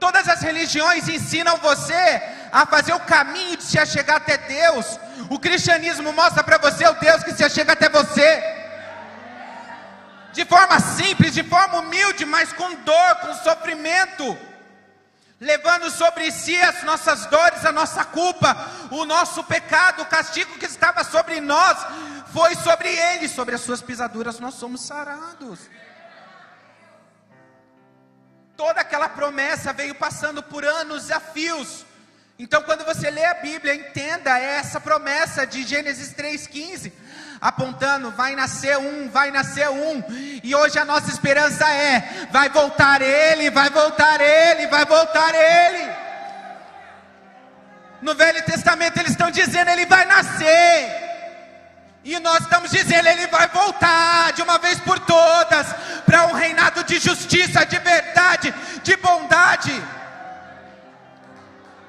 Todas 0.00 0.26
as 0.30 0.40
religiões 0.40 1.06
ensinam 1.10 1.58
você 1.58 2.22
a 2.50 2.64
fazer 2.64 2.94
o 2.94 3.00
caminho 3.00 3.54
de 3.54 3.64
se 3.64 3.78
achegar 3.78 4.16
até 4.16 4.38
Deus. 4.38 4.98
O 5.28 5.38
cristianismo 5.38 6.10
mostra 6.14 6.42
para 6.42 6.56
você 6.56 6.88
o 6.88 6.94
Deus 6.94 7.22
que 7.22 7.34
se 7.34 7.44
achega 7.44 7.74
até 7.74 7.90
você 7.90 8.55
de 10.36 10.44
forma 10.44 10.78
simples, 10.78 11.32
de 11.32 11.42
forma 11.42 11.78
humilde, 11.78 12.26
mas 12.26 12.52
com 12.52 12.74
dor, 12.74 13.14
com 13.22 13.32
sofrimento, 13.36 14.36
levando 15.40 15.90
sobre 15.90 16.30
si 16.30 16.54
as 16.60 16.82
nossas 16.82 17.24
dores, 17.24 17.64
a 17.64 17.72
nossa 17.72 18.04
culpa, 18.04 18.54
o 18.90 19.06
nosso 19.06 19.42
pecado, 19.44 20.02
o 20.02 20.06
castigo 20.06 20.58
que 20.58 20.66
estava 20.66 21.02
sobre 21.04 21.40
nós, 21.40 21.78
foi 22.34 22.54
sobre 22.54 22.90
ele, 22.90 23.30
sobre 23.30 23.54
as 23.54 23.62
suas 23.62 23.80
pisaduras 23.80 24.38
nós 24.38 24.54
somos 24.56 24.82
sarados. 24.82 25.58
Toda 28.58 28.82
aquela 28.82 29.08
promessa 29.08 29.72
veio 29.72 29.94
passando 29.94 30.42
por 30.42 30.66
anos 30.66 31.10
a 31.10 31.18
fios. 31.18 31.86
Então, 32.38 32.62
quando 32.62 32.84
você 32.84 33.10
lê 33.10 33.24
a 33.24 33.34
Bíblia, 33.34 33.74
entenda 33.74 34.38
essa 34.38 34.78
promessa 34.78 35.46
de 35.46 35.62
Gênesis 35.62 36.12
3,15 36.12 36.92
apontando: 37.40 38.10
vai 38.10 38.34
nascer 38.34 38.76
um, 38.78 39.08
vai 39.10 39.30
nascer 39.30 39.68
um. 39.68 40.02
E 40.42 40.54
hoje 40.54 40.78
a 40.78 40.84
nossa 40.84 41.10
esperança 41.10 41.68
é: 41.68 42.28
vai 42.30 42.48
voltar 42.48 43.02
ele, 43.02 43.50
vai 43.50 43.70
voltar 43.70 44.20
ele, 44.20 44.66
vai 44.66 44.84
voltar 44.84 45.34
ele. 45.34 45.92
No 48.02 48.14
Velho 48.14 48.44
Testamento 48.44 48.98
eles 48.98 49.12
estão 49.12 49.30
dizendo: 49.30 49.70
ele 49.70 49.86
vai 49.86 50.04
nascer. 50.04 51.06
E 52.04 52.18
nós 52.20 52.40
estamos 52.40 52.70
dizendo: 52.70 53.08
ele 53.08 53.26
vai 53.26 53.48
voltar 53.48 54.32
de 54.32 54.42
uma 54.42 54.58
vez 54.58 54.78
por 54.80 54.98
todas 55.00 55.66
para 56.04 56.26
um 56.26 56.32
reinado 56.32 56.84
de 56.84 56.98
justiça, 56.98 57.66
de 57.66 57.78
verdade, 57.78 58.54
de 58.82 58.96
bondade. 58.96 59.82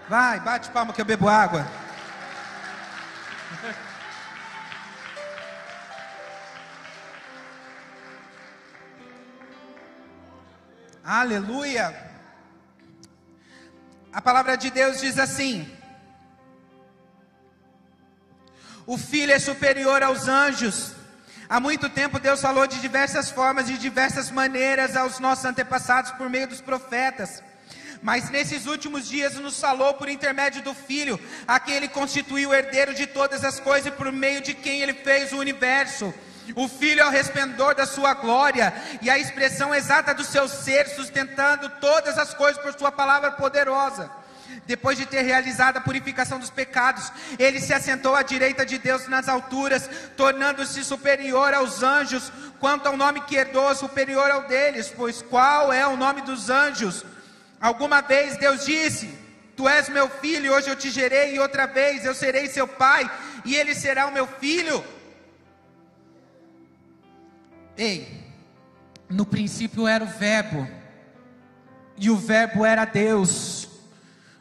Vai, 0.09 0.39
bate 0.39 0.69
palma 0.69 0.93
que 0.93 1.01
eu 1.01 1.05
bebo 1.05 1.27
água. 1.27 1.67
Aleluia. 11.07 11.95
A 14.11 14.21
palavra 14.21 14.57
de 14.57 14.69
Deus 14.69 14.99
diz 14.99 15.17
assim: 15.17 15.65
O 18.85 18.97
Filho 18.97 19.31
é 19.31 19.39
superior 19.39 20.03
aos 20.03 20.27
anjos. 20.27 20.91
Há 21.47 21.61
muito 21.61 21.89
tempo 21.89 22.19
Deus 22.19 22.41
falou 22.41 22.67
de 22.67 22.81
diversas 22.81 23.31
formas, 23.31 23.67
de 23.67 23.77
diversas 23.77 24.29
maneiras 24.29 24.97
aos 24.97 25.17
nossos 25.17 25.45
antepassados 25.45 26.11
por 26.11 26.29
meio 26.29 26.45
dos 26.45 26.59
profetas. 26.59 27.41
Mas 28.01 28.29
nesses 28.29 28.65
últimos 28.65 29.07
dias 29.07 29.35
nos 29.35 29.57
falou 29.57 29.93
por 29.93 30.09
intermédio 30.09 30.61
do 30.61 30.73
Filho, 30.73 31.17
a 31.47 31.57
quem 31.57 31.75
ele 31.75 31.87
constituiu 31.87 32.53
herdeiro 32.53 32.93
de 32.93 33.07
todas 33.07 33.45
as 33.45 33.61
coisas 33.61 33.87
e 33.87 33.95
por 33.95 34.11
meio 34.11 34.41
de 34.41 34.53
quem 34.53 34.81
ele 34.81 34.93
fez 34.93 35.31
o 35.31 35.39
universo. 35.39 36.13
O 36.55 36.67
Filho 36.67 37.01
é 37.01 37.05
o 37.05 37.11
resplendor 37.11 37.75
da 37.75 37.85
sua 37.85 38.13
glória 38.13 38.73
e 39.01 39.09
a 39.09 39.17
expressão 39.17 39.73
exata 39.73 40.13
do 40.13 40.23
seu 40.23 40.47
ser, 40.47 40.87
sustentando 40.87 41.69
todas 41.81 42.17
as 42.17 42.33
coisas 42.33 42.61
por 42.61 42.73
sua 42.73 42.91
palavra 42.91 43.31
poderosa. 43.31 44.09
Depois 44.65 44.97
de 44.97 45.05
ter 45.05 45.21
realizado 45.21 45.77
a 45.77 45.81
purificação 45.81 46.39
dos 46.39 46.49
pecados, 46.49 47.11
ele 47.37 47.59
se 47.59 47.73
assentou 47.73 48.15
à 48.15 48.21
direita 48.21 48.65
de 48.65 48.77
Deus 48.77 49.07
nas 49.07 49.29
alturas, 49.29 49.89
tornando-se 50.15 50.83
superior 50.83 51.53
aos 51.53 51.83
anjos, 51.83 52.31
quanto 52.59 52.87
ao 52.87 52.97
nome 52.97 53.21
que 53.21 53.35
herdou, 53.35 53.73
superior 53.75 54.29
ao 54.29 54.43
deles, 54.43 54.91
pois 54.95 55.21
qual 55.21 55.71
é 55.71 55.85
o 55.87 55.97
nome 55.97 56.21
dos 56.21 56.49
anjos? 56.49 57.05
Alguma 57.59 58.01
vez 58.01 58.37
Deus 58.37 58.65
disse: 58.65 59.09
Tu 59.55 59.67
és 59.67 59.89
meu 59.89 60.09
filho, 60.09 60.53
hoje 60.53 60.69
eu 60.69 60.75
te 60.75 60.89
gerei, 60.89 61.35
e 61.35 61.39
outra 61.39 61.65
vez 61.65 62.05
eu 62.05 62.13
serei 62.13 62.47
seu 62.47 62.67
pai, 62.67 63.09
e 63.43 63.55
ele 63.55 63.73
será 63.73 64.07
o 64.07 64.11
meu 64.11 64.27
filho. 64.27 64.83
Ei, 67.77 68.07
no 69.07 69.23
princípio 69.23 69.87
era 69.87 70.03
o 70.03 70.07
Verbo, 70.07 70.67
e 71.95 72.09
o 72.09 72.17
Verbo 72.17 72.65
era 72.65 72.85
Deus. 72.85 73.67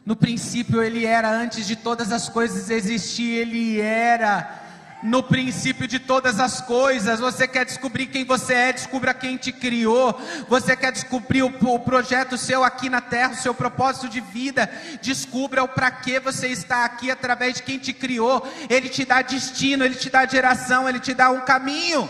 No 0.06 0.16
princípio 0.16 0.82
ele 0.82 1.04
era, 1.04 1.28
antes 1.28 1.66
de 1.66 1.76
todas 1.76 2.12
as 2.12 2.28
coisas 2.30 2.70
existir, 2.70 3.30
ele 3.30 3.78
era. 3.80 4.62
No 5.02 5.22
princípio 5.22 5.86
de 5.86 5.98
todas 5.98 6.40
as 6.40 6.62
coisas, 6.62 7.20
você 7.20 7.46
quer 7.46 7.66
descobrir 7.66 8.06
quem 8.06 8.24
você 8.24 8.54
é, 8.54 8.72
descubra 8.72 9.12
quem 9.12 9.36
te 9.36 9.52
criou. 9.52 10.18
Você 10.48 10.74
quer 10.74 10.90
descobrir 10.90 11.42
o, 11.42 11.48
o 11.48 11.78
projeto 11.78 12.38
seu 12.38 12.64
aqui 12.64 12.88
na 12.88 13.02
terra, 13.02 13.32
o 13.32 13.36
seu 13.36 13.54
propósito 13.54 14.08
de 14.08 14.20
vida, 14.20 14.70
descubra 15.02 15.62
o 15.62 15.68
para 15.68 15.90
que 15.90 16.18
você 16.18 16.48
está 16.48 16.86
aqui 16.86 17.10
através 17.10 17.56
de 17.56 17.64
quem 17.64 17.78
te 17.78 17.92
criou. 17.92 18.46
Ele 18.70 18.88
te 18.88 19.04
dá 19.04 19.20
destino, 19.20 19.84
ele 19.84 19.94
te 19.94 20.08
dá 20.08 20.24
geração, 20.24 20.88
ele 20.88 21.00
te 21.00 21.12
dá 21.12 21.30
um 21.30 21.42
caminho 21.42 22.08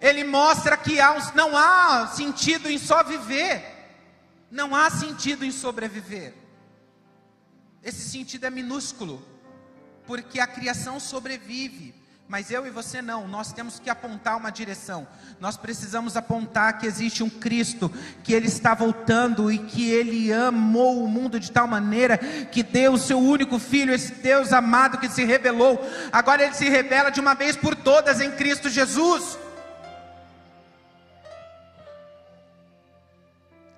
ele 0.00 0.24
mostra 0.24 0.76
que 0.76 1.00
há, 1.00 1.32
não 1.34 1.56
há 1.56 2.08
sentido 2.08 2.68
em 2.68 2.78
só 2.78 3.02
viver, 3.02 3.64
não 4.50 4.74
há 4.74 4.90
sentido 4.90 5.44
em 5.44 5.50
sobreviver. 5.50 6.34
Esse 7.82 8.08
sentido 8.08 8.44
é 8.44 8.50
minúsculo, 8.50 9.24
porque 10.06 10.40
a 10.40 10.46
criação 10.46 10.98
sobrevive, 10.98 11.94
mas 12.28 12.50
eu 12.50 12.66
e 12.66 12.70
você 12.70 13.00
não, 13.00 13.28
nós 13.28 13.52
temos 13.52 13.78
que 13.78 13.88
apontar 13.88 14.36
uma 14.36 14.50
direção. 14.50 15.06
Nós 15.38 15.56
precisamos 15.56 16.16
apontar 16.16 16.78
que 16.78 16.86
existe 16.86 17.22
um 17.22 17.30
Cristo, 17.30 17.88
que 18.24 18.34
Ele 18.34 18.48
está 18.48 18.74
voltando 18.74 19.50
e 19.52 19.58
que 19.58 19.88
Ele 19.88 20.32
amou 20.32 21.04
o 21.04 21.08
mundo 21.08 21.38
de 21.38 21.52
tal 21.52 21.68
maneira 21.68 22.18
que 22.18 22.64
deu 22.64 22.94
o 22.94 22.98
seu 22.98 23.20
único 23.20 23.60
Filho, 23.60 23.94
esse 23.94 24.12
Deus 24.14 24.52
amado 24.52 24.98
que 24.98 25.08
se 25.08 25.24
revelou. 25.24 25.80
Agora 26.10 26.42
Ele 26.42 26.54
se 26.54 26.68
revela 26.68 27.10
de 27.10 27.20
uma 27.20 27.34
vez 27.34 27.54
por 27.54 27.76
todas 27.76 28.20
em 28.20 28.32
Cristo 28.32 28.68
Jesus. 28.68 29.38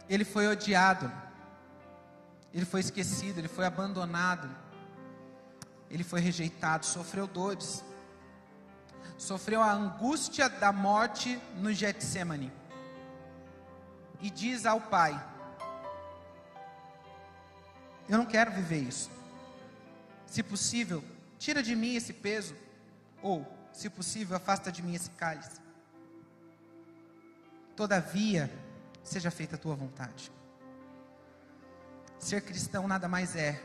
Ele 0.08 0.24
foi 0.24 0.48
odiado, 0.48 1.10
ele 2.52 2.64
foi 2.64 2.80
esquecido, 2.80 3.38
ele 3.38 3.48
foi 3.48 3.66
abandonado, 3.66 4.48
ele 5.90 6.02
foi 6.02 6.20
rejeitado, 6.20 6.86
sofreu 6.86 7.26
dores, 7.26 7.84
sofreu 9.16 9.62
a 9.62 9.72
angústia 9.72 10.48
da 10.48 10.72
morte 10.72 11.40
no 11.56 11.72
Getsemane, 11.72 12.52
e 14.20 14.30
diz 14.30 14.66
ao 14.66 14.80
Pai: 14.80 15.12
Eu 18.08 18.18
não 18.18 18.26
quero 18.26 18.50
viver 18.50 18.78
isso. 18.78 19.10
Se 20.26 20.42
possível, 20.42 21.04
tira 21.38 21.62
de 21.62 21.76
mim 21.76 21.94
esse 21.94 22.12
peso, 22.12 22.54
ou, 23.22 23.46
se 23.72 23.88
possível, 23.88 24.36
afasta 24.36 24.72
de 24.72 24.82
mim 24.82 24.94
esse 24.94 25.10
cálice. 25.10 25.60
Todavia, 27.76 28.50
seja 29.08 29.30
feita 29.30 29.56
a 29.56 29.58
tua 29.58 29.74
vontade. 29.74 30.30
Ser 32.18 32.42
cristão 32.42 32.86
nada 32.86 33.08
mais 33.08 33.34
é 33.36 33.60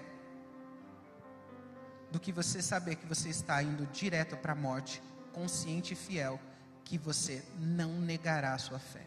do 2.11 2.19
que 2.19 2.31
você 2.31 2.61
saber 2.61 2.95
que 2.95 3.07
você 3.07 3.29
está 3.29 3.61
indo 3.61 3.85
direto 3.87 4.37
para 4.37 4.53
a 4.53 4.55
morte, 4.55 5.01
consciente 5.33 5.93
e 5.93 5.97
fiel, 5.97 6.39
que 6.85 6.97
você 6.97 7.43
não 7.57 7.99
negará 7.99 8.53
a 8.53 8.57
sua 8.57 8.79
fé. 8.79 9.05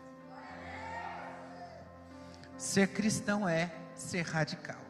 Ser 2.59 2.89
cristão 2.89 3.49
é 3.49 3.71
ser 3.95 4.23
radical. 4.23 4.81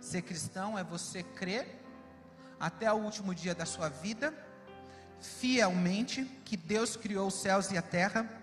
Ser 0.00 0.22
cristão 0.22 0.78
é 0.78 0.82
você 0.82 1.22
crer 1.22 1.82
até 2.58 2.90
o 2.92 2.96
último 2.96 3.34
dia 3.34 3.54
da 3.54 3.66
sua 3.66 3.88
vida, 3.88 4.32
fielmente, 5.20 6.24
que 6.44 6.56
Deus 6.56 6.96
criou 6.96 7.28
os 7.28 7.34
céus 7.34 7.70
e 7.70 7.76
a 7.76 7.82
terra 7.82 8.39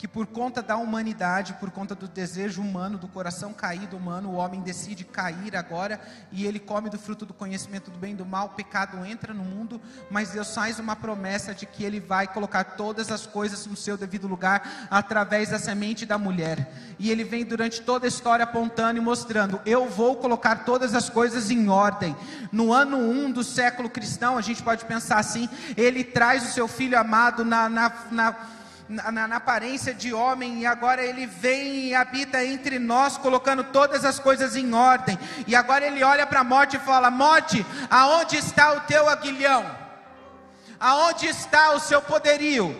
que 0.00 0.08
por 0.08 0.26
conta 0.26 0.62
da 0.62 0.78
humanidade, 0.78 1.52
por 1.60 1.70
conta 1.70 1.94
do 1.94 2.08
desejo 2.08 2.62
humano, 2.62 2.96
do 2.96 3.06
coração 3.06 3.52
caído 3.52 3.98
humano, 3.98 4.30
o 4.30 4.36
homem 4.36 4.62
decide 4.62 5.04
cair 5.04 5.54
agora 5.54 6.00
e 6.32 6.46
ele 6.46 6.58
come 6.58 6.88
do 6.88 6.98
fruto 6.98 7.26
do 7.26 7.34
conhecimento 7.34 7.90
do 7.90 7.98
bem 7.98 8.14
e 8.14 8.16
do 8.16 8.24
mal, 8.24 8.46
o 8.46 8.54
pecado 8.56 9.04
entra 9.04 9.34
no 9.34 9.44
mundo, 9.44 9.78
mas 10.10 10.30
Deus 10.30 10.54
faz 10.54 10.78
uma 10.78 10.96
promessa 10.96 11.54
de 11.54 11.66
que 11.66 11.84
ele 11.84 12.00
vai 12.00 12.26
colocar 12.26 12.64
todas 12.64 13.10
as 13.10 13.26
coisas 13.26 13.66
no 13.66 13.76
seu 13.76 13.98
devido 13.98 14.26
lugar 14.26 14.88
através 14.90 15.50
da 15.50 15.58
semente 15.58 16.06
da 16.06 16.16
mulher. 16.16 16.72
E 16.98 17.10
ele 17.10 17.22
vem 17.22 17.44
durante 17.44 17.82
toda 17.82 18.06
a 18.06 18.08
história 18.08 18.44
apontando 18.44 18.98
e 18.98 19.02
mostrando: 19.02 19.60
eu 19.66 19.86
vou 19.86 20.16
colocar 20.16 20.64
todas 20.64 20.94
as 20.94 21.10
coisas 21.10 21.50
em 21.50 21.68
ordem. 21.68 22.16
No 22.50 22.72
ano 22.72 22.96
1 22.96 23.26
um 23.26 23.30
do 23.30 23.44
século 23.44 23.90
cristão, 23.90 24.38
a 24.38 24.40
gente 24.40 24.62
pode 24.62 24.82
pensar 24.86 25.18
assim: 25.18 25.46
ele 25.76 26.02
traz 26.02 26.48
o 26.48 26.52
seu 26.54 26.66
filho 26.66 26.98
amado 26.98 27.44
na, 27.44 27.68
na, 27.68 27.92
na 28.10 28.36
na, 28.90 29.28
na, 29.28 29.36
aparência 29.36 29.94
de 29.94 30.12
homem, 30.12 30.58
e 30.58 30.66
agora 30.66 31.00
ele 31.00 31.24
vem 31.24 31.86
e 31.86 31.94
habita 31.94 32.44
entre 32.44 32.80
nós, 32.80 33.16
colocando 33.16 33.62
todas 33.62 34.04
as 34.04 34.18
coisas 34.18 34.56
em 34.56 34.74
ordem. 34.74 35.16
E 35.46 35.54
agora 35.54 35.86
ele 35.86 36.02
olha 36.02 36.26
para 36.26 36.40
a 36.40 36.44
morte 36.44 36.76
e 36.76 36.80
fala: 36.80 37.08
Morte, 37.08 37.64
aonde 37.88 38.36
está 38.36 38.72
o 38.72 38.80
teu 38.80 39.08
aguilhão? 39.08 39.64
Aonde 40.80 41.26
está 41.26 41.70
o 41.72 41.78
seu 41.78 42.02
poderio? 42.02 42.76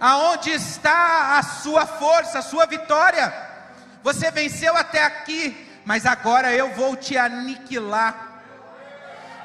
Aonde 0.00 0.50
está 0.50 1.38
a 1.38 1.42
sua 1.42 1.84
força, 1.84 2.38
a 2.38 2.42
sua 2.42 2.64
vitória? 2.64 3.32
Você 4.02 4.30
venceu 4.30 4.74
até 4.74 5.04
aqui, 5.04 5.68
mas 5.84 6.06
agora 6.06 6.52
eu 6.54 6.72
vou 6.72 6.96
te 6.96 7.16
aniquilar. 7.16 8.31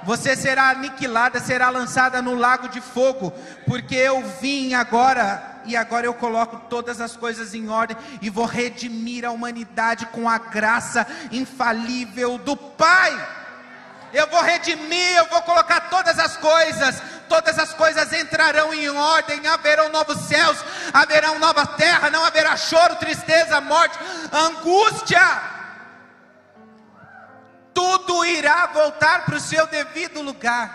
Você 0.07 0.37
será 0.37 0.69
aniquilada, 0.69 1.37
será 1.41 1.69
lançada 1.69 2.21
no 2.21 2.33
lago 2.33 2.69
de 2.69 2.79
fogo, 2.79 3.33
porque 3.65 3.93
eu 3.93 4.23
vim 4.39 4.73
agora 4.73 5.59
e 5.65 5.75
agora 5.75 6.05
eu 6.05 6.13
coloco 6.13 6.61
todas 6.69 7.01
as 7.01 7.17
coisas 7.17 7.53
em 7.53 7.67
ordem 7.67 7.97
e 8.21 8.29
vou 8.29 8.45
redimir 8.45 9.25
a 9.25 9.31
humanidade 9.31 10.05
com 10.05 10.29
a 10.29 10.37
graça 10.37 11.05
infalível 11.29 12.37
do 12.37 12.55
Pai. 12.55 13.27
Eu 14.13 14.27
vou 14.27 14.41
redimir, 14.41 15.17
eu 15.17 15.25
vou 15.25 15.41
colocar 15.41 15.89
todas 15.89 16.17
as 16.17 16.37
coisas, 16.37 17.03
todas 17.27 17.59
as 17.59 17.73
coisas 17.73 18.13
entrarão 18.13 18.73
em 18.73 18.87
ordem, 18.87 19.45
haverão 19.45 19.89
novos 19.89 20.19
céus, 20.19 20.57
haverão 20.93 21.37
nova 21.37 21.65
terra, 21.65 22.09
não 22.09 22.23
haverá 22.23 22.55
choro, 22.55 22.95
tristeza, 22.95 23.59
morte, 23.59 23.99
angústia. 24.31 25.56
Tudo 27.77 28.25
irá 28.25 28.65
voltar 28.65 29.23
para 29.23 29.35
o 29.35 29.39
seu 29.39 29.67
devido 29.67 30.19
lugar. 30.19 30.67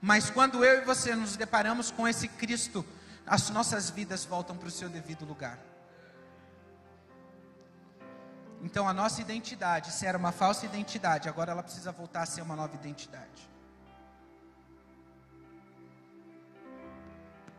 Mas 0.00 0.28
quando 0.28 0.64
eu 0.64 0.82
e 0.82 0.84
você 0.84 1.14
nos 1.14 1.36
deparamos 1.36 1.92
com 1.92 2.08
esse 2.08 2.26
Cristo 2.26 2.84
as 3.24 3.50
nossas 3.50 3.88
vidas 3.88 4.24
voltam 4.24 4.56
para 4.56 4.66
o 4.66 4.70
seu 4.70 4.88
devido 4.88 5.24
lugar. 5.24 5.60
Então 8.62 8.88
a 8.88 8.92
nossa 8.92 9.20
identidade, 9.20 9.92
se 9.92 10.04
era 10.04 10.18
uma 10.18 10.32
falsa 10.32 10.66
identidade, 10.66 11.28
agora 11.28 11.52
ela 11.52 11.62
precisa 11.62 11.92
voltar 11.92 12.22
a 12.22 12.26
ser 12.26 12.42
uma 12.42 12.56
nova 12.56 12.74
identidade. 12.74 13.48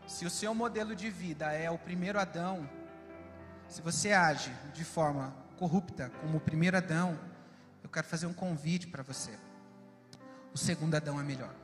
Se 0.06 0.26
o 0.26 0.30
seu 0.30 0.54
modelo 0.54 0.94
de 0.94 1.08
vida 1.08 1.50
é 1.50 1.70
o 1.70 1.78
primeiro 1.78 2.20
Adão, 2.20 2.68
se 3.70 3.80
você 3.80 4.12
age 4.12 4.54
de 4.74 4.84
forma 4.84 5.34
corrupta 5.58 6.12
como 6.20 6.36
o 6.36 6.40
primeiro 6.40 6.76
Adão, 6.76 7.18
quero 7.96 8.08
fazer 8.08 8.26
um 8.26 8.34
convite 8.34 8.86
para 8.88 9.02
você. 9.02 9.30
O 10.52 10.58
segundo 10.58 10.94
Adão 10.94 11.18
é 11.18 11.22
melhor. 11.22 11.54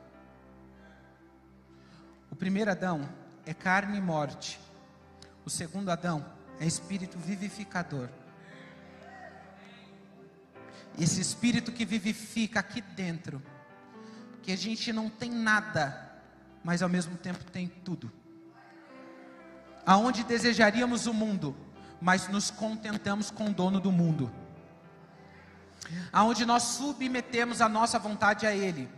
O 2.31 2.35
primeiro 2.35 2.71
Adão 2.71 3.07
é 3.45 3.53
carne 3.53 3.99
e 3.99 4.01
morte. 4.01 4.59
O 5.45 5.49
segundo 5.51 5.91
Adão 5.91 6.25
é 6.59 6.65
espírito 6.65 7.19
vivificador. 7.19 8.09
Esse 10.97 11.21
espírito 11.21 11.71
que 11.71 11.85
vivifica 11.85 12.61
aqui 12.61 12.81
dentro 12.81 13.39
que 14.41 14.51
a 14.51 14.57
gente 14.57 14.91
não 14.91 15.11
tem 15.11 15.29
nada, 15.29 16.19
mas 16.63 16.81
ao 16.81 16.89
mesmo 16.89 17.15
tempo 17.15 17.43
tem 17.51 17.67
tudo. 17.67 18.11
Aonde 19.85 20.23
desejaríamos 20.23 21.05
o 21.05 21.13
mundo, 21.13 21.55
mas 22.01 22.27
nos 22.27 22.49
contentamos 22.49 23.29
com 23.29 23.51
o 23.51 23.53
dono 23.53 23.79
do 23.79 23.91
mundo. 23.91 24.42
Aonde 26.11 26.45
nós 26.45 26.63
submetemos 26.63 27.61
a 27.61 27.69
nossa 27.69 27.99
vontade 27.99 28.45
a 28.45 28.55
Ele, 28.55 28.89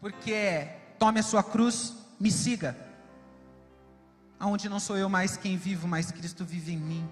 porque 0.00 0.32
é, 0.32 0.94
tome 0.98 1.20
a 1.20 1.22
sua 1.22 1.42
cruz, 1.42 1.94
me 2.18 2.30
siga. 2.30 2.76
Aonde 4.38 4.68
não 4.68 4.80
sou 4.80 4.96
eu 4.96 5.08
mais 5.08 5.36
quem 5.36 5.56
vivo, 5.56 5.86
mas 5.86 6.10
Cristo 6.10 6.44
vive 6.44 6.72
em 6.72 6.78
mim. 6.78 7.08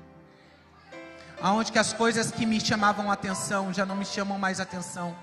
Aonde 1.41 1.73
que 1.73 1.79
as 1.79 1.93
coisas 1.93 2.31
que 2.31 2.45
me 2.45 2.61
chamavam 2.61 3.11
atenção 3.11 3.73
já 3.73 3.87
não 3.87 3.97
me 3.97 4.05
chamam 4.05 4.39
mais 4.39 4.61
atenção. 4.61 5.17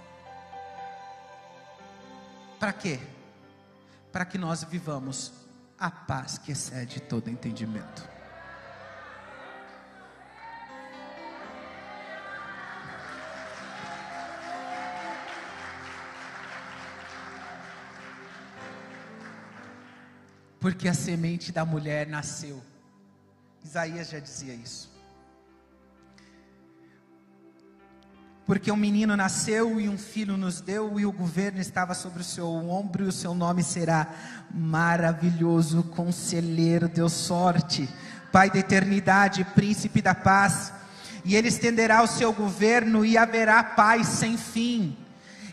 Para 2.59 2.73
quê? 2.73 2.99
Para 4.11 4.25
que 4.25 4.37
nós 4.37 4.63
vivamos 4.63 5.31
a 5.77 5.91
paz 5.91 6.37
que 6.37 6.51
excede 6.51 6.99
todo 6.99 7.29
entendimento. 7.29 8.16
Porque 20.67 20.89
a 20.89 20.93
semente 20.93 21.49
da 21.49 21.63
mulher 21.63 22.07
nasceu. 22.07 22.61
Isaías 23.63 24.09
já 24.09 24.19
dizia 24.19 24.53
isso. 24.53 24.91
Porque 28.45 28.69
um 28.69 28.75
menino 28.75 29.15
nasceu 29.15 29.79
e 29.79 29.87
um 29.87 29.97
filho 29.97 30.35
nos 30.35 30.59
deu, 30.59 30.99
e 30.99 31.05
o 31.05 31.11
governo 31.13 31.61
estava 31.61 31.93
sobre 31.93 32.19
o 32.19 32.25
seu 32.25 32.49
ombro, 32.49 33.05
e 33.05 33.07
o 33.07 33.13
seu 33.13 33.33
nome 33.33 33.63
será 33.63 34.13
maravilhoso, 34.53 35.83
conselheiro, 35.83 36.89
Deus 36.89 37.13
sorte, 37.13 37.87
Pai 38.29 38.49
da 38.49 38.59
eternidade, 38.59 39.45
príncipe 39.55 40.01
da 40.01 40.13
paz. 40.13 40.73
E 41.23 41.33
ele 41.37 41.47
estenderá 41.47 42.03
o 42.03 42.07
seu 42.07 42.33
governo 42.33 43.05
e 43.05 43.17
haverá 43.17 43.63
paz 43.63 44.05
sem 44.05 44.35
fim 44.35 44.97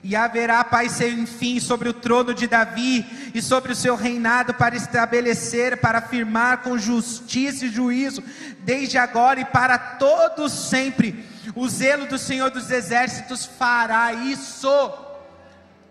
e 0.05 0.15
haverá 0.15 0.63
paz 0.63 0.93
sem 0.93 1.25
fim 1.25 1.59
sobre 1.59 1.89
o 1.89 1.95
trono 1.95 2.35
de 2.35 2.47
Davi 2.47 3.33
e 3.35 3.41
sobre 3.41 3.73
o 3.73 3.75
seu 3.75 3.97
reinado 3.97 4.53
para 4.53 4.77
estabelecer, 4.77 5.79
para 5.79 5.97
afirmar 5.97 6.59
com 6.59 6.77
justiça 6.77 7.65
e 7.65 7.71
juízo, 7.71 8.23
desde 8.61 8.99
agora 8.99 9.41
e 9.41 9.47
para 9.47 9.79
todos 9.79 10.53
sempre. 10.53 11.25
O 11.55 11.67
zelo 11.67 12.05
do 12.05 12.19
Senhor 12.19 12.51
dos 12.51 12.71
Exércitos 12.71 13.47
fará 13.47 14.13
isso. 14.13 14.93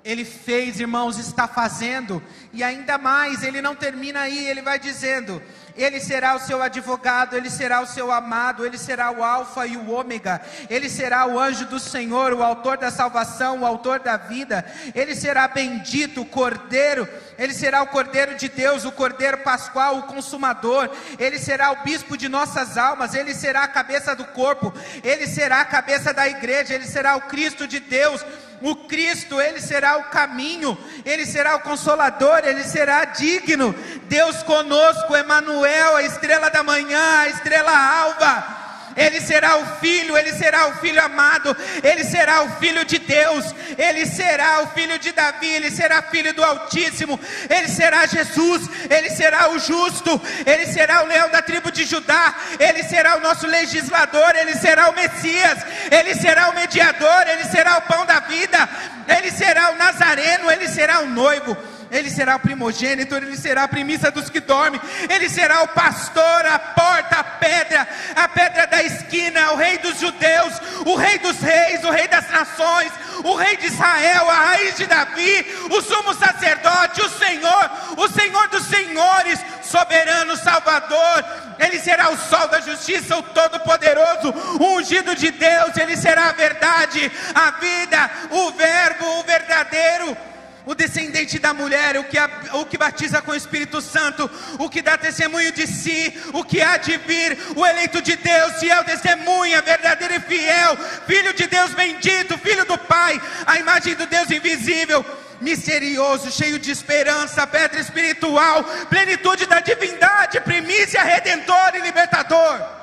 Ele 0.05 0.23
fez, 0.23 0.79
irmãos, 0.79 1.17
está 1.17 1.47
fazendo, 1.47 2.21
e 2.51 2.61
ainda 2.61 2.99
mais, 2.99 3.41
ele 3.41 3.63
não 3.63 3.73
termina 3.73 4.19
aí, 4.19 4.47
ele 4.47 4.61
vai 4.61 4.77
dizendo: 4.77 5.41
ele 5.75 5.99
será 5.99 6.35
o 6.35 6.39
seu 6.39 6.61
advogado, 6.61 7.35
ele 7.35 7.49
será 7.49 7.81
o 7.81 7.87
seu 7.87 8.11
amado, 8.11 8.65
ele 8.65 8.77
será 8.77 9.11
o 9.11 9.23
Alfa 9.23 9.65
e 9.65 9.75
o 9.75 9.91
Ômega, 9.91 10.41
ele 10.69 10.89
será 10.89 11.25
o 11.25 11.39
anjo 11.39 11.65
do 11.65 11.79
Senhor, 11.79 12.33
o 12.33 12.43
autor 12.43 12.77
da 12.77 12.91
salvação, 12.91 13.61
o 13.61 13.65
autor 13.65 13.99
da 13.99 14.17
vida, 14.17 14.65
ele 14.93 15.15
será 15.15 15.47
bendito, 15.47 16.21
o 16.21 16.25
Cordeiro, 16.25 17.07
ele 17.37 17.53
será 17.53 17.81
o 17.81 17.87
Cordeiro 17.87 18.35
de 18.35 18.47
Deus, 18.47 18.85
o 18.85 18.91
Cordeiro 18.91 19.39
Pascual, 19.39 19.97
o 19.97 20.03
Consumador, 20.03 20.89
ele 21.17 21.39
será 21.39 21.71
o 21.71 21.83
bispo 21.83 22.17
de 22.17 22.29
nossas 22.29 22.77
almas, 22.77 23.13
ele 23.15 23.33
será 23.33 23.63
a 23.63 23.67
cabeça 23.67 24.15
do 24.15 24.25
corpo, 24.25 24.73
ele 25.03 25.27
será 25.27 25.61
a 25.61 25.65
cabeça 25.65 26.13
da 26.13 26.27
igreja, 26.27 26.73
ele 26.73 26.85
será 26.85 27.15
o 27.15 27.21
Cristo 27.21 27.67
de 27.67 27.79
Deus 27.79 28.23
o 28.63 28.75
Cristo, 28.75 29.39
ele 29.41 29.59
será 29.59 29.97
o 29.97 30.05
caminho, 30.05 30.77
ele 31.05 31.25
será 31.25 31.55
o 31.55 31.59
consolador, 31.59 32.39
ele 32.43 32.63
será 32.63 33.05
digno. 33.05 33.75
Deus 34.05 34.41
conosco, 34.43 35.15
Emanuel, 35.15 35.97
a 35.97 36.03
estrela 36.03 36.49
da 36.49 36.63
manhã, 36.63 37.19
a 37.19 37.27
estrela 37.27 37.77
alva 37.77 38.62
ele 38.95 39.19
será 39.21 39.57
o 39.57 39.65
filho, 39.77 40.17
ele 40.17 40.31
será 40.33 40.67
o 40.67 40.75
filho 40.75 41.03
amado, 41.03 41.55
ele 41.83 42.03
será 42.03 42.43
o 42.43 42.49
filho 42.57 42.85
de 42.85 42.99
Deus, 42.99 43.53
ele 43.77 44.05
será 44.05 44.61
o 44.61 44.67
filho 44.67 44.97
de 44.99 45.11
Davi, 45.11 45.47
ele 45.47 45.71
será 45.71 46.01
filho 46.01 46.33
do 46.33 46.43
Altíssimo, 46.43 47.19
ele 47.49 47.67
será 47.67 48.05
Jesus, 48.05 48.69
ele 48.89 49.09
será 49.09 49.49
o 49.51 49.59
justo, 49.59 50.21
ele 50.45 50.65
será 50.67 51.03
o 51.03 51.07
leão 51.07 51.29
da 51.29 51.41
tribo 51.41 51.71
de 51.71 51.85
Judá, 51.85 52.35
ele 52.59 52.83
será 52.83 53.17
o 53.17 53.21
nosso 53.21 53.47
legislador, 53.47 54.35
ele 54.35 54.55
será 54.55 54.89
o 54.89 54.95
Messias, 54.95 55.59
ele 55.91 56.15
será 56.15 56.49
o 56.49 56.55
mediador, 56.55 57.27
ele 57.27 57.45
será 57.45 57.77
o 57.77 57.81
pão 57.81 58.05
da 58.05 58.19
vida, 58.19 58.69
ele 59.07 59.31
será 59.31 59.71
o 59.71 59.75
Nazareno, 59.75 60.51
ele 60.51 60.67
será 60.67 60.99
o 61.01 61.07
noivo 61.07 61.57
ele 61.93 62.09
será 62.09 62.35
o 62.35 62.39
primogênito, 62.39 63.15
ele 63.15 63.37
será 63.37 63.63
a 63.63 63.67
primícia 63.67 64.09
dos 64.09 64.29
que 64.29 64.39
dormem, 64.39 64.81
ele 65.07 65.29
será 65.29 65.61
o 65.61 65.67
pastor, 65.67 66.45
a 66.45 66.57
porta, 66.57 67.17
a 67.17 67.23
pedra, 67.23 67.87
a 68.15 68.27
pedra 68.27 68.65
da 68.65 68.81
esquina, 68.81 69.51
o 69.51 69.55
rei 69.55 69.77
dos 69.77 69.99
judeus, 69.99 70.53
o 70.85 70.95
rei 70.95 71.19
dos 71.19 71.39
reis, 71.39 71.83
o 71.83 71.91
rei 71.91 72.07
das 72.07 72.27
nações, 72.31 72.91
o 73.23 73.35
rei 73.35 73.55
de 73.57 73.67
Israel, 73.67 74.27
a 74.27 74.33
raiz 74.33 74.75
de 74.75 74.87
Davi, 74.87 75.45
o 75.69 75.81
sumo 75.81 76.15
sacerdote, 76.15 77.01
o 77.01 77.09
Senhor, 77.09 77.71
o 77.95 78.07
Senhor 78.09 78.47
dos 78.47 78.65
senhores, 78.65 79.39
soberano 79.61 80.35
Salvador, 80.35 81.25
ele 81.59 81.79
será 81.79 82.09
o 82.09 82.17
sol 82.17 82.47
da 82.47 82.59
justiça, 82.59 83.17
o 83.17 83.23
todo-poderoso, 83.23 84.33
o 84.59 84.77
ungido 84.77 85.15
de 85.15 85.29
Deus, 85.29 85.77
ele 85.77 85.95
será 85.95 86.29
a 86.29 86.33
verdade, 86.33 87.11
a 87.35 87.51
vida, 87.51 88.11
o 88.31 88.51
verbo, 88.51 89.19
o 89.19 89.23
verdadeiro 89.23 90.32
o 90.65 90.73
descendente 90.73 91.39
da 91.39 91.53
mulher, 91.53 91.97
o 91.97 92.03
que, 92.05 92.17
o 92.53 92.65
que 92.65 92.77
batiza 92.77 93.21
com 93.21 93.31
o 93.31 93.35
Espírito 93.35 93.81
Santo, 93.81 94.29
o 94.59 94.69
que 94.69 94.81
dá 94.81 94.97
testemunho 94.97 95.51
de 95.51 95.67
si, 95.67 96.13
o 96.33 96.43
que 96.43 96.61
há 96.61 96.77
de 96.77 96.97
vir, 96.97 97.37
o 97.55 97.65
eleito 97.65 98.01
de 98.01 98.15
Deus, 98.15 98.53
fiel 98.59 98.83
testemunha, 98.83 99.61
verdadeiro 99.61 100.13
e 100.13 100.19
fiel, 100.21 100.77
filho 101.05 101.33
de 101.33 101.47
Deus 101.47 101.73
bendito, 101.73 102.37
filho 102.37 102.65
do 102.65 102.77
Pai, 102.77 103.21
a 103.45 103.57
imagem 103.57 103.95
do 103.95 104.05
Deus 104.05 104.31
invisível, 104.31 105.05
misterioso, 105.41 106.31
cheio 106.31 106.57
de 106.57 106.71
esperança, 106.71 107.45
pedra 107.45 107.79
espiritual, 107.79 108.63
plenitude 108.89 109.45
da 109.45 109.59
divindade, 109.59 110.39
primícia, 110.41 111.03
redentor 111.03 111.75
e 111.75 111.81
libertador. 111.81 112.82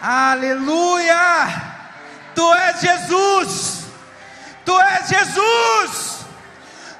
Aleluia! 0.00 1.48
Tu 2.34 2.42
és 2.54 2.80
Jesus! 2.80 3.84
Tu 4.64 4.72
és 4.72 5.08
Jesus! 5.08 6.26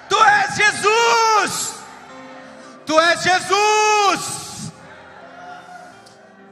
Tu 0.08 0.16
és 0.16 0.56
Jesus! 0.56 1.74
Tu 2.86 2.98
és 2.98 3.22
Jesus! 3.22 4.72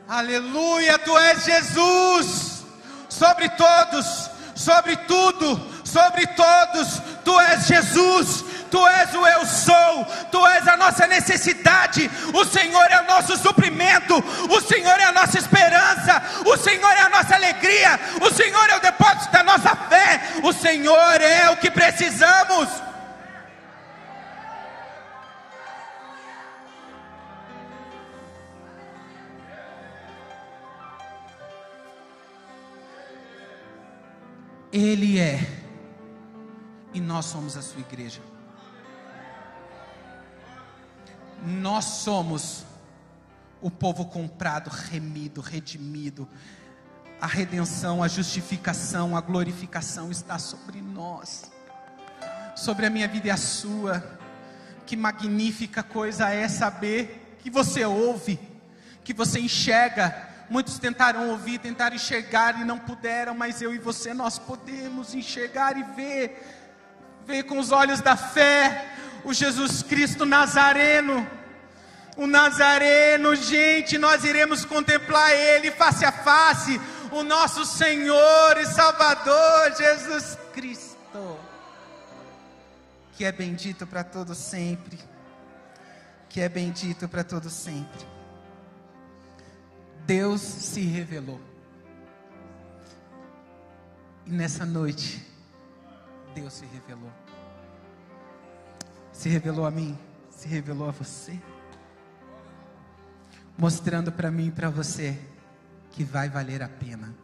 Aleluia! 0.08 0.98
Tu 0.98 1.16
és 1.16 1.44
Jesus! 1.44 2.64
Sobre 3.08 3.48
todos, 3.48 4.30
sobre 4.54 4.96
tudo, 4.96 5.60
sobre 5.94 6.26
todos, 6.26 7.00
Tu 7.24 7.40
és 7.40 7.66
Jesus! 7.66 8.44
Tu 8.70 8.88
és 8.88 9.14
o 9.14 9.24
eu 9.24 9.46
sou, 9.46 10.04
Tu 10.32 10.46
és 10.48 10.66
a 10.66 10.76
nossa 10.76 11.06
necessidade, 11.06 12.10
o 12.32 12.44
Senhor 12.44 12.90
é 12.90 13.02
o 13.02 13.06
nosso 13.06 13.36
suprimento, 13.36 14.16
o 14.50 14.60
Senhor 14.60 14.98
é 14.98 15.04
a 15.04 15.12
nossa 15.12 15.38
esperança, 15.38 16.20
o 16.44 16.56
Senhor 16.56 16.90
é 16.90 17.02
a 17.02 17.08
nossa 17.08 17.36
alegria, 17.36 18.00
o 18.20 18.34
Senhor 18.34 18.68
é 18.70 18.76
o 18.76 18.80
depósito 18.80 19.30
da 19.30 19.44
nossa 19.44 19.76
fé, 19.76 20.20
o 20.42 20.52
Senhor 20.52 21.20
é 21.20 21.50
o 21.50 21.56
que 21.56 21.70
precisamos. 21.70 22.68
Ele 34.72 35.20
é, 35.20 35.63
e 36.94 37.00
nós 37.00 37.26
somos 37.26 37.56
a 37.56 37.62
sua 37.62 37.80
igreja. 37.80 38.22
Nós 41.44 41.84
somos 41.84 42.64
o 43.60 43.70
povo 43.70 44.06
comprado, 44.06 44.68
remido, 44.68 45.40
redimido. 45.40 46.28
A 47.20 47.26
redenção, 47.26 48.02
a 48.02 48.08
justificação, 48.08 49.16
a 49.16 49.20
glorificação 49.20 50.10
está 50.10 50.38
sobre 50.38 50.80
nós, 50.80 51.50
sobre 52.54 52.86
a 52.86 52.90
minha 52.90 53.08
vida 53.08 53.28
e 53.28 53.30
a 53.30 53.36
sua. 53.36 54.18
Que 54.86 54.96
magnífica 54.96 55.82
coisa 55.82 56.30
é 56.30 56.46
saber 56.46 57.38
que 57.42 57.50
você 57.50 57.84
ouve, 57.84 58.38
que 59.02 59.12
você 59.12 59.40
enxerga. 59.40 60.30
Muitos 60.48 60.78
tentaram 60.78 61.30
ouvir, 61.30 61.58
tentaram 61.58 61.96
enxergar 61.96 62.60
e 62.60 62.64
não 62.64 62.78
puderam, 62.78 63.34
mas 63.34 63.60
eu 63.62 63.74
e 63.74 63.78
você 63.78 64.14
nós 64.14 64.38
podemos 64.38 65.14
enxergar 65.14 65.76
e 65.76 65.82
ver, 65.82 66.63
ver 67.26 67.44
com 67.44 67.58
os 67.58 67.72
olhos 67.72 68.00
da 68.00 68.16
fé 68.16 68.90
o 69.24 69.32
Jesus 69.32 69.82
Cristo 69.82 70.24
Nazareno 70.24 71.26
o 72.16 72.26
Nazareno, 72.26 73.34
gente, 73.34 73.98
nós 73.98 74.24
iremos 74.24 74.64
contemplar 74.64 75.32
Ele 75.32 75.70
face 75.72 76.04
a 76.04 76.12
face, 76.12 76.80
o 77.10 77.22
nosso 77.22 77.64
Senhor 77.64 78.56
e 78.58 78.66
Salvador 78.66 79.74
Jesus 79.76 80.38
Cristo, 80.52 81.38
que 83.14 83.24
é 83.24 83.32
bendito 83.32 83.86
para 83.86 84.04
todos 84.04 84.38
sempre, 84.38 84.98
que 86.28 86.40
é 86.40 86.48
bendito 86.48 87.08
para 87.08 87.24
todos 87.24 87.52
sempre. 87.52 88.06
Deus 90.06 90.40
se 90.40 90.82
revelou. 90.82 91.40
E 94.26 94.30
nessa 94.30 94.64
noite, 94.64 95.24
Deus 96.34 96.52
se 96.52 96.66
revelou. 96.66 97.12
Se 99.12 99.28
revelou 99.28 99.66
a 99.66 99.70
mim, 99.70 99.96
se 100.30 100.48
revelou 100.48 100.88
a 100.88 100.92
você 100.92 101.38
mostrando 103.56 104.10
para 104.10 104.30
mim 104.30 104.48
e 104.48 104.50
para 104.50 104.68
você 104.68 105.18
que 105.92 106.02
vai 106.02 106.28
valer 106.28 106.62
a 106.62 106.68
pena. 106.68 107.14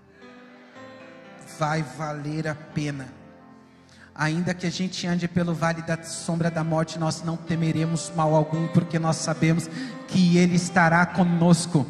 Vai 1.59 1.83
valer 1.83 2.47
a 2.47 2.55
pena. 2.55 3.09
Ainda 4.15 4.55
que 4.55 4.67
a 4.67 4.71
gente 4.71 5.07
ande 5.07 5.27
pelo 5.27 5.55
vale 5.55 5.83
da 5.83 6.03
sombra 6.03 6.51
da 6.51 6.63
morte, 6.63 6.99
nós 6.99 7.23
não 7.23 7.37
temeremos 7.37 8.13
mal 8.15 8.35
algum, 8.35 8.69
porque 8.69 8.99
nós 8.99 9.17
sabemos 9.17 9.69
que 10.09 10.37
Ele 10.37 10.57
estará 10.57 11.05
conosco. 11.07 11.87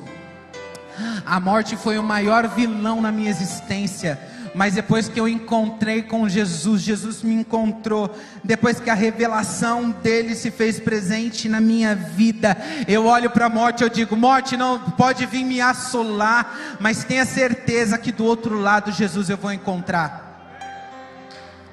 A 1.26 1.40
morte 1.40 1.76
foi 1.76 1.98
o 1.98 2.02
maior 2.02 2.48
vilão 2.48 3.00
na 3.00 3.10
minha 3.10 3.30
existência 3.30 4.18
mas 4.54 4.74
depois 4.74 5.08
que 5.08 5.20
eu 5.20 5.28
encontrei 5.28 6.02
com 6.02 6.28
Jesus, 6.28 6.82
Jesus 6.82 7.22
me 7.22 7.34
encontrou, 7.34 8.14
depois 8.42 8.80
que 8.80 8.90
a 8.90 8.94
revelação 8.94 9.90
dele 9.90 10.34
se 10.34 10.50
fez 10.50 10.80
presente 10.80 11.48
na 11.48 11.60
minha 11.60 11.94
vida, 11.94 12.56
eu 12.88 13.06
olho 13.06 13.30
para 13.30 13.46
a 13.46 13.50
morte 13.50 13.82
eu 13.82 13.88
digo: 13.88 14.16
morte 14.16 14.56
não 14.56 14.78
pode 14.78 15.24
vir 15.26 15.44
me 15.44 15.60
assolar, 15.60 16.78
mas 16.80 17.04
tenha 17.04 17.24
certeza 17.24 17.98
que 17.98 18.12
do 18.12 18.24
outro 18.24 18.58
lado 18.58 18.92
Jesus 18.92 19.30
eu 19.30 19.36
vou 19.36 19.52
encontrar. 19.52 20.30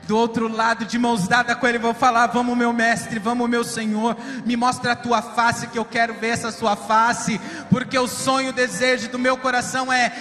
Do 0.08 0.16
outro 0.16 0.48
lado, 0.48 0.86
de 0.86 0.98
mãos 0.98 1.28
dadas 1.28 1.58
com 1.58 1.68
Ele, 1.68 1.78
vou 1.78 1.94
falar: 1.94 2.28
Vamos, 2.28 2.58
meu 2.58 2.72
mestre, 2.72 3.20
vamos, 3.20 3.50
meu 3.50 3.64
Senhor, 3.64 4.16
me 4.46 4.56
mostra 4.56 4.94
a 4.94 4.96
tua 4.96 5.22
face, 5.22 5.68
que 5.68 5.78
eu 5.78 5.84
quero 5.84 6.14
ver 6.14 6.30
essa 6.30 6.50
sua 6.50 6.78
face, 6.78 7.42
porque 7.70 8.00
o 8.00 8.08
sonho, 8.08 8.52
o 8.52 8.54
desejo 8.54 9.10
do 9.10 9.20
meu 9.20 9.36
coração 9.36 9.92
é 9.92 10.14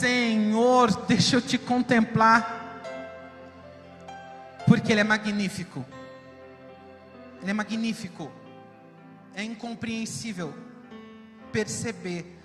Senhor, 0.00 1.04
deixa 1.04 1.36
eu 1.36 1.42
te 1.42 1.58
contemplar, 1.58 2.80
porque 4.66 4.92
Ele 4.92 5.02
é 5.02 5.04
magnífico, 5.04 5.84
Ele 7.42 7.50
é 7.50 7.52
magnífico, 7.52 8.32
é 9.34 9.42
incompreensível 9.42 10.54
perceber 11.52 12.38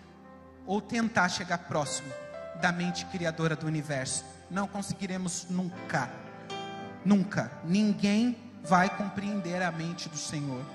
ou 0.66 0.82
tentar 0.82 1.30
chegar 1.30 1.60
próximo 1.60 2.12
da 2.60 2.74
mente 2.74 3.06
criadora 3.06 3.56
do 3.56 3.66
universo, 3.68 4.26
não 4.52 4.68
conseguiremos 4.68 5.48
nunca, 5.50 6.12
nunca, 7.06 7.50
ninguém 7.64 8.38
vai 8.66 8.90
compreender 8.98 9.62
a 9.62 9.72
mente 9.72 10.10
do 10.10 10.18
Senhor, 10.18 10.66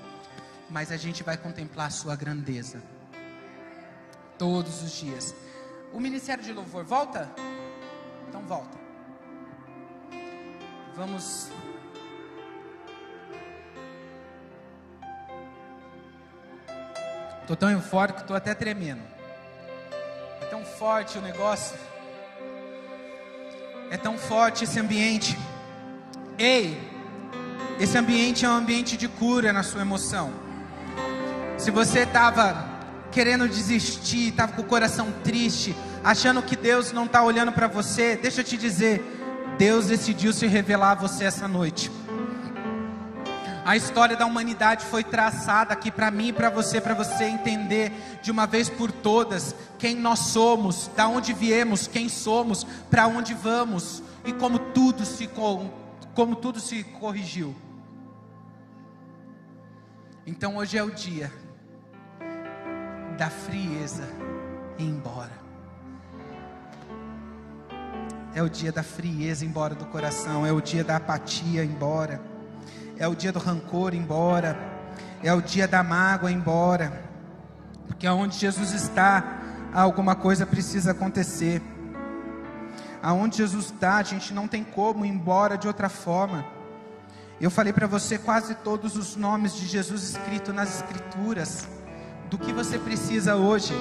mas 0.67 0.91
a 0.91 0.97
gente 0.97 1.21
vai 1.21 1.37
contemplar 1.37 1.87
a 1.87 1.91
Sua 1.91 2.15
grandeza 2.15 2.81
todos 4.39 4.81
os 4.81 4.93
dias. 4.93 5.35
O 5.93 5.99
ministério 5.99 6.43
de 6.43 6.53
louvor 6.53 6.83
volta? 6.85 7.29
Então 8.29 8.41
volta. 8.41 8.77
Vamos. 10.95 11.49
Estou 17.41 17.55
tão 17.55 17.69
eufórico 17.69 18.19
que 18.19 18.23
estou 18.23 18.35
até 18.35 18.53
tremendo. 18.53 19.01
É 20.41 20.45
tão 20.45 20.63
forte 20.63 21.17
o 21.17 21.21
negócio. 21.21 21.77
É 23.89 23.97
tão 23.97 24.17
forte 24.17 24.63
esse 24.63 24.79
ambiente. 24.79 25.37
Ei, 26.37 26.79
esse 27.77 27.97
ambiente 27.97 28.45
é 28.45 28.49
um 28.49 28.53
ambiente 28.53 28.95
de 28.95 29.09
cura 29.09 29.51
na 29.51 29.63
sua 29.63 29.81
emoção. 29.81 30.31
Se 31.57 31.69
você 31.69 32.03
estava 32.03 32.70
querendo 33.11 33.47
desistir, 33.47 34.29
estava 34.29 34.53
com 34.53 34.61
o 34.61 34.65
coração 34.65 35.11
triste, 35.23 35.75
achando 36.03 36.41
que 36.41 36.55
Deus 36.55 36.91
não 36.91 37.05
está 37.05 37.21
olhando 37.21 37.51
para 37.51 37.67
você, 37.67 38.15
deixa 38.15 38.41
eu 38.41 38.45
te 38.45 38.57
dizer, 38.57 39.03
Deus 39.57 39.87
decidiu 39.87 40.31
se 40.31 40.47
revelar 40.47 40.91
a 40.91 40.95
você 40.95 41.25
essa 41.25 41.47
noite. 41.47 41.91
A 43.63 43.77
história 43.77 44.17
da 44.17 44.25
humanidade 44.25 44.85
foi 44.85 45.03
traçada 45.03 45.73
aqui 45.73 45.91
para 45.91 46.09
mim 46.09 46.29
e 46.29 46.33
para 46.33 46.49
você, 46.49 46.81
para 46.81 46.95
você 46.95 47.25
entender 47.25 47.91
de 48.23 48.31
uma 48.31 48.47
vez 48.47 48.69
por 48.69 48.91
todas 48.91 49.53
quem 49.77 49.95
nós 49.95 50.19
somos, 50.19 50.89
da 50.95 51.07
onde 51.07 51.31
viemos, 51.31 51.85
quem 51.85 52.09
somos, 52.09 52.63
para 52.89 53.05
onde 53.05 53.35
vamos 53.35 54.01
e 54.25 54.33
como 54.33 54.57
tudo 54.57 55.05
se 55.05 55.29
como 56.15 56.35
tudo 56.35 56.59
se 56.59 56.83
corrigiu. 56.83 57.55
Então 60.25 60.57
hoje 60.57 60.77
é 60.77 60.83
o 60.83 60.89
dia 60.89 61.31
da 63.21 63.29
frieza 63.29 64.09
ir 64.79 64.85
embora. 64.85 65.29
É 68.33 68.41
o 68.41 68.49
dia 68.49 68.71
da 68.71 68.81
frieza 68.81 69.45
embora 69.45 69.75
do 69.75 69.85
coração, 69.85 70.43
é 70.43 70.51
o 70.51 70.59
dia 70.59 70.83
da 70.83 70.95
apatia 70.95 71.63
embora, 71.63 72.19
é 72.97 73.07
o 73.07 73.13
dia 73.13 73.31
do 73.31 73.37
rancor 73.37 73.93
embora, 73.93 74.57
é 75.21 75.31
o 75.31 75.39
dia 75.39 75.67
da 75.67 75.83
mágoa 75.83 76.31
embora, 76.31 76.99
porque 77.85 78.07
aonde 78.07 78.39
Jesus 78.39 78.73
está, 78.73 79.39
alguma 79.71 80.15
coisa 80.15 80.43
precisa 80.43 80.89
acontecer. 80.89 81.61
Aonde 83.03 83.37
Jesus 83.37 83.65
está, 83.65 83.97
a 83.97 84.03
gente 84.03 84.33
não 84.33 84.47
tem 84.47 84.63
como 84.63 85.05
ir 85.05 85.09
embora 85.09 85.59
de 85.59 85.67
outra 85.67 85.89
forma. 85.89 86.43
Eu 87.39 87.51
falei 87.51 87.71
para 87.71 87.85
você 87.85 88.17
quase 88.17 88.55
todos 88.55 88.95
os 88.95 89.15
nomes 89.15 89.55
de 89.55 89.67
Jesus 89.67 90.01
escritos 90.09 90.55
nas 90.55 90.75
Escrituras 90.77 91.67
do 92.31 92.37
que 92.37 92.53
você 92.53 92.79
precisa 92.79 93.35
hoje. 93.35 93.73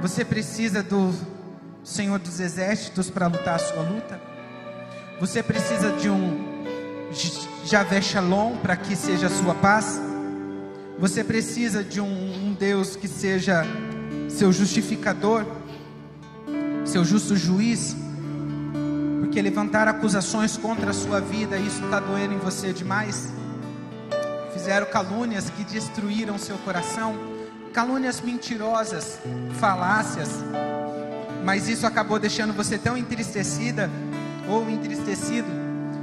Você 0.00 0.24
precisa 0.24 0.80
do 0.80 1.12
Senhor 1.82 2.20
dos 2.20 2.38
Exércitos 2.38 3.10
para 3.10 3.26
lutar 3.26 3.56
a 3.56 3.58
sua 3.58 3.82
luta. 3.82 4.20
Você 5.18 5.42
precisa 5.42 5.90
de 5.90 6.08
um 6.08 6.46
Javé 7.64 8.00
Shalom 8.00 8.58
para 8.58 8.76
que 8.76 8.94
seja 8.94 9.26
a 9.26 9.30
sua 9.30 9.56
paz. 9.56 10.00
Você 11.00 11.24
precisa 11.24 11.82
de 11.82 12.00
um, 12.00 12.06
um 12.06 12.54
Deus 12.54 12.94
que 12.94 13.08
seja 13.08 13.64
seu 14.28 14.52
justificador, 14.52 15.44
seu 16.84 17.04
justo 17.04 17.34
juiz, 17.34 17.96
porque 19.20 19.42
levantar 19.42 19.88
acusações 19.88 20.56
contra 20.56 20.90
a 20.90 20.94
sua 20.94 21.20
vida, 21.20 21.58
isso 21.58 21.82
está 21.84 21.98
doendo 21.98 22.34
em 22.34 22.38
você 22.38 22.72
demais 22.72 23.35
fizeram 24.66 24.86
calúnias 24.86 25.48
que 25.48 25.62
destruíram 25.62 26.36
seu 26.36 26.58
coração, 26.58 27.14
calúnias 27.72 28.20
mentirosas, 28.20 29.20
falácias, 29.60 30.28
mas 31.44 31.68
isso 31.68 31.86
acabou 31.86 32.18
deixando 32.18 32.52
você 32.52 32.76
tão 32.76 32.96
entristecida 32.96 33.88
ou 34.48 34.68
entristecido. 34.68 35.46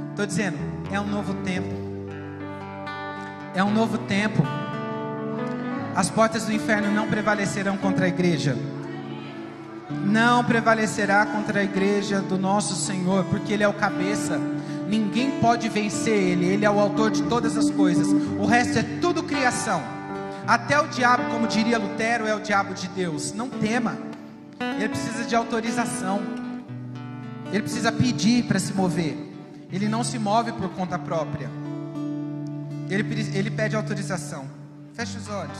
Estou 0.08 0.24
dizendo, 0.24 0.56
é 0.90 0.98
um 0.98 1.06
novo 1.06 1.34
tempo. 1.44 1.74
É 3.54 3.62
um 3.62 3.70
novo 3.70 3.98
tempo. 3.98 4.42
As 5.94 6.08
portas 6.08 6.46
do 6.46 6.52
inferno 6.52 6.90
não 6.90 7.06
prevalecerão 7.06 7.76
contra 7.76 8.06
a 8.06 8.08
igreja. 8.08 8.56
Não 10.06 10.42
prevalecerá 10.42 11.26
contra 11.26 11.60
a 11.60 11.64
igreja 11.64 12.22
do 12.22 12.38
nosso 12.38 12.74
Senhor, 12.76 13.26
porque 13.26 13.52
Ele 13.52 13.62
é 13.62 13.68
o 13.68 13.74
cabeça 13.74 14.40
Ninguém 14.88 15.40
pode 15.40 15.68
vencer 15.68 16.14
Ele, 16.14 16.46
Ele 16.46 16.64
é 16.64 16.70
o 16.70 16.78
autor 16.78 17.10
de 17.10 17.22
todas 17.24 17.56
as 17.56 17.70
coisas. 17.70 18.08
O 18.38 18.46
resto 18.46 18.78
é 18.78 18.82
tudo 19.00 19.22
criação. 19.22 19.82
Até 20.46 20.78
o 20.78 20.86
diabo, 20.88 21.24
como 21.30 21.46
diria 21.46 21.78
Lutero, 21.78 22.26
é 22.26 22.34
o 22.34 22.40
diabo 22.40 22.74
de 22.74 22.86
Deus. 22.88 23.32
Não 23.32 23.48
tema, 23.48 23.96
ele 24.76 24.88
precisa 24.90 25.24
de 25.24 25.34
autorização, 25.34 26.20
ele 27.50 27.62
precisa 27.62 27.90
pedir 27.90 28.44
para 28.44 28.58
se 28.58 28.72
mover. 28.74 29.16
Ele 29.72 29.88
não 29.88 30.04
se 30.04 30.18
move 30.18 30.52
por 30.52 30.68
conta 30.70 30.98
própria, 30.98 31.50
ele, 32.88 33.04
ele 33.36 33.50
pede 33.50 33.74
autorização. 33.74 34.44
Feche 34.92 35.18
os 35.18 35.28
olhos. 35.28 35.58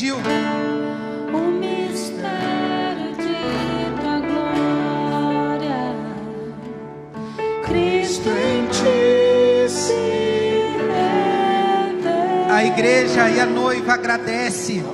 O 0.00 1.50
mistério 1.58 3.16
glória, 4.20 5.92
Cristo 7.66 8.28
em 8.28 8.68
se. 9.68 9.92
A 12.48 12.64
igreja 12.64 13.28
e 13.28 13.40
a 13.40 13.46
noiva 13.46 13.94
agradecem. 13.94 14.84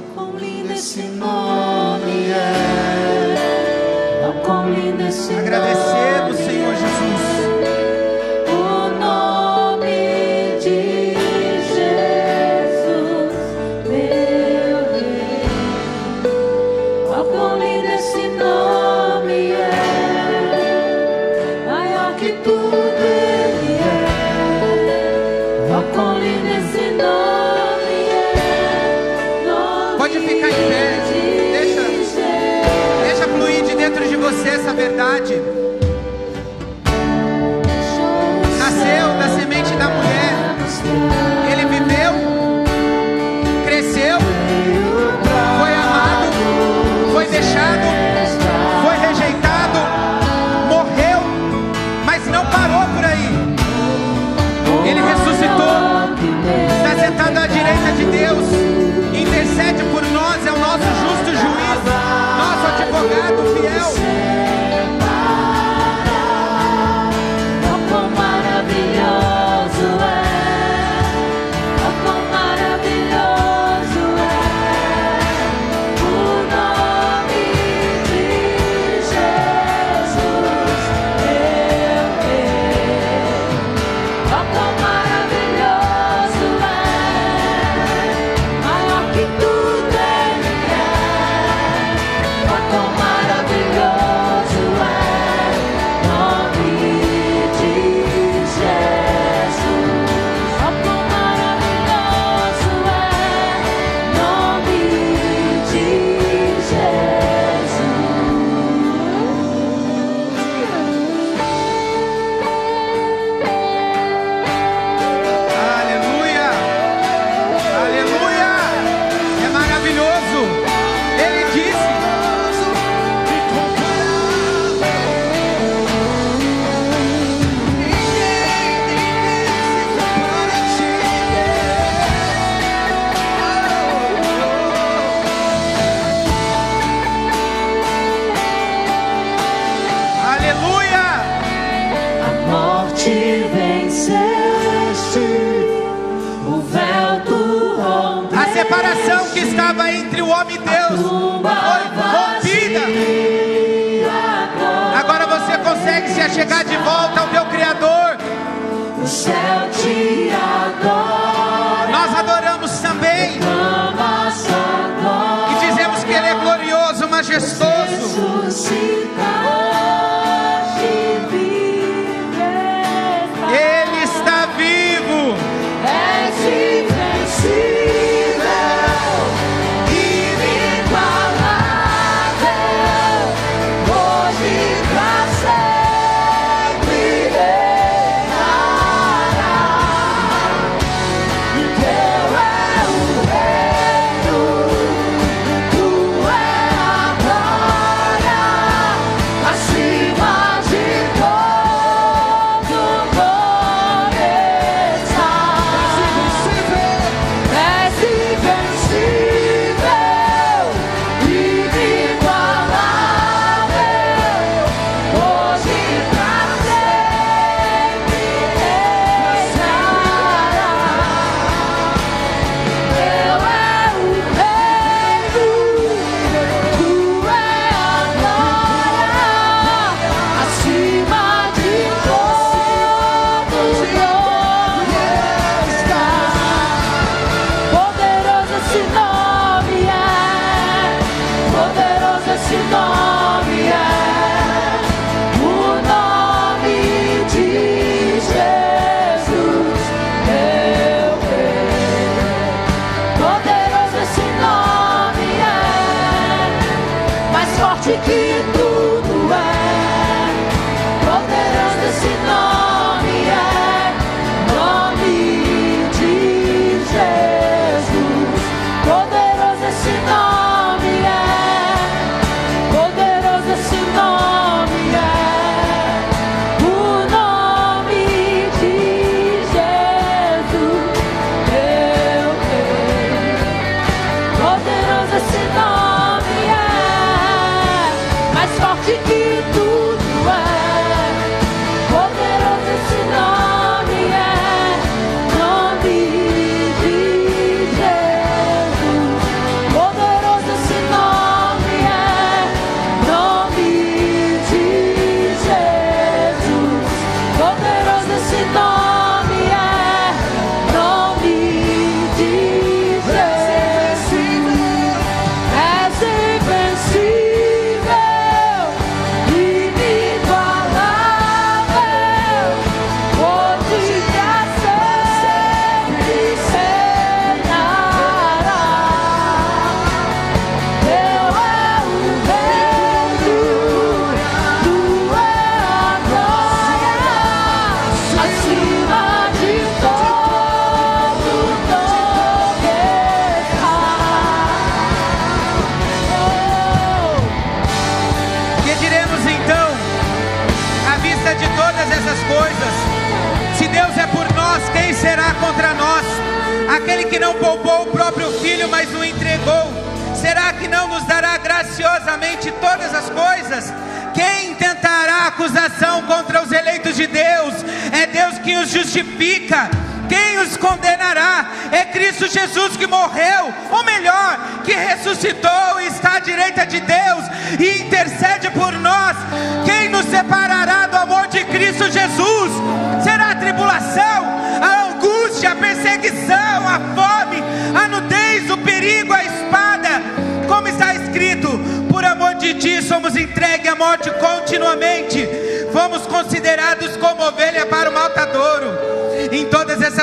majestoso. 167.35 169.04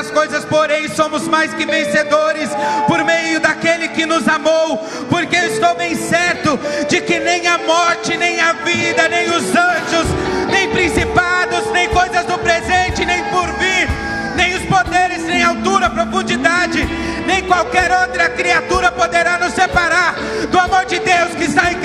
Essas 0.01 0.09
coisas, 0.09 0.43
porém, 0.45 0.87
somos 0.89 1.27
mais 1.27 1.53
que 1.53 1.63
vencedores 1.63 2.49
por 2.87 3.03
meio 3.03 3.39
daquele 3.39 3.87
que 3.89 4.03
nos 4.03 4.27
amou, 4.27 4.77
porque 5.09 5.35
eu 5.35 5.45
estou 5.53 5.75
bem 5.75 5.95
certo 5.95 6.59
de 6.89 7.01
que 7.01 7.19
nem 7.19 7.45
a 7.45 7.59
morte, 7.59 8.17
nem 8.17 8.39
a 8.39 8.53
vida, 8.53 9.07
nem 9.07 9.29
os 9.29 9.55
anjos, 9.55 10.07
nem 10.49 10.69
principados, 10.71 11.71
nem 11.71 11.87
coisas 11.89 12.25
do 12.25 12.35
presente, 12.39 13.05
nem 13.05 13.23
por 13.25 13.47
vir, 13.59 13.87
nem 14.35 14.55
os 14.55 14.63
poderes, 14.63 15.23
nem 15.23 15.43
altura, 15.43 15.87
profundidade, 15.87 16.83
nem 17.27 17.43
qualquer 17.43 17.91
outra 17.91 18.29
criatura 18.29 18.91
poderá 18.91 19.37
nos 19.37 19.53
separar 19.53 20.15
do 20.49 20.59
amor 20.59 20.85
de 20.85 20.97
Deus 20.97 21.35
que 21.37 21.43
está 21.43 21.71
em 21.71 21.80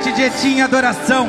diante 0.00 0.12
de 0.12 0.30
ti 0.30 0.48
em 0.48 0.62
adoração. 0.62 1.28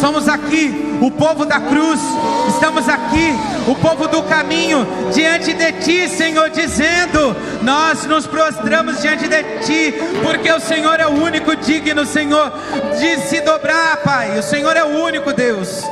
Somos 0.00 0.28
aqui, 0.28 0.98
o 1.00 1.10
povo 1.10 1.44
da 1.44 1.60
cruz. 1.60 2.00
Estamos 2.48 2.88
aqui, 2.88 3.32
o 3.68 3.74
povo 3.76 4.08
do 4.08 4.22
caminho, 4.24 4.86
diante 5.14 5.52
de 5.52 5.72
ti, 5.72 6.08
Senhor, 6.08 6.50
dizendo: 6.50 7.36
Nós 7.62 8.04
nos 8.06 8.26
prostramos 8.26 9.00
diante 9.00 9.28
de 9.28 9.42
ti, 9.60 9.94
porque 10.22 10.50
o 10.50 10.60
Senhor 10.60 10.98
é 10.98 11.06
o 11.06 11.22
único 11.22 11.54
digno, 11.54 12.04
Senhor, 12.04 12.52
de 12.98 13.20
se 13.20 13.40
dobrar, 13.42 13.98
Pai. 13.98 14.38
O 14.38 14.42
Senhor 14.42 14.76
é 14.76 14.82
o 14.82 15.02
único 15.04 15.32
Deus. 15.32 15.82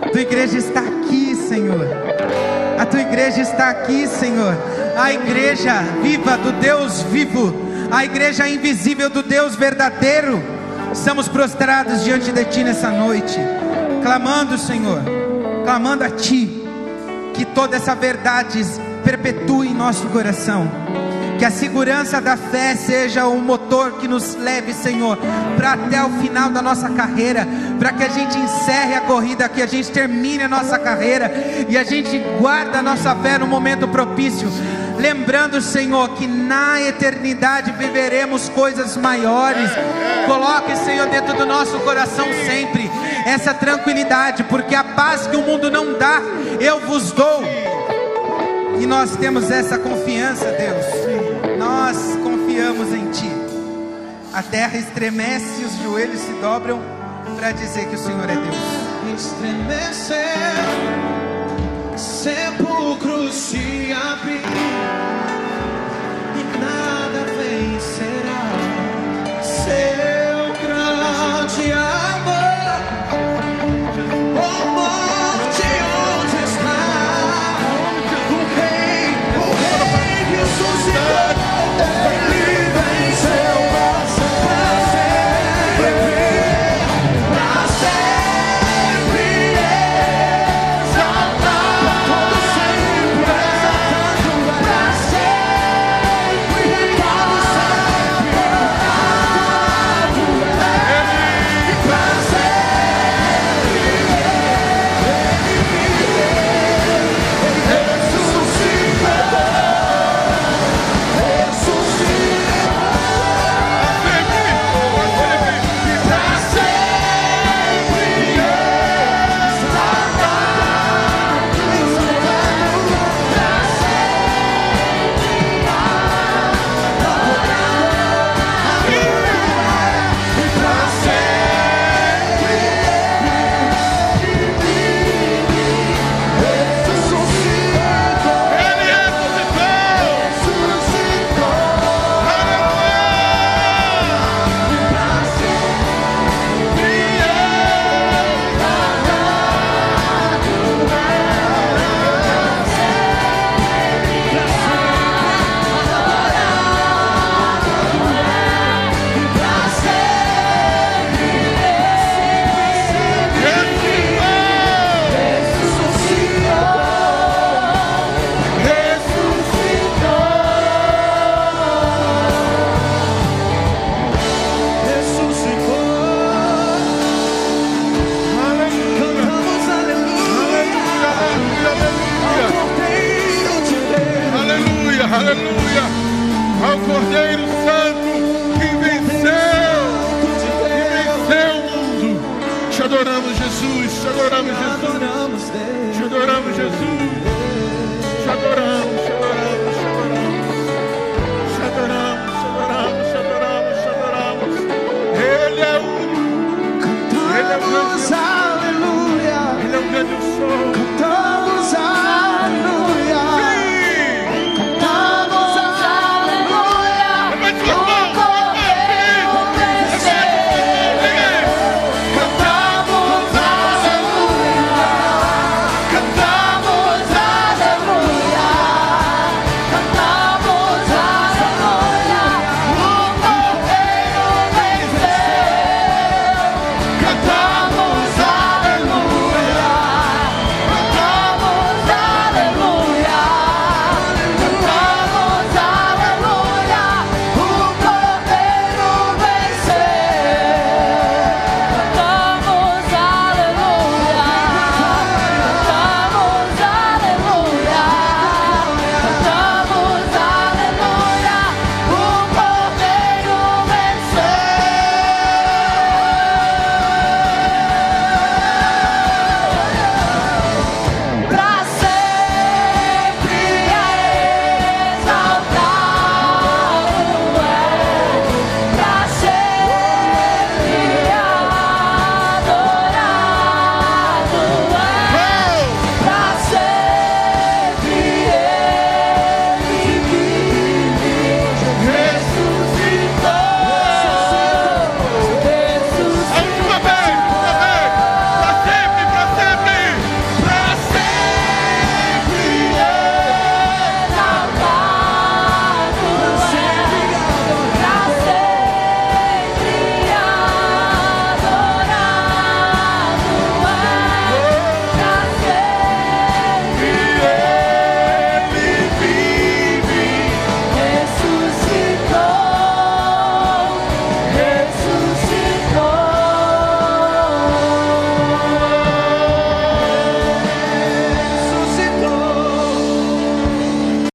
A 0.00 0.08
tua 0.08 0.20
igreja 0.20 0.56
está 0.56 0.80
aqui, 0.80 1.34
Senhor. 1.34 1.86
A 2.78 2.86
tua 2.86 3.00
igreja 3.00 3.42
está 3.42 3.70
aqui, 3.70 4.06
Senhor. 4.06 4.56
A 4.96 5.12
igreja 5.12 5.82
viva 6.02 6.38
do 6.38 6.52
Deus 6.52 7.02
vivo, 7.02 7.54
a 7.90 8.04
igreja 8.04 8.48
invisível 8.48 9.10
do 9.10 9.22
Deus 9.22 9.54
verdadeiro. 9.54 10.55
Estamos 10.96 11.28
prostrados 11.28 12.02
diante 12.02 12.32
de 12.32 12.44
Ti 12.46 12.64
nessa 12.64 12.90
noite, 12.90 13.38
clamando, 14.02 14.58
Senhor, 14.58 15.02
clamando 15.62 16.02
a 16.02 16.10
Ti, 16.10 16.50
que 17.32 17.44
toda 17.44 17.76
essa 17.76 17.94
verdade 17.94 18.60
perpetue 19.04 19.68
em 19.68 19.74
nosso 19.74 20.06
coração. 20.08 20.66
Que 21.38 21.44
a 21.44 21.50
segurança 21.50 22.18
da 22.18 22.36
fé 22.36 22.74
seja 22.74 23.26
o 23.26 23.38
motor 23.38 23.92
que 23.98 24.08
nos 24.08 24.34
leve, 24.36 24.72
Senhor, 24.72 25.18
para 25.54 25.74
até 25.74 26.02
o 26.02 26.08
final 26.18 26.48
da 26.48 26.62
nossa 26.62 26.88
carreira, 26.88 27.46
para 27.78 27.92
que 27.92 28.02
a 28.02 28.08
gente 28.08 28.36
encerre 28.38 28.94
a 28.94 29.02
corrida, 29.02 29.48
que 29.50 29.60
a 29.62 29.66
gente 29.66 29.92
termine 29.92 30.44
a 30.44 30.48
nossa 30.48 30.78
carreira 30.78 31.30
e 31.68 31.76
a 31.76 31.84
gente 31.84 32.18
guarda 32.40 32.78
a 32.78 32.82
nossa 32.82 33.14
fé 33.16 33.38
no 33.38 33.46
momento 33.46 33.86
propício. 33.86 34.48
Lembrando, 35.06 35.60
Senhor, 35.60 36.16
que 36.16 36.26
na 36.26 36.82
eternidade 36.82 37.70
viveremos 37.70 38.48
coisas 38.48 38.96
maiores. 38.96 39.70
Coloque, 40.26 40.74
Senhor, 40.78 41.06
dentro 41.06 41.36
do 41.36 41.46
nosso 41.46 41.78
coração 41.78 42.26
sempre 42.44 42.90
essa 43.24 43.54
tranquilidade, 43.54 44.42
porque 44.42 44.74
a 44.74 44.82
paz 44.82 45.28
que 45.28 45.36
o 45.36 45.42
mundo 45.42 45.70
não 45.70 45.96
dá, 45.96 46.20
eu 46.58 46.80
vos 46.80 47.12
dou. 47.12 47.44
E 48.80 48.84
nós 48.84 49.14
temos 49.16 49.48
essa 49.48 49.78
confiança, 49.78 50.46
Deus. 50.46 51.56
Nós 51.56 51.96
confiamos 52.24 52.92
em 52.92 53.08
Ti. 53.12 53.30
A 54.32 54.42
terra 54.42 54.76
estremece 54.76 55.62
e 55.62 55.64
os 55.66 55.82
joelhos 55.84 56.18
se 56.18 56.32
dobram 56.40 56.82
para 57.36 57.52
dizer 57.52 57.86
que 57.86 57.94
o 57.94 57.98
Senhor 57.98 58.28
é 58.28 58.34
Deus. 58.34 59.22
Estremecer, 59.22 60.16
sepulcro 61.96 62.65
se 63.32 63.92
abrir 63.92 65.45